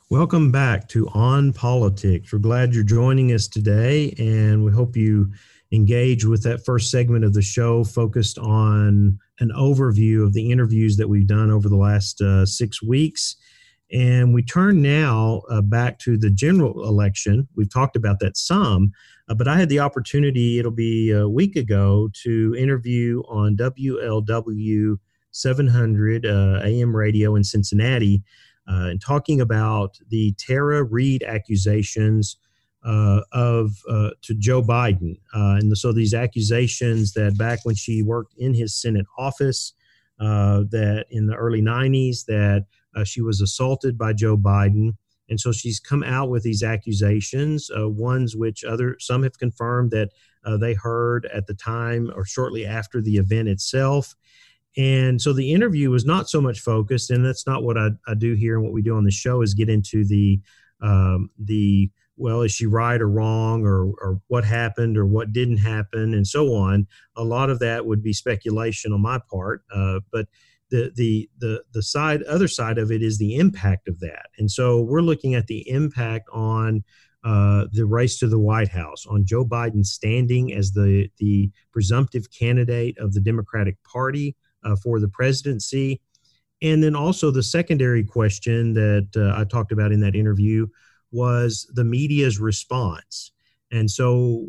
Welcome 0.09 0.51
back 0.51 0.89
to 0.89 1.07
On 1.09 1.53
Politics. 1.53 2.33
We're 2.33 2.39
glad 2.39 2.75
you're 2.75 2.83
joining 2.83 3.33
us 3.33 3.47
today, 3.47 4.15
and 4.19 4.65
we 4.65 4.73
hope 4.73 4.97
you 4.97 5.33
engage 5.73 6.25
with 6.25 6.43
that 6.43 6.65
first 6.65 6.91
segment 6.91 7.25
of 7.25 7.35
the 7.35 7.43
show 7.43 7.85
focused 7.85 8.39
on 8.39 9.19
an 9.41 9.51
overview 9.57 10.25
of 10.25 10.33
the 10.33 10.51
interviews 10.51 10.97
that 10.97 11.09
we've 11.09 11.27
done 11.27 11.51
over 11.51 11.69
the 11.69 11.77
last 11.77 12.21
uh, 12.21 12.47
six 12.47 12.83
weeks. 12.83 13.37
And 13.91 14.35
we 14.35 14.43
turn 14.43 14.83
now 14.83 15.43
uh, 15.51 15.63
back 15.63 15.99
to 16.01 16.19
the 16.19 16.31
general 16.31 16.87
election. 16.87 17.49
We've 17.55 17.73
talked 17.73 17.97
about 17.97 18.19
that 18.21 18.37
some, 18.37 18.93
uh, 19.29 19.35
but 19.35 19.49
I 19.49 19.57
had 19.57 19.69
the 19.69 19.81
opportunity, 19.81 20.59
it'll 20.59 20.71
be 20.71 21.11
a 21.11 21.29
week 21.29 21.57
ago, 21.57 22.11
to 22.23 22.55
interview 22.59 23.23
on 23.29 23.57
WLW 23.57 24.99
700 25.31 26.27
uh, 26.27 26.61
AM 26.65 26.95
radio 26.95 27.35
in 27.37 27.45
Cincinnati 27.45 28.23
uh, 28.69 28.89
and 28.89 29.01
talking 29.01 29.41
about 29.41 29.99
the 30.11 30.35
Tara 30.39 30.83
Reade 30.83 31.23
accusations 31.23 32.37
uh, 32.85 33.23
of 33.33 33.73
uh, 33.89 34.11
to 34.23 34.35
Joe 34.35 34.63
Biden, 34.63 35.17
uh, 35.35 35.59
and 35.59 35.77
so 35.77 35.93
these 35.93 36.15
accusations 36.15 37.13
that 37.15 37.37
back 37.37 37.61
when 37.65 37.75
she 37.75 38.03
worked 38.03 38.35
in 38.39 38.55
his 38.55 38.75
Senate 38.75 39.07
office, 39.19 39.73
uh, 40.21 40.65
that 40.71 41.07
in 41.11 41.27
the 41.27 41.35
early 41.35 41.61
'90s 41.61 42.25
that 42.27 42.67
uh, 42.95 43.05
she 43.05 43.21
was 43.21 43.41
assaulted 43.41 43.99
by 43.99 44.13
Joe 44.13 44.37
Biden, 44.37 44.93
and 45.29 45.41
so 45.41 45.51
she's 45.51 45.81
come 45.81 46.05
out 46.05 46.31
with 46.31 46.45
these 46.45 46.63
accusations, 46.63 47.71
ones 47.75 48.37
which 48.37 48.65
other 48.65 48.97
some 49.01 49.25
have 49.25 49.39
confirmed 49.39 49.91
that 49.91 50.11
they 50.61 50.73
heard 50.73 51.27
at 51.35 51.47
the 51.47 51.55
time 51.55 52.11
or 52.15 52.25
shortly 52.25 52.65
after 52.65 53.03
the 53.03 53.17
event 53.17 53.49
itself. 53.49 54.15
And 54.77 55.21
so 55.21 55.33
the 55.33 55.53
interview 55.53 55.91
was 55.91 56.05
not 56.05 56.31
so 56.31 56.41
much 56.41 56.61
focused, 56.61 57.11
and 57.11 57.25
that's 57.25 57.47
not 57.47 57.65
what 57.65 57.77
I, 57.77 57.89
I 58.07 58.15
do 58.15 58.35
here. 58.35 58.55
And 58.55 58.63
what 58.63 58.73
we 58.73 58.83
do 58.83 58.97
on 58.97 59.05
the 59.05 59.11
show 59.11 59.43
is 59.43 59.53
get 59.53 59.69
into 59.69 60.05
the 60.05 60.41
um, 60.81 61.31
the 61.39 61.91
well, 62.19 62.43
is 62.43 62.53
she 62.53 62.67
right 62.67 63.01
or 63.01 63.09
wrong, 63.09 63.65
or 63.65 63.87
or 64.01 64.21
what 64.27 64.45
happened 64.45 64.99
or 64.99 65.07
what 65.07 65.33
didn't 65.33 65.59
happen, 65.59 66.15
and 66.15 66.27
so 66.27 66.55
on. 66.55 66.87
A 67.17 67.25
lot 67.25 67.51
of 67.51 67.59
that 67.61 67.87
would 67.87 68.03
be 68.03 68.13
speculation 68.13 68.93
on 68.93 69.01
my 69.01 69.21
part, 69.31 69.63
uh, 69.75 70.01
but 70.13 70.27
the 70.71 70.93
the 70.97 71.31
the 71.39 71.63
the 71.73 71.83
side 71.83 72.23
other 72.25 72.49
side 72.49 72.79
of 72.79 72.91
it 72.91 73.03
is 73.03 73.19
the 73.19 73.37
impact 73.37 73.89
of 73.89 74.01
that, 74.01 74.27
and 74.39 74.51
so 74.51 74.81
we're 74.83 75.01
looking 75.01 75.35
at 75.35 75.47
the 75.47 75.69
impact 75.69 76.29
on 76.33 76.85
uh, 77.25 77.67
the 77.73 77.87
race 77.87 78.19
to 78.19 78.29
the 78.29 78.39
White 78.39 78.69
House, 78.69 79.07
on 79.07 79.25
Joe 79.25 79.45
Biden 79.45 79.85
standing 79.85 80.53
as 80.53 80.73
the 80.73 81.09
the 81.19 81.51
presumptive 81.73 82.31
candidate 82.31 82.99
of 82.99 83.15
the 83.15 83.21
Democratic 83.21 83.77
Party 83.85 84.37
uh, 84.65 84.77
for 84.77 85.01
the 85.01 85.09
presidency. 85.09 86.01
And 86.61 86.83
then 86.83 86.97
also 86.97 87.31
the 87.31 87.43
secondary 87.43 88.03
question 88.03 88.75
that 88.75 89.09
uh, 89.17 89.41
I 89.41 89.45
talked 89.45 89.71
about 89.71 89.93
in 89.93 90.01
that 90.01 90.17
interview 90.17 90.67
was 91.13 91.71
the 91.75 91.85
media's 91.85 92.39
response. 92.39 93.33
And 93.71 93.91
so 93.91 94.47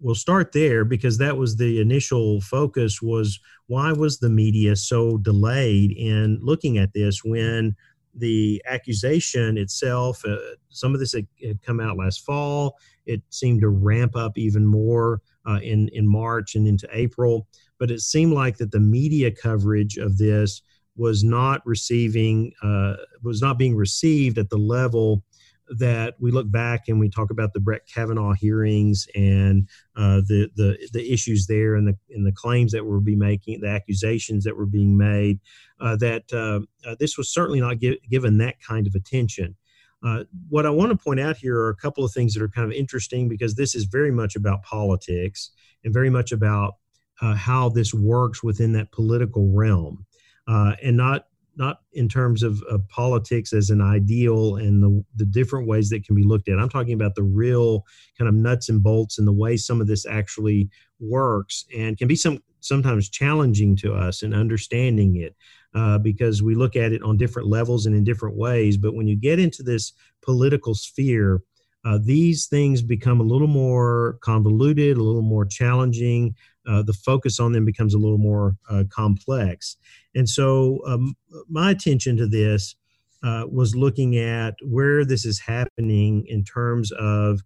we'll 0.00 0.14
start 0.14 0.52
there 0.52 0.84
because 0.84 1.18
that 1.18 1.36
was 1.36 1.56
the 1.56 1.80
initial 1.80 2.40
focus 2.40 3.02
was 3.02 3.40
why 3.66 3.92
was 3.92 4.18
the 4.18 4.28
media 4.28 4.76
so 4.76 5.18
delayed 5.18 5.92
in 5.92 6.38
looking 6.40 6.78
at 6.78 6.92
this 6.92 7.24
when 7.24 7.74
the 8.14 8.62
accusation 8.66 9.58
itself 9.58 10.22
uh, 10.24 10.36
some 10.70 10.94
of 10.94 11.00
this 11.00 11.12
had, 11.12 11.26
had, 11.42 11.60
come 11.62 11.80
out 11.80 11.96
last 11.96 12.24
fall 12.24 12.76
it 13.06 13.22
seemed 13.30 13.60
to 13.60 13.68
ramp 13.68 14.16
up 14.16 14.38
even 14.38 14.66
more 14.66 15.20
uh, 15.48 15.58
in 15.62 15.88
in 15.92 16.06
march 16.06 16.54
and 16.54 16.66
into 16.66 16.88
april 16.92 17.46
but 17.78 17.90
it 17.90 18.00
seemed 18.00 18.32
like 18.32 18.56
that 18.56 18.70
the 18.70 18.80
media 18.80 19.30
coverage 19.30 19.96
of 19.98 20.16
this 20.18 20.62
was 20.96 21.22
not 21.22 21.64
receiving 21.64 22.52
uh, 22.62 22.94
was 23.22 23.40
not 23.40 23.58
being 23.58 23.76
received 23.76 24.38
at 24.38 24.50
the 24.50 24.58
level 24.58 25.22
that 25.70 26.14
we 26.18 26.30
look 26.30 26.50
back 26.50 26.88
and 26.88 26.98
we 26.98 27.08
talk 27.08 27.30
about 27.30 27.52
the 27.52 27.60
Brett 27.60 27.86
Kavanaugh 27.86 28.32
hearings 28.32 29.06
and 29.14 29.68
uh, 29.96 30.22
the 30.26 30.50
the 30.56 30.88
the 30.92 31.12
issues 31.12 31.46
there 31.46 31.74
and 31.74 31.86
the 31.86 31.96
and 32.10 32.26
the 32.26 32.32
claims 32.32 32.72
that 32.72 32.84
were 32.84 33.00
being 33.00 33.18
making, 33.18 33.60
the 33.60 33.68
accusations 33.68 34.44
that 34.44 34.56
were 34.56 34.66
being 34.66 34.96
made, 34.96 35.40
uh, 35.80 35.96
that 35.96 36.24
uh, 36.32 36.60
uh 36.88 36.96
this 36.98 37.18
was 37.18 37.32
certainly 37.32 37.60
not 37.60 37.78
give, 37.78 37.96
given 38.10 38.38
that 38.38 38.60
kind 38.60 38.86
of 38.86 38.94
attention. 38.94 39.56
Uh, 40.02 40.24
what 40.48 40.64
I 40.64 40.70
want 40.70 40.92
to 40.92 40.96
point 40.96 41.18
out 41.18 41.36
here 41.36 41.58
are 41.58 41.70
a 41.70 41.76
couple 41.76 42.04
of 42.04 42.12
things 42.12 42.34
that 42.34 42.42
are 42.42 42.48
kind 42.48 42.70
of 42.70 42.72
interesting 42.72 43.28
because 43.28 43.56
this 43.56 43.74
is 43.74 43.84
very 43.84 44.12
much 44.12 44.36
about 44.36 44.62
politics 44.62 45.50
and 45.84 45.92
very 45.92 46.10
much 46.10 46.30
about 46.30 46.76
uh, 47.20 47.34
how 47.34 47.68
this 47.68 47.92
works 47.92 48.42
within 48.42 48.72
that 48.72 48.92
political 48.92 49.52
realm, 49.52 50.06
uh, 50.46 50.74
and 50.82 50.96
not 50.96 51.26
not 51.58 51.80
in 51.92 52.08
terms 52.08 52.42
of, 52.42 52.62
of, 52.70 52.88
politics 52.88 53.52
as 53.52 53.68
an 53.68 53.80
ideal 53.80 54.56
and 54.56 54.82
the, 54.82 55.04
the 55.16 55.26
different 55.26 55.66
ways 55.66 55.88
that 55.90 56.04
can 56.04 56.14
be 56.14 56.22
looked 56.22 56.48
at. 56.48 56.58
I'm 56.58 56.68
talking 56.68 56.94
about 56.94 57.16
the 57.16 57.24
real 57.24 57.84
kind 58.16 58.28
of 58.28 58.34
nuts 58.34 58.68
and 58.68 58.82
bolts 58.82 59.18
and 59.18 59.26
the 59.26 59.32
way 59.32 59.56
some 59.56 59.80
of 59.80 59.88
this 59.88 60.06
actually 60.06 60.70
works 61.00 61.64
and 61.76 61.98
can 61.98 62.08
be 62.08 62.16
some 62.16 62.38
sometimes 62.60 63.08
challenging 63.08 63.76
to 63.76 63.94
us 63.94 64.22
in 64.22 64.32
understanding 64.32 65.16
it 65.16 65.34
uh, 65.74 65.98
because 65.98 66.42
we 66.42 66.54
look 66.54 66.76
at 66.76 66.92
it 66.92 67.02
on 67.02 67.16
different 67.16 67.48
levels 67.48 67.86
and 67.86 67.94
in 67.94 68.04
different 68.04 68.36
ways. 68.36 68.76
But 68.76 68.94
when 68.94 69.06
you 69.06 69.16
get 69.16 69.38
into 69.38 69.62
this 69.62 69.92
political 70.22 70.74
sphere, 70.74 71.42
uh, 71.84 71.98
these 72.02 72.46
things 72.46 72.82
become 72.82 73.20
a 73.20 73.24
little 73.24 73.48
more 73.48 74.18
convoluted, 74.20 74.96
a 74.96 75.02
little 75.02 75.22
more 75.22 75.44
challenging. 75.44 76.34
Uh, 76.66 76.82
the 76.82 76.92
focus 76.92 77.40
on 77.40 77.52
them 77.52 77.64
becomes 77.64 77.94
a 77.94 77.98
little 77.98 78.18
more 78.18 78.56
uh, 78.68 78.84
complex. 78.90 79.76
And 80.18 80.28
so, 80.28 80.80
um, 80.86 81.14
my 81.48 81.70
attention 81.70 82.16
to 82.18 82.26
this 82.26 82.74
uh, 83.22 83.44
was 83.50 83.74
looking 83.74 84.16
at 84.16 84.54
where 84.62 85.04
this 85.04 85.24
is 85.24 85.40
happening 85.40 86.24
in 86.28 86.44
terms 86.44 86.92
of 86.92 87.40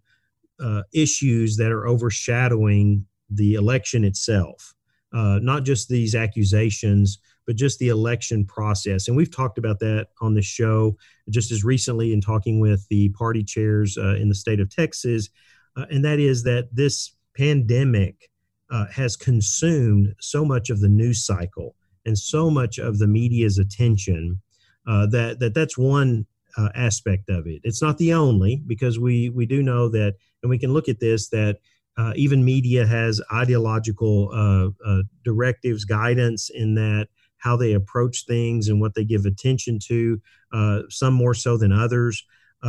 uh, 0.59 0.83
issues 0.93 1.57
that 1.57 1.71
are 1.71 1.87
overshadowing 1.87 3.05
the 3.29 3.55
election 3.55 4.03
itself, 4.03 4.73
not 5.13 5.63
just 5.63 5.89
these 5.89 6.13
accusations 6.13 7.19
but 7.45 7.55
just 7.55 7.79
the 7.79 7.89
election 7.89 8.45
process. 8.45 9.07
And 9.07 9.17
we've 9.17 9.33
talked 9.33 9.57
about 9.57 9.79
that 9.79 10.07
on 10.21 10.33
the 10.33 10.41
show 10.41 10.97
just 11.29 11.51
as 11.51 11.63
recently 11.63 12.13
in 12.13 12.21
talking 12.21 12.59
with 12.59 12.87
the 12.89 13.09
party 13.09 13.43
chairs 13.43 13.97
uh, 13.97 14.15
in 14.15 14.29
the 14.29 14.35
state 14.35 14.59
of 14.59 14.69
Texas. 14.69 15.29
Uh, 15.75 15.85
and 15.91 16.03
that 16.05 16.19
is 16.19 16.43
that 16.43 16.69
this 16.71 17.13
pandemic 17.35 18.29
uh, 18.69 18.85
has 18.91 19.15
consumed 19.15 20.13
so 20.19 20.45
much 20.45 20.69
of 20.69 20.79
the 20.79 20.89
news 20.89 21.25
cycle 21.25 21.75
and 22.05 22.17
so 22.17 22.49
much 22.49 22.79
of 22.79 22.99
the 22.99 23.07
media's 23.07 23.57
attention 23.57 24.41
uh, 24.87 25.05
that, 25.07 25.39
that 25.39 25.53
that's 25.53 25.77
one 25.77 26.25
uh, 26.57 26.69
aspect 26.75 27.29
of 27.29 27.47
it. 27.47 27.61
It's 27.63 27.81
not 27.81 27.97
the 27.97 28.13
only, 28.13 28.61
because 28.67 28.99
we, 28.99 29.29
we 29.29 29.45
do 29.45 29.63
know 29.63 29.89
that, 29.89 30.15
and 30.41 30.49
we 30.49 30.59
can 30.59 30.73
look 30.73 30.89
at 30.89 30.99
this, 30.99 31.29
that 31.29 31.59
uh, 31.97 32.13
even 32.15 32.43
media 32.43 32.85
has 32.85 33.21
ideological 33.31 34.29
uh, 34.33 34.69
uh, 34.87 35.03
directives, 35.23 35.85
guidance 35.85 36.49
in 36.49 36.75
that 36.75 37.07
how 37.37 37.57
they 37.57 37.73
approach 37.73 38.25
things 38.25 38.67
and 38.67 38.79
what 38.79 38.93
they 38.95 39.03
give 39.03 39.25
attention 39.25 39.77
to, 39.87 40.21
uh, 40.53 40.79
some 40.89 41.13
more 41.13 41.33
so 41.33 41.57
than 41.57 41.71
others. 41.71 42.23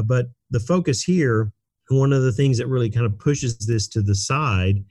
But 0.04 0.26
the 0.50 0.58
focus 0.60 1.02
here, 1.02 1.52
one 1.88 2.12
of 2.12 2.22
the 2.22 2.32
things 2.32 2.58
that 2.58 2.66
really 2.66 2.90
kind 2.90 3.06
of 3.06 3.16
pushes 3.18 3.56
this 3.58 3.86
to 3.88 4.02
the 4.02 4.14
side, 4.14 4.84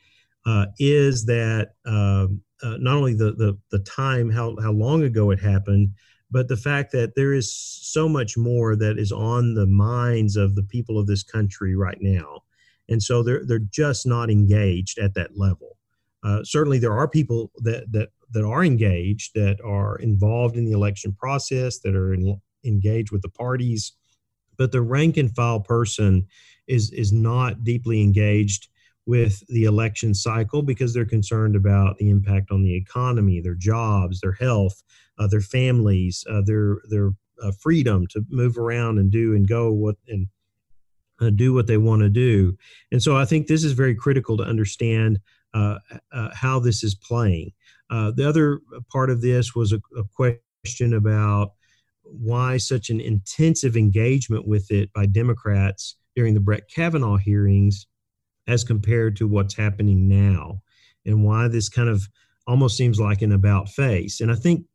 is 0.80 1.26
that 1.26 1.72
um, 1.86 2.42
uh, 2.64 2.78
not 2.80 2.96
only 2.96 3.14
the, 3.14 3.34
the 3.34 3.58
the 3.72 3.80
time, 3.80 4.30
how 4.30 4.56
how 4.62 4.72
long 4.72 5.04
ago 5.04 5.32
it 5.32 5.40
happened, 5.40 5.94
but 6.32 6.48
the 6.48 6.58
fact 6.58 6.92
that 6.94 7.14
there 7.16 7.34
is 7.34 7.54
so 7.54 8.08
much 8.08 8.38
more 8.38 8.76
that 8.76 8.98
is 8.98 9.12
on 9.12 9.54
the 9.54 9.68
minds 9.68 10.36
of 10.36 10.56
the 10.56 10.64
people 10.64 10.98
of 10.98 11.06
this 11.06 11.24
country 11.24 11.76
right 11.76 12.00
now, 12.02 12.42
and 12.90 13.04
so 13.04 13.22
they're 13.22 13.46
they're 13.46 13.60
just 13.60 14.06
not 14.06 14.30
engaged 14.32 14.98
at 14.98 15.14
that 15.14 15.38
level. 15.38 15.78
Uh, 16.24 16.44
certainly, 16.44 16.80
there 16.80 16.94
are 16.94 17.08
people 17.08 17.52
that 17.58 17.92
that 17.92 18.10
that 18.32 18.46
are 18.46 18.64
engaged, 18.64 19.34
that 19.36 19.60
are 19.64 19.98
involved 19.98 20.56
in 20.56 20.66
the 20.66 20.72
election 20.72 21.14
process, 21.14 21.80
that 21.80 21.96
are 21.96 22.14
in, 22.14 22.42
engaged 22.64 23.12
with 23.12 23.22
the 23.22 23.30
parties, 23.30 23.92
but 24.58 24.72
the 24.72 24.82
rank 24.82 25.18
and 25.18 25.36
file 25.36 25.60
person 25.60 26.26
is 26.68 26.92
is 26.92 27.12
not 27.12 27.64
deeply 27.64 28.02
engaged 28.02 28.70
with 29.06 29.46
the 29.48 29.66
election 29.66 30.14
cycle 30.14 30.62
because 30.62 30.94
they're 30.94 31.06
concerned 31.06 31.56
about 31.56 31.98
the 31.98 32.10
impact 32.10 32.52
on 32.52 32.64
the 32.64 32.76
economy, 32.76 33.42
their 33.42 33.56
jobs, 33.56 34.22
their 34.22 34.32
health, 34.34 34.82
uh, 35.18 35.28
their 35.28 35.42
families, 35.42 36.24
uh, 36.30 36.42
their 36.46 36.78
their 36.90 37.12
uh, 37.42 37.52
freedom 37.62 38.08
to 38.08 38.24
move 38.30 38.58
around 38.58 38.98
and 38.98 39.12
do 39.12 39.34
and 39.36 39.48
go 39.48 39.72
what 39.72 39.98
and 40.08 40.28
uh, 41.22 41.30
do 41.30 41.54
what 41.54 41.68
they 41.68 41.78
want 41.78 42.02
to 42.02 42.10
do. 42.10 42.58
And 42.92 43.02
so 43.02 43.18
I 43.18 43.26
think 43.26 43.48
this 43.48 43.64
is 43.64 43.74
very 43.74 43.96
critical 43.96 44.38
to 44.38 44.44
understand 44.44 45.20
uh, 45.54 45.80
uh, 46.12 46.30
how 46.34 46.60
this 46.60 46.84
is 46.84 46.96
playing. 46.96 47.52
The 47.90 48.28
other 48.28 48.60
part 48.92 49.12
of 49.12 49.22
this 49.22 49.54
was 49.54 49.72
a, 49.72 49.80
a, 49.96 50.04
question 50.16 50.96
about 50.96 51.52
why 52.02 52.58
such 52.58 52.90
an 52.90 53.00
intensive 53.00 53.78
engagement 53.78 54.48
with 54.48 54.72
it 54.72 54.92
by 54.94 55.06
Democrats 55.06 55.96
during 56.16 56.34
the 56.34 56.40
Brett 56.40 56.64
Kavanaugh 56.74 57.18
hearings 57.18 57.86
as 58.48 58.64
compared 58.64 59.16
to 59.18 59.28
what's 59.28 59.56
happening 59.56 60.08
now, 60.08 60.62
and 61.06 61.24
why 61.24 61.48
this 61.48 61.70
kind 61.70 61.90
of 61.90 62.08
almost 62.48 62.78
seems 62.78 63.00
like 63.00 63.22
an 63.22 63.32
about 63.32 63.70
face. 63.70 64.22
And 64.22 64.32
I 64.32 64.36
think 64.36 64.66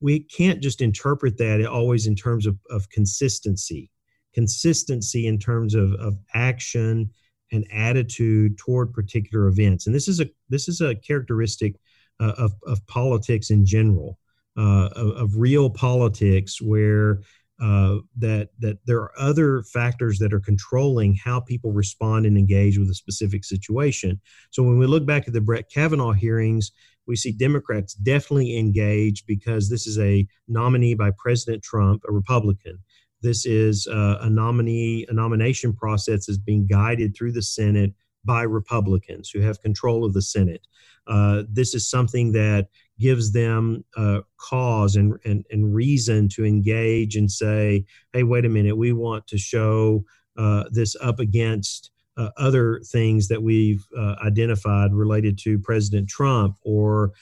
we 0.00 0.20
can't 0.20 0.62
just 0.62 0.80
interpret 0.80 1.38
that 1.38 1.64
always 1.66 2.06
in 2.06 2.14
terms 2.14 2.46
of, 2.46 2.56
of 2.70 2.88
consistency, 2.90 3.90
consistency 4.34 5.26
in 5.26 5.38
terms 5.38 5.74
of, 5.74 5.92
of 5.94 6.16
action 6.34 7.10
and 7.52 7.66
attitude 7.72 8.58
toward 8.58 8.92
particular 8.92 9.46
events. 9.46 9.86
And 9.86 9.94
this 9.94 10.08
is 10.08 10.20
a 10.20 10.26
this 10.48 10.68
is 10.68 10.80
a 10.80 10.94
characteristic 10.94 11.76
uh, 12.20 12.32
of, 12.38 12.52
of 12.66 12.84
politics 12.86 13.50
in 13.50 13.64
general, 13.64 14.18
uh, 14.56 14.88
of, 14.96 15.10
of, 15.16 15.36
real 15.36 15.68
politics, 15.68 16.62
where 16.62 17.20
uh, 17.60 17.96
that 18.18 18.50
that 18.58 18.78
there 18.86 18.98
are 18.98 19.12
other 19.18 19.62
factors 19.62 20.18
that 20.18 20.32
are 20.32 20.40
controlling 20.40 21.14
how 21.14 21.40
people 21.40 21.72
respond 21.72 22.26
and 22.26 22.36
engage 22.36 22.78
with 22.78 22.90
a 22.90 22.94
specific 22.94 23.44
situation. 23.44 24.20
So 24.50 24.62
when 24.62 24.78
we 24.78 24.86
look 24.86 25.06
back 25.06 25.26
at 25.26 25.32
the 25.32 25.40
Brett 25.40 25.70
Kavanaugh 25.70 26.12
hearings, 26.12 26.72
we 27.06 27.16
see 27.16 27.32
Democrats 27.32 27.94
definitely 27.94 28.58
engaged 28.58 29.26
because 29.26 29.70
this 29.70 29.86
is 29.86 29.98
a 29.98 30.26
nominee 30.48 30.94
by 30.94 31.12
President 31.16 31.62
Trump, 31.62 32.02
a 32.08 32.12
Republican 32.12 32.78
This 33.22 33.46
is 33.46 33.86
uh, 33.86 34.18
a 34.20 34.28
nominee, 34.28 35.06
a 35.08 35.12
nomination 35.12 35.72
process 35.72 36.28
is 36.28 36.38
being 36.38 36.66
guided 36.66 37.16
through 37.16 37.32
the 37.32 37.42
Senate 37.42 37.94
by 38.24 38.42
Republicans 38.42 39.30
who 39.30 39.40
have 39.40 39.62
control 39.62 40.04
of 40.04 40.12
the 40.12 40.22
Senate. 40.22 40.66
Uh, 41.06 41.42
this 41.48 41.74
is 41.74 41.88
something 41.88 42.32
that 42.32 42.68
gives 42.98 43.32
them 43.32 43.84
uh, 43.96 44.20
cause 44.38 44.96
and, 44.96 45.18
and, 45.24 45.44
and 45.50 45.74
reason 45.74 46.28
to 46.28 46.44
engage 46.44 47.16
and 47.16 47.30
say, 47.30 47.84
hey, 48.12 48.22
wait 48.22 48.44
a 48.44 48.48
minute, 48.48 48.76
we 48.76 48.92
want 48.92 49.26
to 49.26 49.38
show 49.38 50.04
uh, 50.38 50.64
this 50.70 50.96
up 51.00 51.18
against 51.18 51.90
uh, 52.16 52.30
other 52.36 52.80
things 52.86 53.28
that 53.28 53.42
we've 53.42 53.86
uh, 53.96 54.14
identified 54.24 54.92
related 54.92 55.38
to 55.38 55.58
President 55.58 56.08
Trump 56.08 56.56
or 56.62 57.12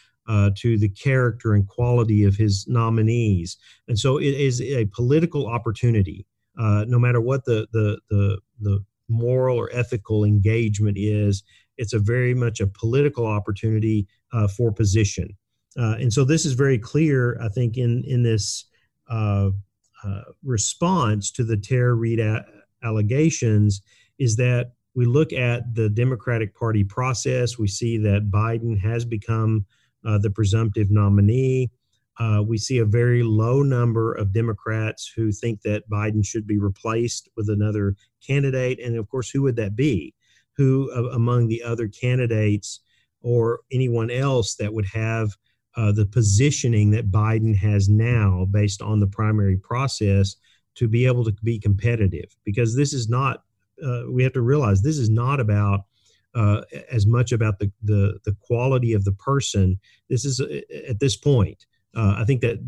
to 0.55 0.79
the 0.79 0.89
character 0.89 1.53
and 1.53 1.69
quality 1.69 2.25
of 2.25 2.35
his 2.35 2.67
nominees. 2.67 3.59
And 3.89 3.99
so 3.99 4.17
it 4.17 4.33
is 4.33 4.63
a 4.63 4.87
political 4.87 5.47
opportunity, 5.47 6.25
no 6.57 6.99
matter 6.99 7.21
what 7.21 7.45
the, 7.45 7.67
the, 7.73 8.01
the, 8.09 8.41
the 8.61 8.85
moral 9.09 9.59
or 9.59 9.69
ethical 9.73 10.25
engagement 10.25 10.97
is, 10.99 11.43
it's 11.77 11.93
a 11.93 11.99
very 11.99 12.35
much 12.35 12.61
a 12.61 12.67
political 12.67 13.27
opportunity 13.27 14.07
uh, 14.33 14.49
for 14.49 14.73
position. 14.73 15.29
Uh, 15.77 15.97
and 15.99 16.13
so 16.13 16.25
this 16.25 16.45
is 16.45 16.53
very 16.53 16.79
clear, 16.79 17.39
I 17.41 17.49
think, 17.49 17.77
in, 17.77 18.05
in 18.07 18.23
this 18.23 18.67
uh, 19.11 19.51
uh, 20.05 20.21
response 20.43 21.31
to 21.33 21.45
the 21.45 21.57
Tara 21.57 21.95
Reade 21.95 22.21
a- 22.21 22.45
allegations 22.83 23.83
is 24.19 24.37
that 24.37 24.73
we 24.95 25.07
look 25.07 25.33
at 25.33 25.75
the 25.75 25.89
Democratic 25.89 26.55
Party 26.55 26.85
process. 26.85 27.59
We 27.59 27.67
see 27.67 27.99
that 27.99 28.31
Biden 28.31 28.79
has 28.79 29.05
become 29.05 29.67
uh, 30.05 30.19
the 30.19 30.31
presumptive 30.31 30.91
nominee. 30.91 31.71
Uh, 32.21 32.43
we 32.47 32.59
see 32.59 32.79
a 32.79 32.85
very 32.85 33.25
low 33.25 33.63
number 33.63 34.13
of 34.13 34.33
Democrats 34.33 35.13
who 35.17 35.33
think 35.33 35.63
that 35.63 35.89
Biden 35.91 36.25
should 36.25 36.47
be 36.47 36.59
replaced 36.59 37.29
with 37.37 37.49
another 37.49 37.97
candidate. 38.25 38.79
And 38.79 38.97
of 38.97 39.09
course, 39.09 39.31
who 39.31 39.43
would 39.43 39.57
that 39.57 39.75
be? 39.75 40.15
Who 40.57 40.91
uh, 40.95 41.11
among 41.11 41.49
the 41.49 41.63
other 41.63 41.89
candidates 41.89 42.81
or 43.23 43.61
anyone 43.73 44.11
else 44.11 44.55
that 44.57 44.73
would 44.73 44.87
have 44.87 45.31
uh, 45.77 45.93
the 45.93 46.07
positioning 46.07 46.91
that 46.91 47.11
Biden 47.11 47.57
has 47.57 47.89
now 47.89 48.47
based 48.51 48.81
on 48.81 49.01
the 49.01 49.07
primary 49.07 49.57
process 49.57 50.37
to 50.77 50.87
be 50.89 51.07
able 51.07 51.25
to 51.25 51.33
be 51.43 51.59
competitive? 51.59 52.37
Because 52.45 52.77
this 52.77 52.93
is 52.93 53.09
not, 53.09 53.43
uh, 53.85 54.03
we 54.09 54.23
have 54.23 54.33
to 54.35 54.43
realize 54.43 54.83
this 54.83 54.99
is 54.99 55.11
not 55.11 55.41
about 55.41 55.81
uh, 56.35 56.63
as 56.91 57.07
much 57.07 57.33
about 57.33 57.59
the, 57.59 57.71
the, 57.83 58.19
the 58.25 58.37
quality 58.41 58.93
of 58.93 59.05
the 59.05 59.13
person. 59.13 59.79
This 60.09 60.25
is 60.25 60.41
uh, 60.41 60.61
at 60.89 61.01
this 61.01 61.17
point. 61.17 61.67
Uh, 61.97 62.17
I 62.19 62.25
think 62.25 62.41
that 62.41 62.59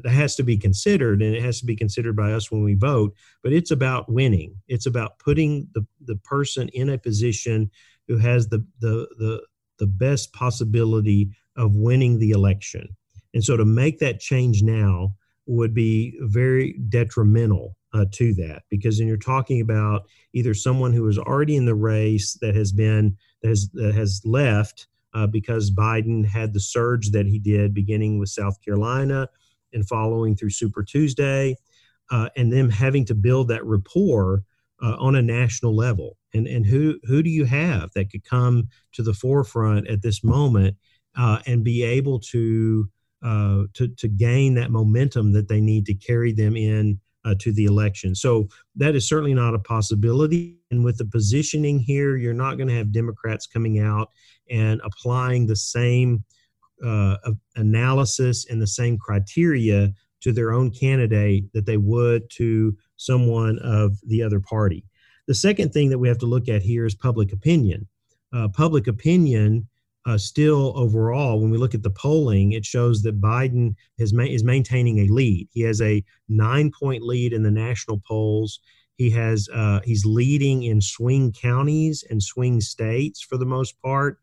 that 0.00 0.10
has 0.10 0.36
to 0.36 0.42
be 0.42 0.56
considered, 0.56 1.22
and 1.22 1.34
it 1.34 1.42
has 1.42 1.60
to 1.60 1.66
be 1.66 1.76
considered 1.76 2.16
by 2.16 2.32
us 2.32 2.50
when 2.50 2.62
we 2.62 2.74
vote. 2.74 3.14
But 3.42 3.52
it's 3.52 3.70
about 3.70 4.10
winning. 4.10 4.56
It's 4.68 4.86
about 4.86 5.18
putting 5.18 5.68
the, 5.74 5.86
the 6.04 6.16
person 6.16 6.68
in 6.70 6.88
a 6.88 6.98
position 6.98 7.70
who 8.08 8.18
has 8.18 8.48
the 8.48 8.64
the 8.80 9.08
the 9.18 9.42
the 9.78 9.86
best 9.86 10.32
possibility 10.32 11.30
of 11.56 11.74
winning 11.74 12.18
the 12.18 12.30
election. 12.30 12.96
And 13.34 13.42
so 13.42 13.56
to 13.56 13.64
make 13.64 13.98
that 13.98 14.20
change 14.20 14.62
now 14.62 15.14
would 15.46 15.74
be 15.74 16.16
very 16.20 16.74
detrimental 16.88 17.76
uh, 17.92 18.04
to 18.12 18.34
that 18.34 18.62
because 18.70 18.98
then 18.98 19.08
you're 19.08 19.16
talking 19.16 19.60
about 19.60 20.02
either 20.32 20.54
someone 20.54 20.92
who 20.92 21.06
is 21.08 21.18
already 21.18 21.56
in 21.56 21.66
the 21.66 21.74
race 21.74 22.38
that 22.40 22.54
has 22.54 22.72
been 22.72 23.16
that 23.42 23.48
has 23.48 23.68
that 23.74 23.94
has 23.94 24.22
left 24.24 24.86
uh, 25.14 25.26
because 25.26 25.70
Biden 25.70 26.24
had 26.24 26.54
the 26.54 26.60
surge 26.60 27.10
that 27.10 27.26
he 27.26 27.38
did 27.38 27.74
beginning 27.74 28.18
with 28.18 28.30
South 28.30 28.62
Carolina 28.64 29.28
and 29.72 29.86
following 29.88 30.36
through 30.36 30.50
Super 30.50 30.82
Tuesday, 30.82 31.56
uh, 32.10 32.28
and 32.36 32.52
them 32.52 32.70
having 32.70 33.04
to 33.06 33.14
build 33.14 33.48
that 33.48 33.64
rapport 33.64 34.42
uh, 34.82 34.96
on 34.98 35.14
a 35.14 35.22
national 35.22 35.74
level. 35.74 36.16
And 36.34 36.46
and 36.46 36.66
who 36.66 36.98
who 37.04 37.22
do 37.22 37.30
you 37.30 37.44
have 37.44 37.90
that 37.94 38.10
could 38.10 38.24
come 38.24 38.68
to 38.92 39.02
the 39.02 39.14
forefront 39.14 39.88
at 39.88 40.02
this 40.02 40.24
moment 40.24 40.76
uh, 41.16 41.38
and 41.46 41.62
be 41.64 41.82
able 41.82 42.18
to 42.20 42.88
uh, 43.22 43.64
to 43.74 43.88
to 43.88 44.08
gain 44.08 44.54
that 44.54 44.70
momentum 44.70 45.32
that 45.32 45.48
they 45.48 45.60
need 45.60 45.86
to 45.86 45.94
carry 45.94 46.32
them 46.32 46.56
in 46.56 47.00
uh, 47.24 47.34
to 47.38 47.52
the 47.52 47.64
election. 47.64 48.14
So 48.14 48.48
that 48.76 48.96
is 48.96 49.08
certainly 49.08 49.34
not 49.34 49.54
a 49.54 49.58
possibility. 49.58 50.58
And 50.70 50.84
with 50.84 50.98
the 50.98 51.04
positioning 51.04 51.78
here, 51.78 52.16
you're 52.16 52.34
not 52.34 52.56
going 52.56 52.68
to 52.68 52.74
have 52.74 52.92
Democrats 52.92 53.46
coming 53.46 53.78
out 53.78 54.10
and 54.50 54.80
applying 54.84 55.46
the 55.46 55.56
same 55.56 56.24
uh, 56.84 57.16
analysis 57.56 58.46
and 58.48 58.60
the 58.60 58.66
same 58.66 58.98
criteria 58.98 59.92
to 60.20 60.32
their 60.32 60.52
own 60.52 60.70
candidate 60.70 61.44
that 61.52 61.66
they 61.66 61.76
would 61.76 62.28
to 62.30 62.76
someone 62.96 63.58
of 63.58 63.98
the 64.06 64.22
other 64.22 64.40
party. 64.40 64.84
The 65.26 65.34
second 65.34 65.72
thing 65.72 65.90
that 65.90 65.98
we 65.98 66.08
have 66.08 66.18
to 66.18 66.26
look 66.26 66.48
at 66.48 66.62
here 66.62 66.86
is 66.86 66.94
public 66.94 67.32
opinion. 67.32 67.88
Uh, 68.32 68.48
public 68.48 68.86
opinion 68.86 69.68
uh, 70.04 70.18
still 70.18 70.72
overall, 70.76 71.40
when 71.40 71.50
we 71.50 71.58
look 71.58 71.74
at 71.74 71.82
the 71.82 71.90
polling, 71.90 72.52
it 72.52 72.64
shows 72.64 73.02
that 73.02 73.20
Biden 73.20 73.74
has 73.98 74.12
ma- 74.12 74.24
is 74.24 74.42
maintaining 74.42 74.98
a 74.98 75.12
lead. 75.12 75.48
He 75.52 75.60
has 75.62 75.80
a 75.80 76.04
nine 76.28 76.72
point 76.76 77.02
lead 77.04 77.32
in 77.32 77.42
the 77.42 77.50
national 77.50 78.02
polls. 78.06 78.60
He 78.96 79.10
has 79.10 79.48
uh, 79.52 79.80
he's 79.84 80.04
leading 80.04 80.64
in 80.64 80.80
swing 80.80 81.32
counties 81.32 82.04
and 82.10 82.22
swing 82.22 82.60
states 82.60 83.22
for 83.22 83.36
the 83.36 83.46
most 83.46 83.80
part, 83.80 84.18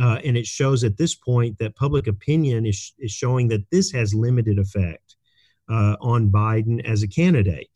uh, 0.00 0.18
and 0.24 0.36
it 0.36 0.46
shows 0.46 0.84
at 0.84 0.96
this 0.96 1.14
point 1.14 1.58
that 1.58 1.76
public 1.76 2.06
opinion 2.06 2.66
is 2.66 2.92
is 2.98 3.12
showing 3.12 3.48
that 3.48 3.68
this 3.70 3.90
has 3.92 4.14
limited 4.14 4.58
effect 4.58 5.16
uh, 5.68 5.96
on 6.00 6.30
Biden 6.30 6.84
as 6.84 7.02
a 7.02 7.08
candidate. 7.08 7.68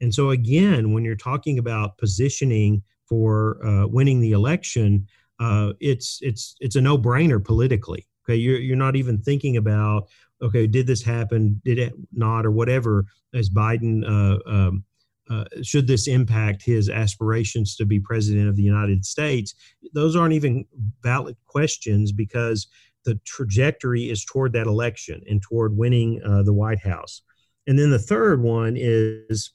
And 0.00 0.12
so 0.12 0.30
again, 0.30 0.92
when 0.92 1.04
you're 1.04 1.14
talking 1.14 1.58
about 1.58 1.98
positioning 1.98 2.82
for 3.08 3.64
uh, 3.66 3.86
winning 3.86 4.20
the 4.20 4.32
election 4.32 5.06
uh, 5.42 5.72
it's 5.80 6.18
it's 6.22 6.54
it's 6.60 6.76
a 6.76 6.80
no 6.80 6.96
brainer 6.96 7.44
politically. 7.44 8.06
Okay, 8.24 8.36
you're 8.36 8.60
you're 8.60 8.76
not 8.76 8.94
even 8.94 9.18
thinking 9.18 9.56
about 9.56 10.08
okay, 10.40 10.66
did 10.66 10.86
this 10.86 11.02
happen? 11.02 11.60
Did 11.64 11.78
it 11.78 11.92
not, 12.12 12.46
or 12.46 12.52
whatever? 12.52 13.06
As 13.34 13.50
Biden, 13.50 14.04
uh, 14.04 14.38
um, 14.48 14.84
uh, 15.30 15.44
should 15.62 15.86
this 15.86 16.08
impact 16.08 16.62
his 16.62 16.88
aspirations 16.88 17.76
to 17.76 17.86
be 17.86 18.00
president 18.00 18.48
of 18.48 18.56
the 18.56 18.62
United 18.62 19.04
States? 19.04 19.54
Those 19.94 20.16
aren't 20.16 20.34
even 20.34 20.64
valid 21.02 21.36
questions 21.46 22.12
because 22.12 22.66
the 23.04 23.18
trajectory 23.24 24.10
is 24.10 24.24
toward 24.24 24.52
that 24.52 24.66
election 24.66 25.22
and 25.28 25.40
toward 25.42 25.76
winning 25.76 26.20
uh, 26.24 26.42
the 26.42 26.52
White 26.52 26.80
House. 26.80 27.22
And 27.66 27.78
then 27.78 27.90
the 27.90 27.98
third 27.98 28.42
one 28.42 28.74
is 28.76 29.52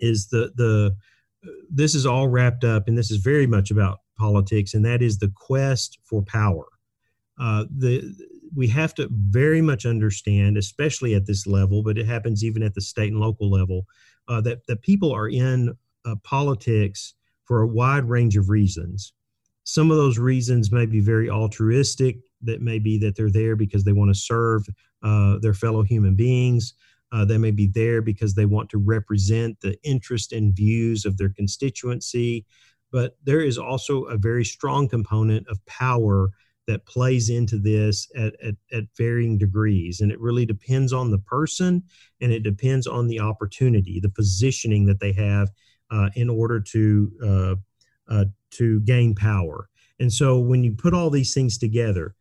is 0.00 0.28
the 0.28 0.52
the 0.56 0.96
this 1.70 1.94
is 1.94 2.06
all 2.06 2.28
wrapped 2.28 2.64
up, 2.64 2.88
and 2.88 2.96
this 2.96 3.10
is 3.10 3.18
very 3.18 3.46
much 3.46 3.70
about 3.70 3.98
politics, 4.18 4.74
and 4.74 4.84
that 4.84 5.02
is 5.02 5.18
the 5.18 5.32
quest 5.34 5.98
for 6.04 6.22
power. 6.22 6.66
Uh, 7.38 7.64
the 7.74 8.14
we 8.54 8.66
have 8.66 8.94
to 8.94 9.08
very 9.12 9.62
much 9.62 9.86
understand, 9.86 10.56
especially 10.56 11.14
at 11.14 11.26
this 11.26 11.46
level, 11.46 11.82
but 11.82 11.96
it 11.96 12.06
happens 12.06 12.44
even 12.44 12.62
at 12.62 12.74
the 12.74 12.80
state 12.80 13.12
and 13.12 13.20
local 13.20 13.50
level, 13.50 13.86
uh, 14.30 14.40
that 14.40 14.66
that 14.66 14.80
people 14.80 15.12
are 15.12 15.28
in 15.28 15.74
uh, 16.06 16.14
politics 16.24 17.12
for 17.44 17.60
a 17.60 17.66
wide 17.66 18.04
range 18.04 18.38
of 18.38 18.48
reasons. 18.48 19.12
Some 19.64 19.90
of 19.90 19.98
those 19.98 20.18
reasons 20.18 20.72
may 20.72 20.86
be 20.86 21.00
very 21.00 21.28
altruistic. 21.28 22.16
That 22.42 22.62
may 22.62 22.78
be 22.78 22.96
that 23.00 23.16
they're 23.16 23.30
there 23.30 23.54
because 23.54 23.84
they 23.84 23.92
want 23.92 24.10
to 24.10 24.18
serve 24.18 24.66
uh, 25.02 25.38
their 25.40 25.52
fellow 25.52 25.82
human 25.82 26.14
beings. 26.14 26.72
Uh, 27.12 27.26
they 27.26 27.36
may 27.36 27.50
be 27.50 27.66
there 27.66 28.00
because 28.00 28.34
they 28.34 28.46
want 28.46 28.70
to 28.70 28.78
represent 28.78 29.60
the 29.60 29.76
interest 29.82 30.32
and 30.32 30.56
views 30.56 31.04
of 31.04 31.18
their 31.18 31.28
constituency 31.28 32.46
but 32.92 33.16
there 33.24 33.40
is 33.40 33.58
also 33.58 34.04
a 34.04 34.16
very 34.16 34.44
strong 34.44 34.88
component 34.88 35.46
of 35.48 35.64
power 35.66 36.30
that 36.70 36.86
plays 36.86 37.30
into 37.30 37.58
this 37.58 38.08
at, 38.14 38.32
at, 38.40 38.54
at, 38.72 38.84
varying 38.96 39.36
degrees. 39.36 40.00
And 40.00 40.12
it 40.12 40.20
really 40.20 40.46
depends 40.46 40.92
on 40.92 41.10
the 41.10 41.18
person 41.18 41.82
and 42.20 42.32
it 42.32 42.44
depends 42.44 42.86
on 42.86 43.08
the 43.08 43.18
opportunity, 43.18 43.98
the 43.98 44.08
positioning 44.08 44.86
that 44.86 45.00
they 45.00 45.10
have 45.12 45.50
uh, 45.90 46.10
in 46.14 46.30
order 46.30 46.60
to, 46.60 47.12
uh, 47.24 47.54
uh, 48.08 48.24
to 48.52 48.78
gain 48.82 49.16
power. 49.16 49.68
And 49.98 50.12
so 50.12 50.38
when 50.38 50.62
you 50.62 50.72
put 50.72 50.94
all 50.94 51.10
these 51.10 51.34
things 51.34 51.58
together, 51.58 52.14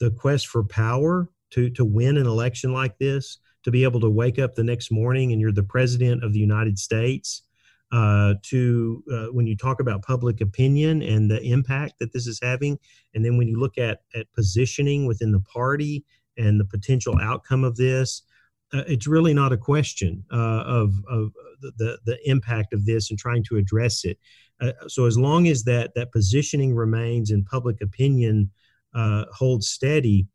the 0.00 0.10
quest 0.10 0.48
for 0.48 0.64
power 0.64 1.28
to, 1.50 1.70
to 1.70 1.84
win 1.84 2.16
an 2.16 2.26
election 2.26 2.72
like 2.72 2.98
this, 2.98 3.38
to 3.62 3.70
be 3.70 3.84
able 3.84 4.00
to 4.00 4.10
wake 4.10 4.40
up 4.40 4.56
the 4.56 4.64
next 4.64 4.90
morning 4.90 5.30
and 5.30 5.40
you're 5.40 5.52
the 5.52 5.62
president 5.62 6.24
of 6.24 6.32
the 6.32 6.40
United 6.40 6.76
States, 6.76 7.42
uh, 7.92 8.34
to 8.42 9.04
uh, 9.12 9.26
when 9.32 9.46
you 9.46 9.54
talk 9.54 9.78
about 9.78 10.02
public 10.02 10.40
opinion 10.40 11.02
and 11.02 11.30
the 11.30 11.40
impact 11.42 11.98
that 12.00 12.12
this 12.12 12.26
is 12.26 12.40
having, 12.42 12.78
and 13.14 13.22
then 13.22 13.36
when 13.36 13.48
you 13.48 13.60
look 13.60 13.76
at 13.76 14.00
at 14.14 14.32
positioning 14.32 15.06
within 15.06 15.30
the 15.30 15.40
party 15.40 16.02
and 16.38 16.58
the 16.58 16.64
potential 16.64 17.18
outcome 17.20 17.64
of 17.64 17.76
this, 17.76 18.22
uh, 18.72 18.82
it's 18.86 19.06
really 19.06 19.34
not 19.34 19.52
a 19.52 19.58
question 19.58 20.24
uh, 20.32 20.62
of 20.66 20.94
of 21.10 21.32
the 21.60 21.98
the 22.06 22.18
impact 22.24 22.72
of 22.72 22.86
this 22.86 23.10
and 23.10 23.18
trying 23.18 23.44
to 23.44 23.56
address 23.56 24.06
it. 24.06 24.18
Uh, 24.58 24.72
so 24.88 25.04
as 25.04 25.18
long 25.18 25.46
as 25.46 25.64
that 25.64 25.92
that 25.94 26.12
positioning 26.12 26.74
remains 26.74 27.30
and 27.30 27.44
public 27.44 27.82
opinion 27.82 28.50
uh, 28.94 29.26
holds 29.34 29.68
steady, 29.68 30.26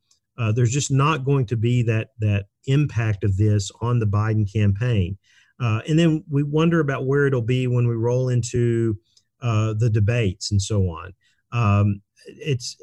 there's 0.54 0.72
just 0.72 0.92
not 0.92 1.26
going 1.26 1.48
to 1.48 1.58
be 1.58 1.82
that 1.82 2.10
that 2.20 2.46
impact 2.68 3.24
of 3.24 3.36
this 3.36 3.72
on 3.82 3.98
the 3.98 4.06
Biden 4.06 4.52
campaign. 4.52 5.18
Uh, 5.60 5.82
and 5.88 5.98
then 5.98 6.24
we 6.30 6.44
wonder 6.44 6.80
about 6.80 7.06
where 7.06 7.26
it'll 7.26 7.42
be 7.42 7.68
when 7.68 7.88
we 7.88 7.96
roll 7.96 8.30
into 8.30 8.98
uh, 9.42 9.74
the 9.74 9.90
debates 9.90 10.52
and 10.52 10.62
so 10.62 10.84
on. 10.90 11.14
Um, 11.52 12.02
it's 12.28 12.78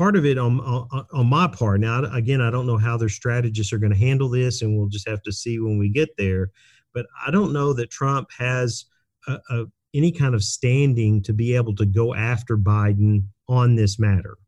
part 0.00 0.16
of 0.16 0.24
it 0.24 0.38
on, 0.38 0.60
on, 0.60 1.06
on 1.12 1.26
my 1.26 1.46
part. 1.46 1.80
Now, 1.80 2.04
again, 2.14 2.40
I 2.40 2.50
don't 2.50 2.66
know 2.66 2.78
how 2.78 2.96
their 2.96 3.08
strategists 3.08 3.72
are 3.72 3.78
going 3.78 3.92
to 3.92 3.98
handle 3.98 4.28
this, 4.28 4.62
and 4.62 4.76
we'll 4.76 4.88
just 4.88 5.08
have 5.08 5.22
to 5.24 5.32
see 5.32 5.58
when 5.58 5.78
we 5.78 5.90
get 5.90 6.16
there. 6.16 6.50
But 6.94 7.06
I 7.26 7.30
don't 7.30 7.52
know 7.52 7.72
that 7.74 7.90
Trump 7.90 8.28
has 8.38 8.86
a, 9.26 9.38
a, 9.50 9.64
any 9.92 10.10
kind 10.10 10.34
of 10.34 10.42
standing 10.42 11.22
to 11.24 11.32
be 11.32 11.54
able 11.54 11.74
to 11.76 11.84
go 11.84 12.14
after 12.14 12.56
Biden 12.56 13.24
on 13.48 13.74
this 13.74 13.98
matter. 13.98 14.38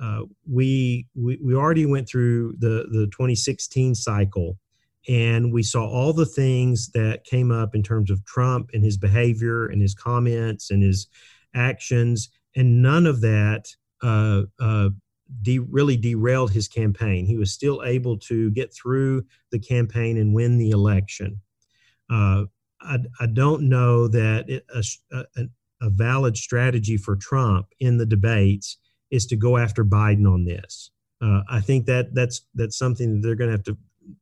Uh, 0.00 0.22
we, 0.48 1.06
we 1.14 1.38
we 1.42 1.54
already 1.54 1.86
went 1.86 2.08
through 2.08 2.54
the 2.58 2.86
the 2.90 3.06
2016 3.12 3.94
cycle, 3.94 4.58
and 5.08 5.52
we 5.52 5.62
saw 5.62 5.84
all 5.88 6.12
the 6.12 6.26
things 6.26 6.90
that 6.92 7.24
came 7.24 7.50
up 7.50 7.74
in 7.74 7.82
terms 7.82 8.10
of 8.10 8.24
Trump 8.24 8.70
and 8.72 8.84
his 8.84 8.96
behavior 8.96 9.66
and 9.66 9.82
his 9.82 9.94
comments 9.94 10.70
and 10.70 10.82
his 10.82 11.08
actions, 11.54 12.30
and 12.54 12.82
none 12.82 13.06
of 13.06 13.20
that 13.20 13.68
uh, 14.02 14.42
uh, 14.60 14.90
de- 15.42 15.58
really 15.58 15.96
derailed 15.96 16.52
his 16.52 16.68
campaign. 16.68 17.26
He 17.26 17.36
was 17.36 17.52
still 17.52 17.82
able 17.84 18.18
to 18.18 18.50
get 18.50 18.74
through 18.74 19.24
the 19.50 19.58
campaign 19.58 20.16
and 20.18 20.34
win 20.34 20.58
the 20.58 20.70
election. 20.70 21.40
Uh, 22.10 22.44
I, 22.80 22.98
I, 23.20 23.26
don't 23.26 23.68
know 23.68 24.08
that 24.08 24.50
it, 24.50 24.66
a, 24.74 24.82
a, 25.16 25.44
a, 25.80 25.90
valid 25.90 26.36
strategy 26.36 26.96
for 26.96 27.16
Trump 27.16 27.68
in 27.78 27.96
the 27.96 28.04
debates 28.04 28.76
is 29.10 29.24
to 29.26 29.36
go 29.36 29.56
after 29.56 29.84
Biden 29.84 30.30
on 30.30 30.44
this. 30.44 30.90
Uh, 31.22 31.42
I 31.48 31.60
think 31.60 31.86
that 31.86 32.14
that's 32.14 32.42
that's 32.54 32.76
something 32.76 33.14
that 33.14 33.26
they're 33.26 33.36
going 33.36 33.48
to 33.48 33.56
have 33.56 33.64
to 33.64 33.78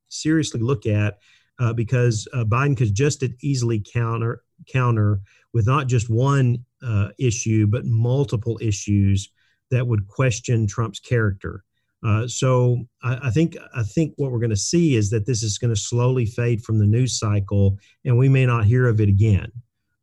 seriously 0.08 0.60
look 0.60 0.86
at 0.86 1.18
uh, 1.58 1.72
because 1.72 2.26
uh, 2.32 2.44
Biden 2.44 2.76
could 2.76 2.94
just 2.94 3.22
as 3.22 3.30
easily 3.42 3.80
counter 3.92 4.42
counter 4.68 5.20
with 5.52 5.66
not 5.66 5.86
just 5.86 6.10
one 6.10 6.64
uh, 6.82 7.08
issue 7.18 7.66
but 7.66 7.84
multiple 7.84 8.58
issues 8.60 9.30
that 9.70 9.86
would 9.86 10.06
question 10.08 10.66
Trump's 10.66 11.00
character. 11.00 11.64
Uh, 12.04 12.26
so 12.26 12.86
I, 13.02 13.28
I, 13.28 13.30
think 13.30 13.56
I 13.74 13.82
think 13.82 14.14
what 14.16 14.32
we're 14.32 14.38
going 14.38 14.50
to 14.50 14.56
see 14.56 14.96
is 14.96 15.10
that 15.10 15.26
this 15.26 15.42
is 15.42 15.58
going 15.58 15.74
to 15.74 15.80
slowly 15.80 16.24
fade 16.24 16.62
from 16.62 16.78
the 16.78 16.86
news 16.86 17.18
cycle, 17.18 17.78
and 18.04 18.16
we 18.16 18.28
may 18.28 18.46
not 18.46 18.64
hear 18.64 18.88
of 18.88 19.00
it 19.00 19.08
again 19.08 19.50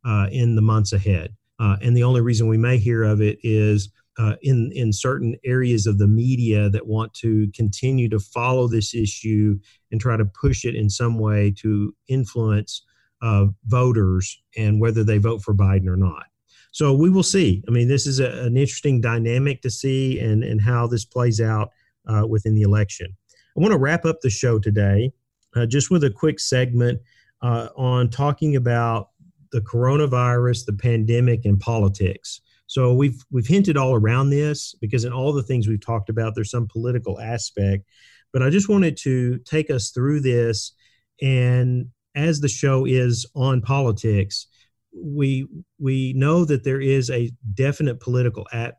uh, 0.04 0.28
in 0.30 0.54
the 0.54 0.62
months 0.62 0.92
ahead. 0.92 1.34
Uh, 1.58 1.76
and 1.82 1.96
the 1.96 2.04
only 2.04 2.20
reason 2.20 2.46
we 2.46 2.56
may 2.56 2.78
hear 2.78 3.02
of 3.02 3.20
it 3.20 3.38
is 3.42 3.90
uh, 4.18 4.34
in 4.42 4.70
in 4.74 4.92
certain 4.92 5.36
areas 5.44 5.86
of 5.86 5.98
the 5.98 6.08
media 6.08 6.68
that 6.70 6.86
want 6.86 7.14
to 7.14 7.48
continue 7.54 8.08
to 8.08 8.18
follow 8.18 8.66
this 8.66 8.94
issue 8.94 9.58
and 9.92 10.00
try 10.00 10.16
to 10.16 10.24
push 10.24 10.64
it 10.64 10.74
in 10.74 10.90
some 10.90 11.18
way 11.18 11.54
to 11.56 11.94
influence 12.08 12.82
uh, 13.22 13.46
voters 13.66 14.40
and 14.56 14.80
whether 14.80 15.04
they 15.04 15.18
vote 15.18 15.42
for 15.42 15.54
Biden 15.54 15.86
or 15.88 15.96
not. 15.96 16.24
So 16.72 16.92
we 16.92 17.10
will 17.10 17.22
see. 17.22 17.62
I 17.66 17.70
mean, 17.70 17.88
this 17.88 18.06
is 18.06 18.20
a, 18.20 18.30
an 18.44 18.56
interesting 18.56 19.00
dynamic 19.00 19.62
to 19.62 19.70
see 19.70 20.20
and, 20.20 20.44
and 20.44 20.60
how 20.60 20.86
this 20.86 21.04
plays 21.04 21.40
out 21.40 21.70
uh, 22.06 22.26
within 22.28 22.54
the 22.54 22.62
election. 22.62 23.16
I 23.56 23.60
want 23.60 23.72
to 23.72 23.78
wrap 23.78 24.04
up 24.04 24.20
the 24.20 24.30
show 24.30 24.58
today 24.58 25.12
uh, 25.56 25.66
just 25.66 25.90
with 25.90 26.04
a 26.04 26.10
quick 26.10 26.38
segment 26.38 27.00
uh, 27.42 27.68
on 27.76 28.10
talking 28.10 28.56
about 28.56 29.10
the 29.50 29.60
coronavirus, 29.60 30.66
the 30.66 30.74
pandemic, 30.74 31.44
and 31.44 31.58
politics. 31.58 32.40
So 32.68 32.92
we've 32.92 33.24
we've 33.30 33.46
hinted 33.46 33.76
all 33.76 33.94
around 33.94 34.30
this 34.30 34.74
because 34.80 35.04
in 35.04 35.12
all 35.12 35.32
the 35.32 35.42
things 35.42 35.66
we've 35.66 35.84
talked 35.84 36.10
about, 36.10 36.34
there's 36.34 36.50
some 36.50 36.68
political 36.68 37.18
aspect. 37.18 37.84
But 38.32 38.42
I 38.42 38.50
just 38.50 38.68
wanted 38.68 38.96
to 38.98 39.38
take 39.38 39.70
us 39.70 39.90
through 39.90 40.20
this, 40.20 40.72
and 41.20 41.86
as 42.14 42.40
the 42.40 42.48
show 42.48 42.84
is 42.84 43.26
on 43.34 43.62
politics, 43.62 44.46
we 44.94 45.48
we 45.78 46.12
know 46.14 46.44
that 46.44 46.62
there 46.62 46.80
is 46.80 47.10
a 47.10 47.32
definite 47.54 48.00
political 48.00 48.46
at, 48.52 48.76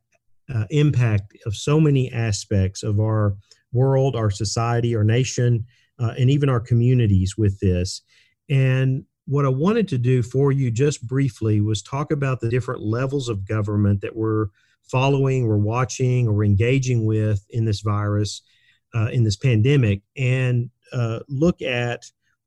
uh, 0.54 0.66
impact 0.70 1.36
of 1.48 1.56
so 1.56 1.80
many 1.80 2.12
aspects 2.12 2.84
of 2.84 3.00
our 3.00 3.36
world, 3.72 4.16
our 4.16 4.30
society, 4.30 4.96
our 4.96 5.04
nation, 5.04 5.66
uh, 6.00 6.14
and 6.18 6.30
even 6.30 6.48
our 6.48 6.60
communities 6.60 7.36
with 7.38 7.60
this. 7.60 8.02
And 8.50 9.06
what 9.30 9.46
I 9.46 9.50
wanted 9.50 9.88
to 9.90 10.00
do 10.00 10.24
for 10.24 10.52
you 10.52 10.72
just 10.72 11.06
briefly 11.06 11.62
was 11.62 11.84
talk 11.84 12.12
about 12.12 12.40
the 12.40 12.50
different 12.50 12.82
levels 12.82 13.30
of 13.30 13.48
government 13.48 14.02
that 14.02 14.16
we're 14.16 14.48
following, 14.82 15.48
we're 15.48 15.56
watching, 15.56 16.28
or 16.28 16.44
engaging 16.44 17.06
with 17.06 17.46
in 17.52 17.64
this 17.64 17.82
virus, 17.82 18.42
uh, 18.96 19.10
in 19.12 19.24
this 19.24 19.36
pandemic, 19.36 20.02
and 20.18 20.72
uh, 20.94 21.20
look 21.30 21.62
at 21.62 22.06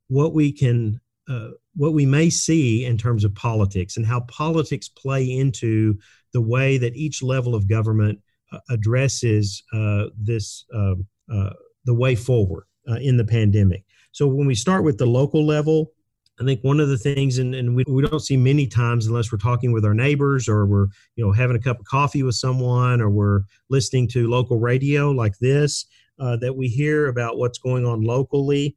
what 0.08 0.34
we 0.34 0.50
can 0.50 1.00
uh, 1.30 1.50
what 1.76 1.94
we 1.94 2.04
may 2.04 2.28
see 2.28 2.84
in 2.84 2.98
terms 2.98 3.22
of 3.22 3.32
politics 3.36 3.96
and 3.96 4.04
how 4.04 4.18
politics 4.22 4.88
play 4.88 5.24
into 5.24 5.96
the 6.32 6.40
way 6.40 6.78
that 6.78 6.96
each 6.96 7.22
level 7.22 7.54
of 7.54 7.68
government 7.68 8.18
uh, 8.50 8.58
addresses 8.70 9.62
uh, 9.72 10.06
this 10.18 10.64
um, 10.74 11.06
uh, 11.32 11.50
the 11.84 11.94
way 11.94 12.16
forward 12.16 12.64
in 13.00 13.16
the 13.16 13.24
pandemic. 13.24 13.84
So 14.10 14.26
when 14.26 14.48
we 14.48 14.56
start 14.56 14.82
with 14.82 14.98
the 14.98 15.06
local 15.06 15.46
level, 15.46 15.92
I 16.40 16.44
think 16.44 16.62
one 16.62 16.80
of 16.80 16.88
the 16.88 16.98
things, 16.98 17.38
and, 17.38 17.54
and 17.54 17.76
we, 17.76 17.84
we 17.86 18.02
don't 18.02 18.20
see 18.20 18.36
many 18.36 18.66
times 18.66 19.06
unless 19.06 19.30
we're 19.30 19.38
talking 19.38 19.72
with 19.72 19.84
our 19.84 19.94
neighbors 19.94 20.48
or 20.48 20.66
we're 20.66 20.86
you 21.16 21.24
know 21.24 21.32
having 21.32 21.56
a 21.56 21.60
cup 21.60 21.78
of 21.78 21.86
coffee 21.86 22.22
with 22.22 22.34
someone 22.34 23.00
or 23.00 23.10
we're 23.10 23.42
listening 23.68 24.08
to 24.08 24.28
local 24.28 24.58
radio 24.58 25.10
like 25.10 25.38
this, 25.38 25.86
uh, 26.18 26.36
that 26.36 26.56
we 26.56 26.68
hear 26.68 27.08
about 27.08 27.38
what's 27.38 27.58
going 27.58 27.84
on 27.84 28.02
locally. 28.02 28.76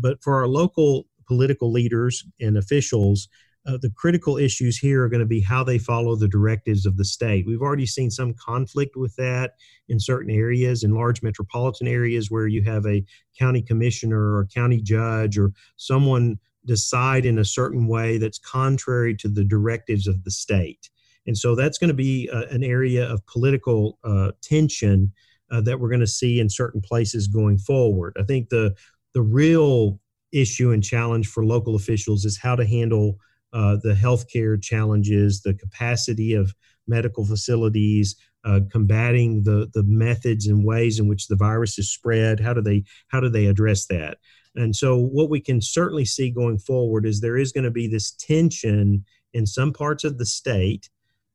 but 0.00 0.22
for 0.22 0.36
our 0.36 0.46
local 0.46 1.06
political 1.26 1.70
leaders 1.70 2.24
and 2.40 2.58
officials, 2.58 3.28
uh, 3.66 3.78
the 3.80 3.90
critical 3.90 4.38
issues 4.38 4.78
here 4.78 5.04
are 5.04 5.08
going 5.08 5.20
to 5.20 5.26
be 5.26 5.40
how 5.40 5.62
they 5.62 5.78
follow 5.78 6.16
the 6.16 6.28
directives 6.28 6.86
of 6.86 6.96
the 6.96 7.04
state. 7.04 7.46
We've 7.46 7.60
already 7.60 7.86
seen 7.86 8.10
some 8.10 8.34
conflict 8.34 8.96
with 8.96 9.14
that 9.16 9.52
in 9.88 10.00
certain 10.00 10.34
areas, 10.34 10.82
in 10.82 10.94
large 10.94 11.22
metropolitan 11.22 11.86
areas 11.86 12.30
where 12.30 12.46
you 12.46 12.62
have 12.62 12.86
a 12.86 13.04
county 13.38 13.60
commissioner 13.60 14.36
or 14.36 14.48
county 14.52 14.80
judge 14.80 15.38
or 15.38 15.52
someone 15.76 16.38
decide 16.64 17.24
in 17.24 17.38
a 17.38 17.44
certain 17.44 17.86
way 17.86 18.18
that's 18.18 18.38
contrary 18.38 19.16
to 19.16 19.28
the 19.28 19.44
directives 19.44 20.06
of 20.06 20.24
the 20.24 20.30
state. 20.30 20.90
And 21.26 21.36
so 21.36 21.54
that's 21.54 21.78
going 21.78 21.88
to 21.88 21.94
be 21.94 22.28
uh, 22.32 22.46
an 22.50 22.64
area 22.64 23.08
of 23.08 23.24
political 23.26 23.98
uh, 24.04 24.32
tension 24.42 25.12
uh, 25.50 25.60
that 25.62 25.80
we're 25.80 25.88
going 25.88 26.00
to 26.00 26.06
see 26.06 26.40
in 26.40 26.48
certain 26.48 26.80
places 26.80 27.26
going 27.26 27.58
forward. 27.58 28.16
I 28.18 28.24
think 28.24 28.48
the 28.48 28.74
the 29.12 29.22
real 29.22 30.00
issue 30.32 30.70
and 30.70 30.82
challenge 30.82 31.26
for 31.26 31.44
local 31.44 31.74
officials 31.74 32.24
is 32.24 32.38
how 32.38 32.54
to 32.54 32.64
handle 32.64 33.18
uh, 33.52 33.76
the 33.82 33.94
healthcare 33.94 34.62
challenges, 34.62 35.42
the 35.42 35.54
capacity 35.54 36.34
of 36.34 36.54
medical 36.86 37.24
facilities, 37.24 38.14
uh, 38.44 38.60
combating 38.70 39.42
the 39.42 39.68
the 39.74 39.82
methods 39.84 40.46
and 40.46 40.64
ways 40.64 40.98
in 40.98 41.08
which 41.08 41.26
the 41.26 41.36
virus 41.36 41.78
is 41.78 41.92
spread. 41.92 42.40
How 42.40 42.54
do 42.54 42.62
they 42.62 42.84
how 43.08 43.20
do 43.20 43.28
they 43.28 43.46
address 43.46 43.86
that? 43.86 44.18
And 44.56 44.74
so, 44.74 44.96
what 44.96 45.30
we 45.30 45.40
can 45.40 45.60
certainly 45.60 46.04
see 46.04 46.30
going 46.30 46.58
forward 46.58 47.06
is 47.06 47.20
there 47.20 47.36
is 47.36 47.52
going 47.52 47.64
to 47.64 47.70
be 47.70 47.86
this 47.86 48.10
tension 48.12 49.04
in 49.32 49.46
some 49.46 49.72
parts 49.72 50.04
of 50.04 50.18
the 50.18 50.26
state 50.26 50.90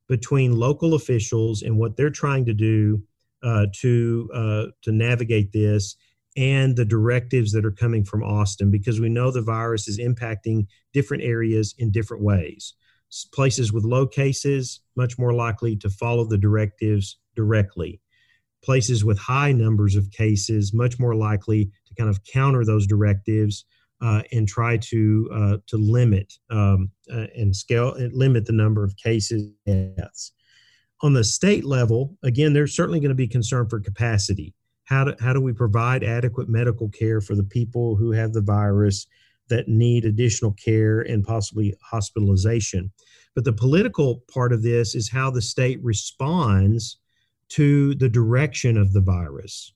between 0.07 0.57
local 0.57 0.93
officials 0.93 1.61
and 1.61 1.77
what 1.77 1.95
they're 1.95 2.09
trying 2.09 2.45
to 2.45 2.53
do 2.53 3.01
uh, 3.43 3.67
to 3.73 4.29
uh, 4.33 4.65
to 4.81 4.91
navigate 4.91 5.51
this 5.51 5.95
and 6.37 6.75
the 6.75 6.85
directives 6.85 7.51
that 7.53 7.65
are 7.65 7.71
coming 7.71 8.03
from 8.03 8.23
Austin 8.23 8.69
because 8.69 8.99
we 8.99 9.09
know 9.09 9.31
the 9.31 9.41
virus 9.41 9.87
is 9.87 9.99
impacting 9.99 10.67
different 10.93 11.23
areas 11.23 11.73
in 11.77 11.91
different 11.91 12.23
ways. 12.23 12.73
Places 13.33 13.71
with 13.71 13.85
low 13.85 14.05
cases, 14.05 14.81
much 14.97 15.17
more 15.17 15.33
likely 15.33 15.75
to 15.77 15.89
follow 15.89 16.25
the 16.25 16.37
directives 16.37 17.17
directly. 17.35 18.01
Places 18.63 19.05
with 19.05 19.17
high 19.17 19.53
numbers 19.53 19.95
of 19.95 20.11
cases, 20.11 20.73
much 20.73 20.99
more 20.99 21.15
likely 21.15 21.71
kind 21.95 22.09
of 22.09 22.23
counter 22.23 22.65
those 22.65 22.87
directives 22.87 23.65
uh, 24.01 24.21
and 24.31 24.47
try 24.47 24.77
to 24.77 25.29
uh, 25.33 25.57
to 25.67 25.77
limit 25.77 26.33
um, 26.49 26.91
uh, 27.11 27.27
and 27.35 27.55
scale 27.55 27.93
and 27.93 28.13
limit 28.13 28.45
the 28.45 28.53
number 28.53 28.83
of 28.83 28.95
cases 28.97 29.51
deaths. 29.65 30.33
On 31.01 31.13
the 31.13 31.23
state 31.23 31.65
level, 31.65 32.17
again, 32.23 32.53
there's 32.53 32.75
certainly 32.75 32.99
going 32.99 33.09
to 33.09 33.15
be 33.15 33.27
concern 33.27 33.67
for 33.67 33.79
capacity. 33.79 34.53
How 34.85 35.05
do, 35.05 35.15
how 35.19 35.33
do 35.33 35.41
we 35.41 35.53
provide 35.53 36.03
adequate 36.03 36.47
medical 36.47 36.89
care 36.89 37.19
for 37.19 37.35
the 37.35 37.43
people 37.43 37.95
who 37.95 38.11
have 38.11 38.33
the 38.33 38.41
virus 38.41 39.07
that 39.49 39.67
need 39.67 40.05
additional 40.05 40.51
care 40.53 41.01
and 41.01 41.23
possibly 41.23 41.75
hospitalization? 41.83 42.91
But 43.33 43.43
the 43.43 43.53
political 43.53 44.23
part 44.31 44.53
of 44.53 44.63
this 44.63 44.95
is 44.95 45.09
how 45.09 45.29
the 45.31 45.41
state 45.41 45.83
responds 45.83 46.97
to 47.49 47.93
the 47.95 48.09
direction 48.09 48.77
of 48.77 48.93
the 48.93 49.01
virus 49.01 49.73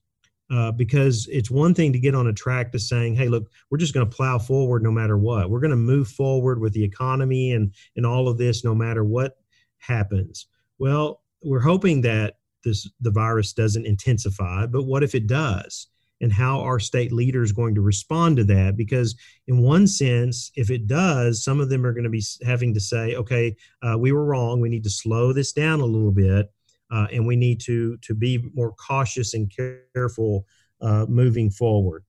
uh, 0.52 0.72
because 0.72 1.28
it's 1.32 1.52
one 1.52 1.74
thing 1.74 1.94
to 1.94 2.00
get 2.00 2.16
on 2.16 2.28
a 2.28 2.34
track 2.34 2.72
to 2.72 2.80
saying 2.80 3.16
hey 3.16 3.28
look 3.28 3.50
we're 3.70 3.78
just 3.78 3.94
going 3.94 4.08
to 4.08 4.16
plow 4.16 4.40
forward 4.40 4.84
no 4.84 4.92
matter 4.92 5.18
what. 5.18 5.50
We're 5.50 5.60
going 5.60 5.70
to 5.72 5.78
move 5.78 6.08
forward 6.08 6.60
with 6.60 6.74
the 6.74 6.84
economy 6.84 7.54
and 7.54 7.74
and 7.96 8.06
all 8.06 8.28
of 8.28 8.38
this 8.38 8.64
no 8.64 8.74
matter 8.74 9.04
what 9.04 9.38
happens. 9.78 10.48
Well 10.78 11.22
we're 11.44 11.60
hoping 11.60 12.02
that 12.02 12.38
this 12.64 12.90
the 13.00 13.12
virus 13.12 13.54
doesn't 13.54 13.86
intensify 13.86 14.66
but 14.66 14.84
what 14.84 15.04
if 15.04 15.16
it 15.16 15.28
does? 15.28 15.88
And 16.22 16.34
how 16.34 16.60
are 16.60 16.82
state 16.82 17.14
leaders 17.14 17.54
going 17.54 17.76
to 17.76 17.82
respond 17.82 18.36
to 18.38 18.44
that? 18.46 18.76
Because 18.76 19.16
in 19.48 19.62
one 19.62 19.88
sense 19.88 20.52
if 20.56 20.70
it 20.70 20.88
does 20.88 21.44
some 21.44 21.60
of 21.60 21.70
them 21.70 21.86
are 21.86 21.94
going 21.94 22.04
to 22.04 22.10
be 22.10 22.24
having 22.46 22.74
to 22.74 22.80
say 22.80 23.16
okay 23.16 23.56
uh, 23.84 23.98
we 23.98 24.12
were 24.12 24.26
wrong. 24.26 24.60
We 24.60 24.70
need 24.70 24.84
to 24.84 24.90
slow 24.90 25.32
this 25.32 25.54
down 25.54 25.80
a 25.80 25.86
little 25.86 26.12
bit 26.12 26.52
uh, 26.92 27.08
and 27.12 27.26
we 27.26 27.36
need 27.36 27.60
to 27.60 27.98
to 27.98 28.14
be 28.14 28.44
more 28.54 28.74
cautious 28.74 29.34
and 29.34 29.52
careful 29.96 30.46
uh, 30.82 31.06
moving 31.08 31.50
forward 31.50 32.04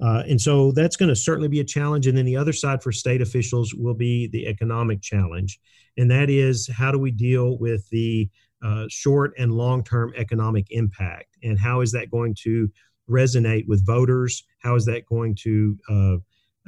uh, 0.00 0.22
and 0.28 0.40
so 0.40 0.72
that's 0.72 0.96
going 0.96 1.08
to 1.08 1.16
certainly 1.16 1.48
be 1.48 1.60
a 1.60 1.64
challenge 1.64 2.06
and 2.06 2.16
then 2.16 2.24
the 2.26 2.36
other 2.36 2.52
side 2.52 2.82
for 2.82 2.92
state 2.92 3.22
officials 3.22 3.74
will 3.74 3.94
be 3.94 4.28
the 4.28 4.46
economic 4.46 5.00
challenge 5.00 5.58
and 5.96 6.10
that 6.10 6.28
is 6.30 6.68
how 6.68 6.90
do 6.90 6.98
we 6.98 7.10
deal 7.10 7.58
with 7.58 7.88
the 7.90 8.28
uh, 8.64 8.84
short 8.88 9.32
and 9.38 9.52
long 9.52 9.84
term 9.84 10.12
economic 10.16 10.66
impact 10.70 11.36
and 11.42 11.58
how 11.58 11.80
is 11.80 11.92
that 11.92 12.10
going 12.10 12.34
to 12.34 12.68
resonate 13.08 13.66
with 13.66 13.84
voters? 13.86 14.44
How 14.58 14.74
is 14.74 14.84
that 14.86 15.06
going 15.06 15.36
to 15.42 15.78
uh, 15.88 16.16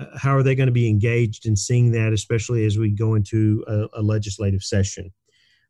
uh, 0.00 0.16
how 0.16 0.36
are 0.36 0.44
they 0.44 0.54
going 0.54 0.68
to 0.68 0.72
be 0.72 0.88
engaged 0.88 1.46
in 1.46 1.56
seeing 1.56 1.90
that, 1.92 2.12
especially 2.12 2.64
as 2.64 2.78
we 2.78 2.90
go 2.90 3.14
into 3.14 3.64
a, 3.66 4.00
a 4.00 4.02
legislative 4.02 4.62
session? 4.62 5.12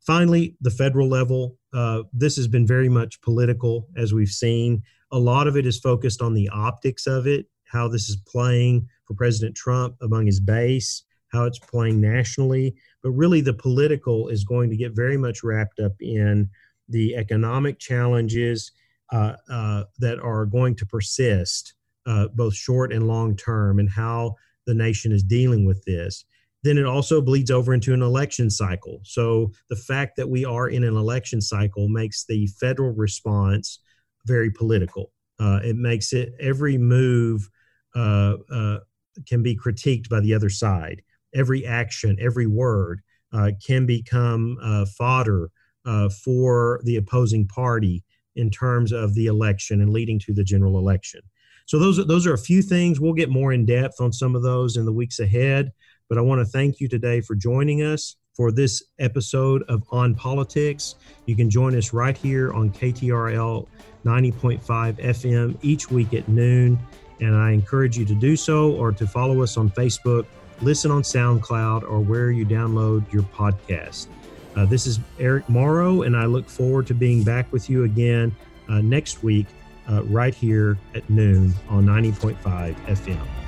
Finally, 0.06 0.56
the 0.60 0.70
federal 0.70 1.08
level. 1.08 1.56
Uh, 1.72 2.02
this 2.12 2.36
has 2.36 2.48
been 2.48 2.66
very 2.66 2.88
much 2.88 3.20
political, 3.20 3.88
as 3.96 4.14
we've 4.14 4.28
seen. 4.28 4.82
A 5.12 5.18
lot 5.18 5.46
of 5.46 5.56
it 5.56 5.66
is 5.66 5.78
focused 5.78 6.22
on 6.22 6.34
the 6.34 6.48
optics 6.48 7.06
of 7.06 7.26
it, 7.26 7.46
how 7.64 7.88
this 7.88 8.08
is 8.08 8.16
playing 8.16 8.88
for 9.06 9.14
President 9.14 9.56
Trump 9.56 9.96
among 10.00 10.26
his 10.26 10.40
base, 10.40 11.02
how 11.32 11.44
it's 11.44 11.58
playing 11.58 12.00
nationally. 12.00 12.74
But 13.02 13.10
really, 13.10 13.40
the 13.40 13.54
political 13.54 14.28
is 14.28 14.44
going 14.44 14.70
to 14.70 14.76
get 14.76 14.96
very 14.96 15.16
much 15.16 15.42
wrapped 15.42 15.78
up 15.78 15.92
in 16.00 16.48
the 16.88 17.16
economic 17.16 17.78
challenges 17.78 18.72
uh, 19.12 19.34
uh, 19.50 19.84
that 19.98 20.18
are 20.20 20.46
going 20.46 20.74
to 20.76 20.86
persist, 20.86 21.74
uh, 22.06 22.28
both 22.28 22.54
short 22.54 22.92
and 22.92 23.06
long 23.06 23.36
term, 23.36 23.78
and 23.78 23.90
how 23.90 24.34
the 24.66 24.74
nation 24.74 25.12
is 25.12 25.22
dealing 25.22 25.66
with 25.66 25.82
this. 25.84 26.24
Then 26.68 26.76
it 26.76 26.84
also 26.84 27.22
bleeds 27.22 27.50
over 27.50 27.72
into 27.72 27.94
an 27.94 28.02
election 28.02 28.50
cycle. 28.50 29.00
So 29.02 29.52
the 29.70 29.76
fact 29.76 30.16
that 30.16 30.28
we 30.28 30.44
are 30.44 30.68
in 30.68 30.84
an 30.84 30.98
election 30.98 31.40
cycle 31.40 31.88
makes 31.88 32.26
the 32.26 32.46
federal 32.60 32.92
response 32.92 33.78
very 34.26 34.50
political. 34.50 35.10
Uh, 35.40 35.60
it 35.64 35.76
makes 35.76 36.12
it 36.12 36.34
every 36.38 36.76
move 36.76 37.48
uh, 37.96 38.34
uh, 38.52 38.80
can 39.26 39.42
be 39.42 39.56
critiqued 39.56 40.10
by 40.10 40.20
the 40.20 40.34
other 40.34 40.50
side. 40.50 41.00
Every 41.34 41.64
action, 41.66 42.18
every 42.20 42.46
word 42.46 43.00
can 43.66 43.86
become 43.86 44.58
fodder 44.98 45.50
for 46.22 46.80
the 46.84 46.96
opposing 46.96 47.48
party 47.48 48.04
in 48.36 48.50
terms 48.50 48.92
of 48.92 49.14
the 49.14 49.26
election 49.26 49.80
and 49.80 49.90
leading 49.90 50.18
to 50.18 50.34
the 50.34 50.44
general 50.44 50.76
election. 50.78 51.22
So 51.64 51.78
those 51.78 52.06
those 52.06 52.26
are 52.26 52.34
a 52.34 52.38
few 52.38 52.60
things. 52.60 53.00
We'll 53.00 53.14
get 53.14 53.30
more 53.30 53.54
in 53.54 53.64
depth 53.64 54.00
on 54.00 54.12
some 54.12 54.36
of 54.36 54.42
those 54.42 54.76
in 54.76 54.84
the 54.84 54.92
weeks 54.92 55.18
ahead. 55.18 55.72
But 56.08 56.18
I 56.18 56.20
want 56.22 56.40
to 56.40 56.46
thank 56.46 56.80
you 56.80 56.88
today 56.88 57.20
for 57.20 57.34
joining 57.34 57.82
us 57.82 58.16
for 58.34 58.50
this 58.52 58.82
episode 58.98 59.62
of 59.64 59.82
On 59.90 60.14
Politics. 60.14 60.94
You 61.26 61.36
can 61.36 61.50
join 61.50 61.76
us 61.76 61.92
right 61.92 62.16
here 62.16 62.52
on 62.52 62.70
KTRL 62.70 63.66
90.5 64.04 64.60
FM 65.00 65.58
each 65.60 65.90
week 65.90 66.14
at 66.14 66.28
noon. 66.28 66.78
And 67.20 67.34
I 67.34 67.50
encourage 67.50 67.98
you 67.98 68.04
to 68.06 68.14
do 68.14 68.36
so 68.36 68.72
or 68.72 68.92
to 68.92 69.06
follow 69.06 69.42
us 69.42 69.56
on 69.56 69.70
Facebook, 69.70 70.24
listen 70.62 70.90
on 70.90 71.02
SoundCloud, 71.02 71.82
or 71.82 72.00
where 72.00 72.30
you 72.30 72.46
download 72.46 73.12
your 73.12 73.24
podcast. 73.24 74.06
Uh, 74.56 74.64
this 74.64 74.86
is 74.86 75.00
Eric 75.18 75.48
Morrow, 75.48 76.02
and 76.02 76.16
I 76.16 76.26
look 76.26 76.48
forward 76.48 76.86
to 76.88 76.94
being 76.94 77.22
back 77.22 77.52
with 77.52 77.68
you 77.68 77.84
again 77.84 78.34
uh, 78.68 78.80
next 78.80 79.22
week, 79.22 79.46
uh, 79.90 80.02
right 80.04 80.34
here 80.34 80.78
at 80.94 81.08
noon 81.10 81.52
on 81.68 81.86
90.5 81.86 82.74
FM. 82.86 83.47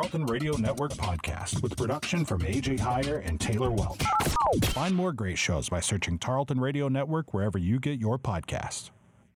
Tarleton 0.00 0.24
Radio 0.24 0.56
Network 0.56 0.92
podcast 0.92 1.62
with 1.62 1.76
production 1.76 2.24
from 2.24 2.40
AJ 2.40 2.78
Heyer 2.78 3.22
and 3.22 3.38
Taylor 3.38 3.70
Welch. 3.70 4.00
Find 4.68 4.96
more 4.96 5.12
great 5.12 5.36
shows 5.36 5.68
by 5.68 5.80
searching 5.80 6.18
Tarleton 6.18 6.58
Radio 6.58 6.88
Network 6.88 7.34
wherever 7.34 7.58
you 7.58 7.78
get 7.78 8.00
your 8.00 8.18
podcasts. 8.18 8.88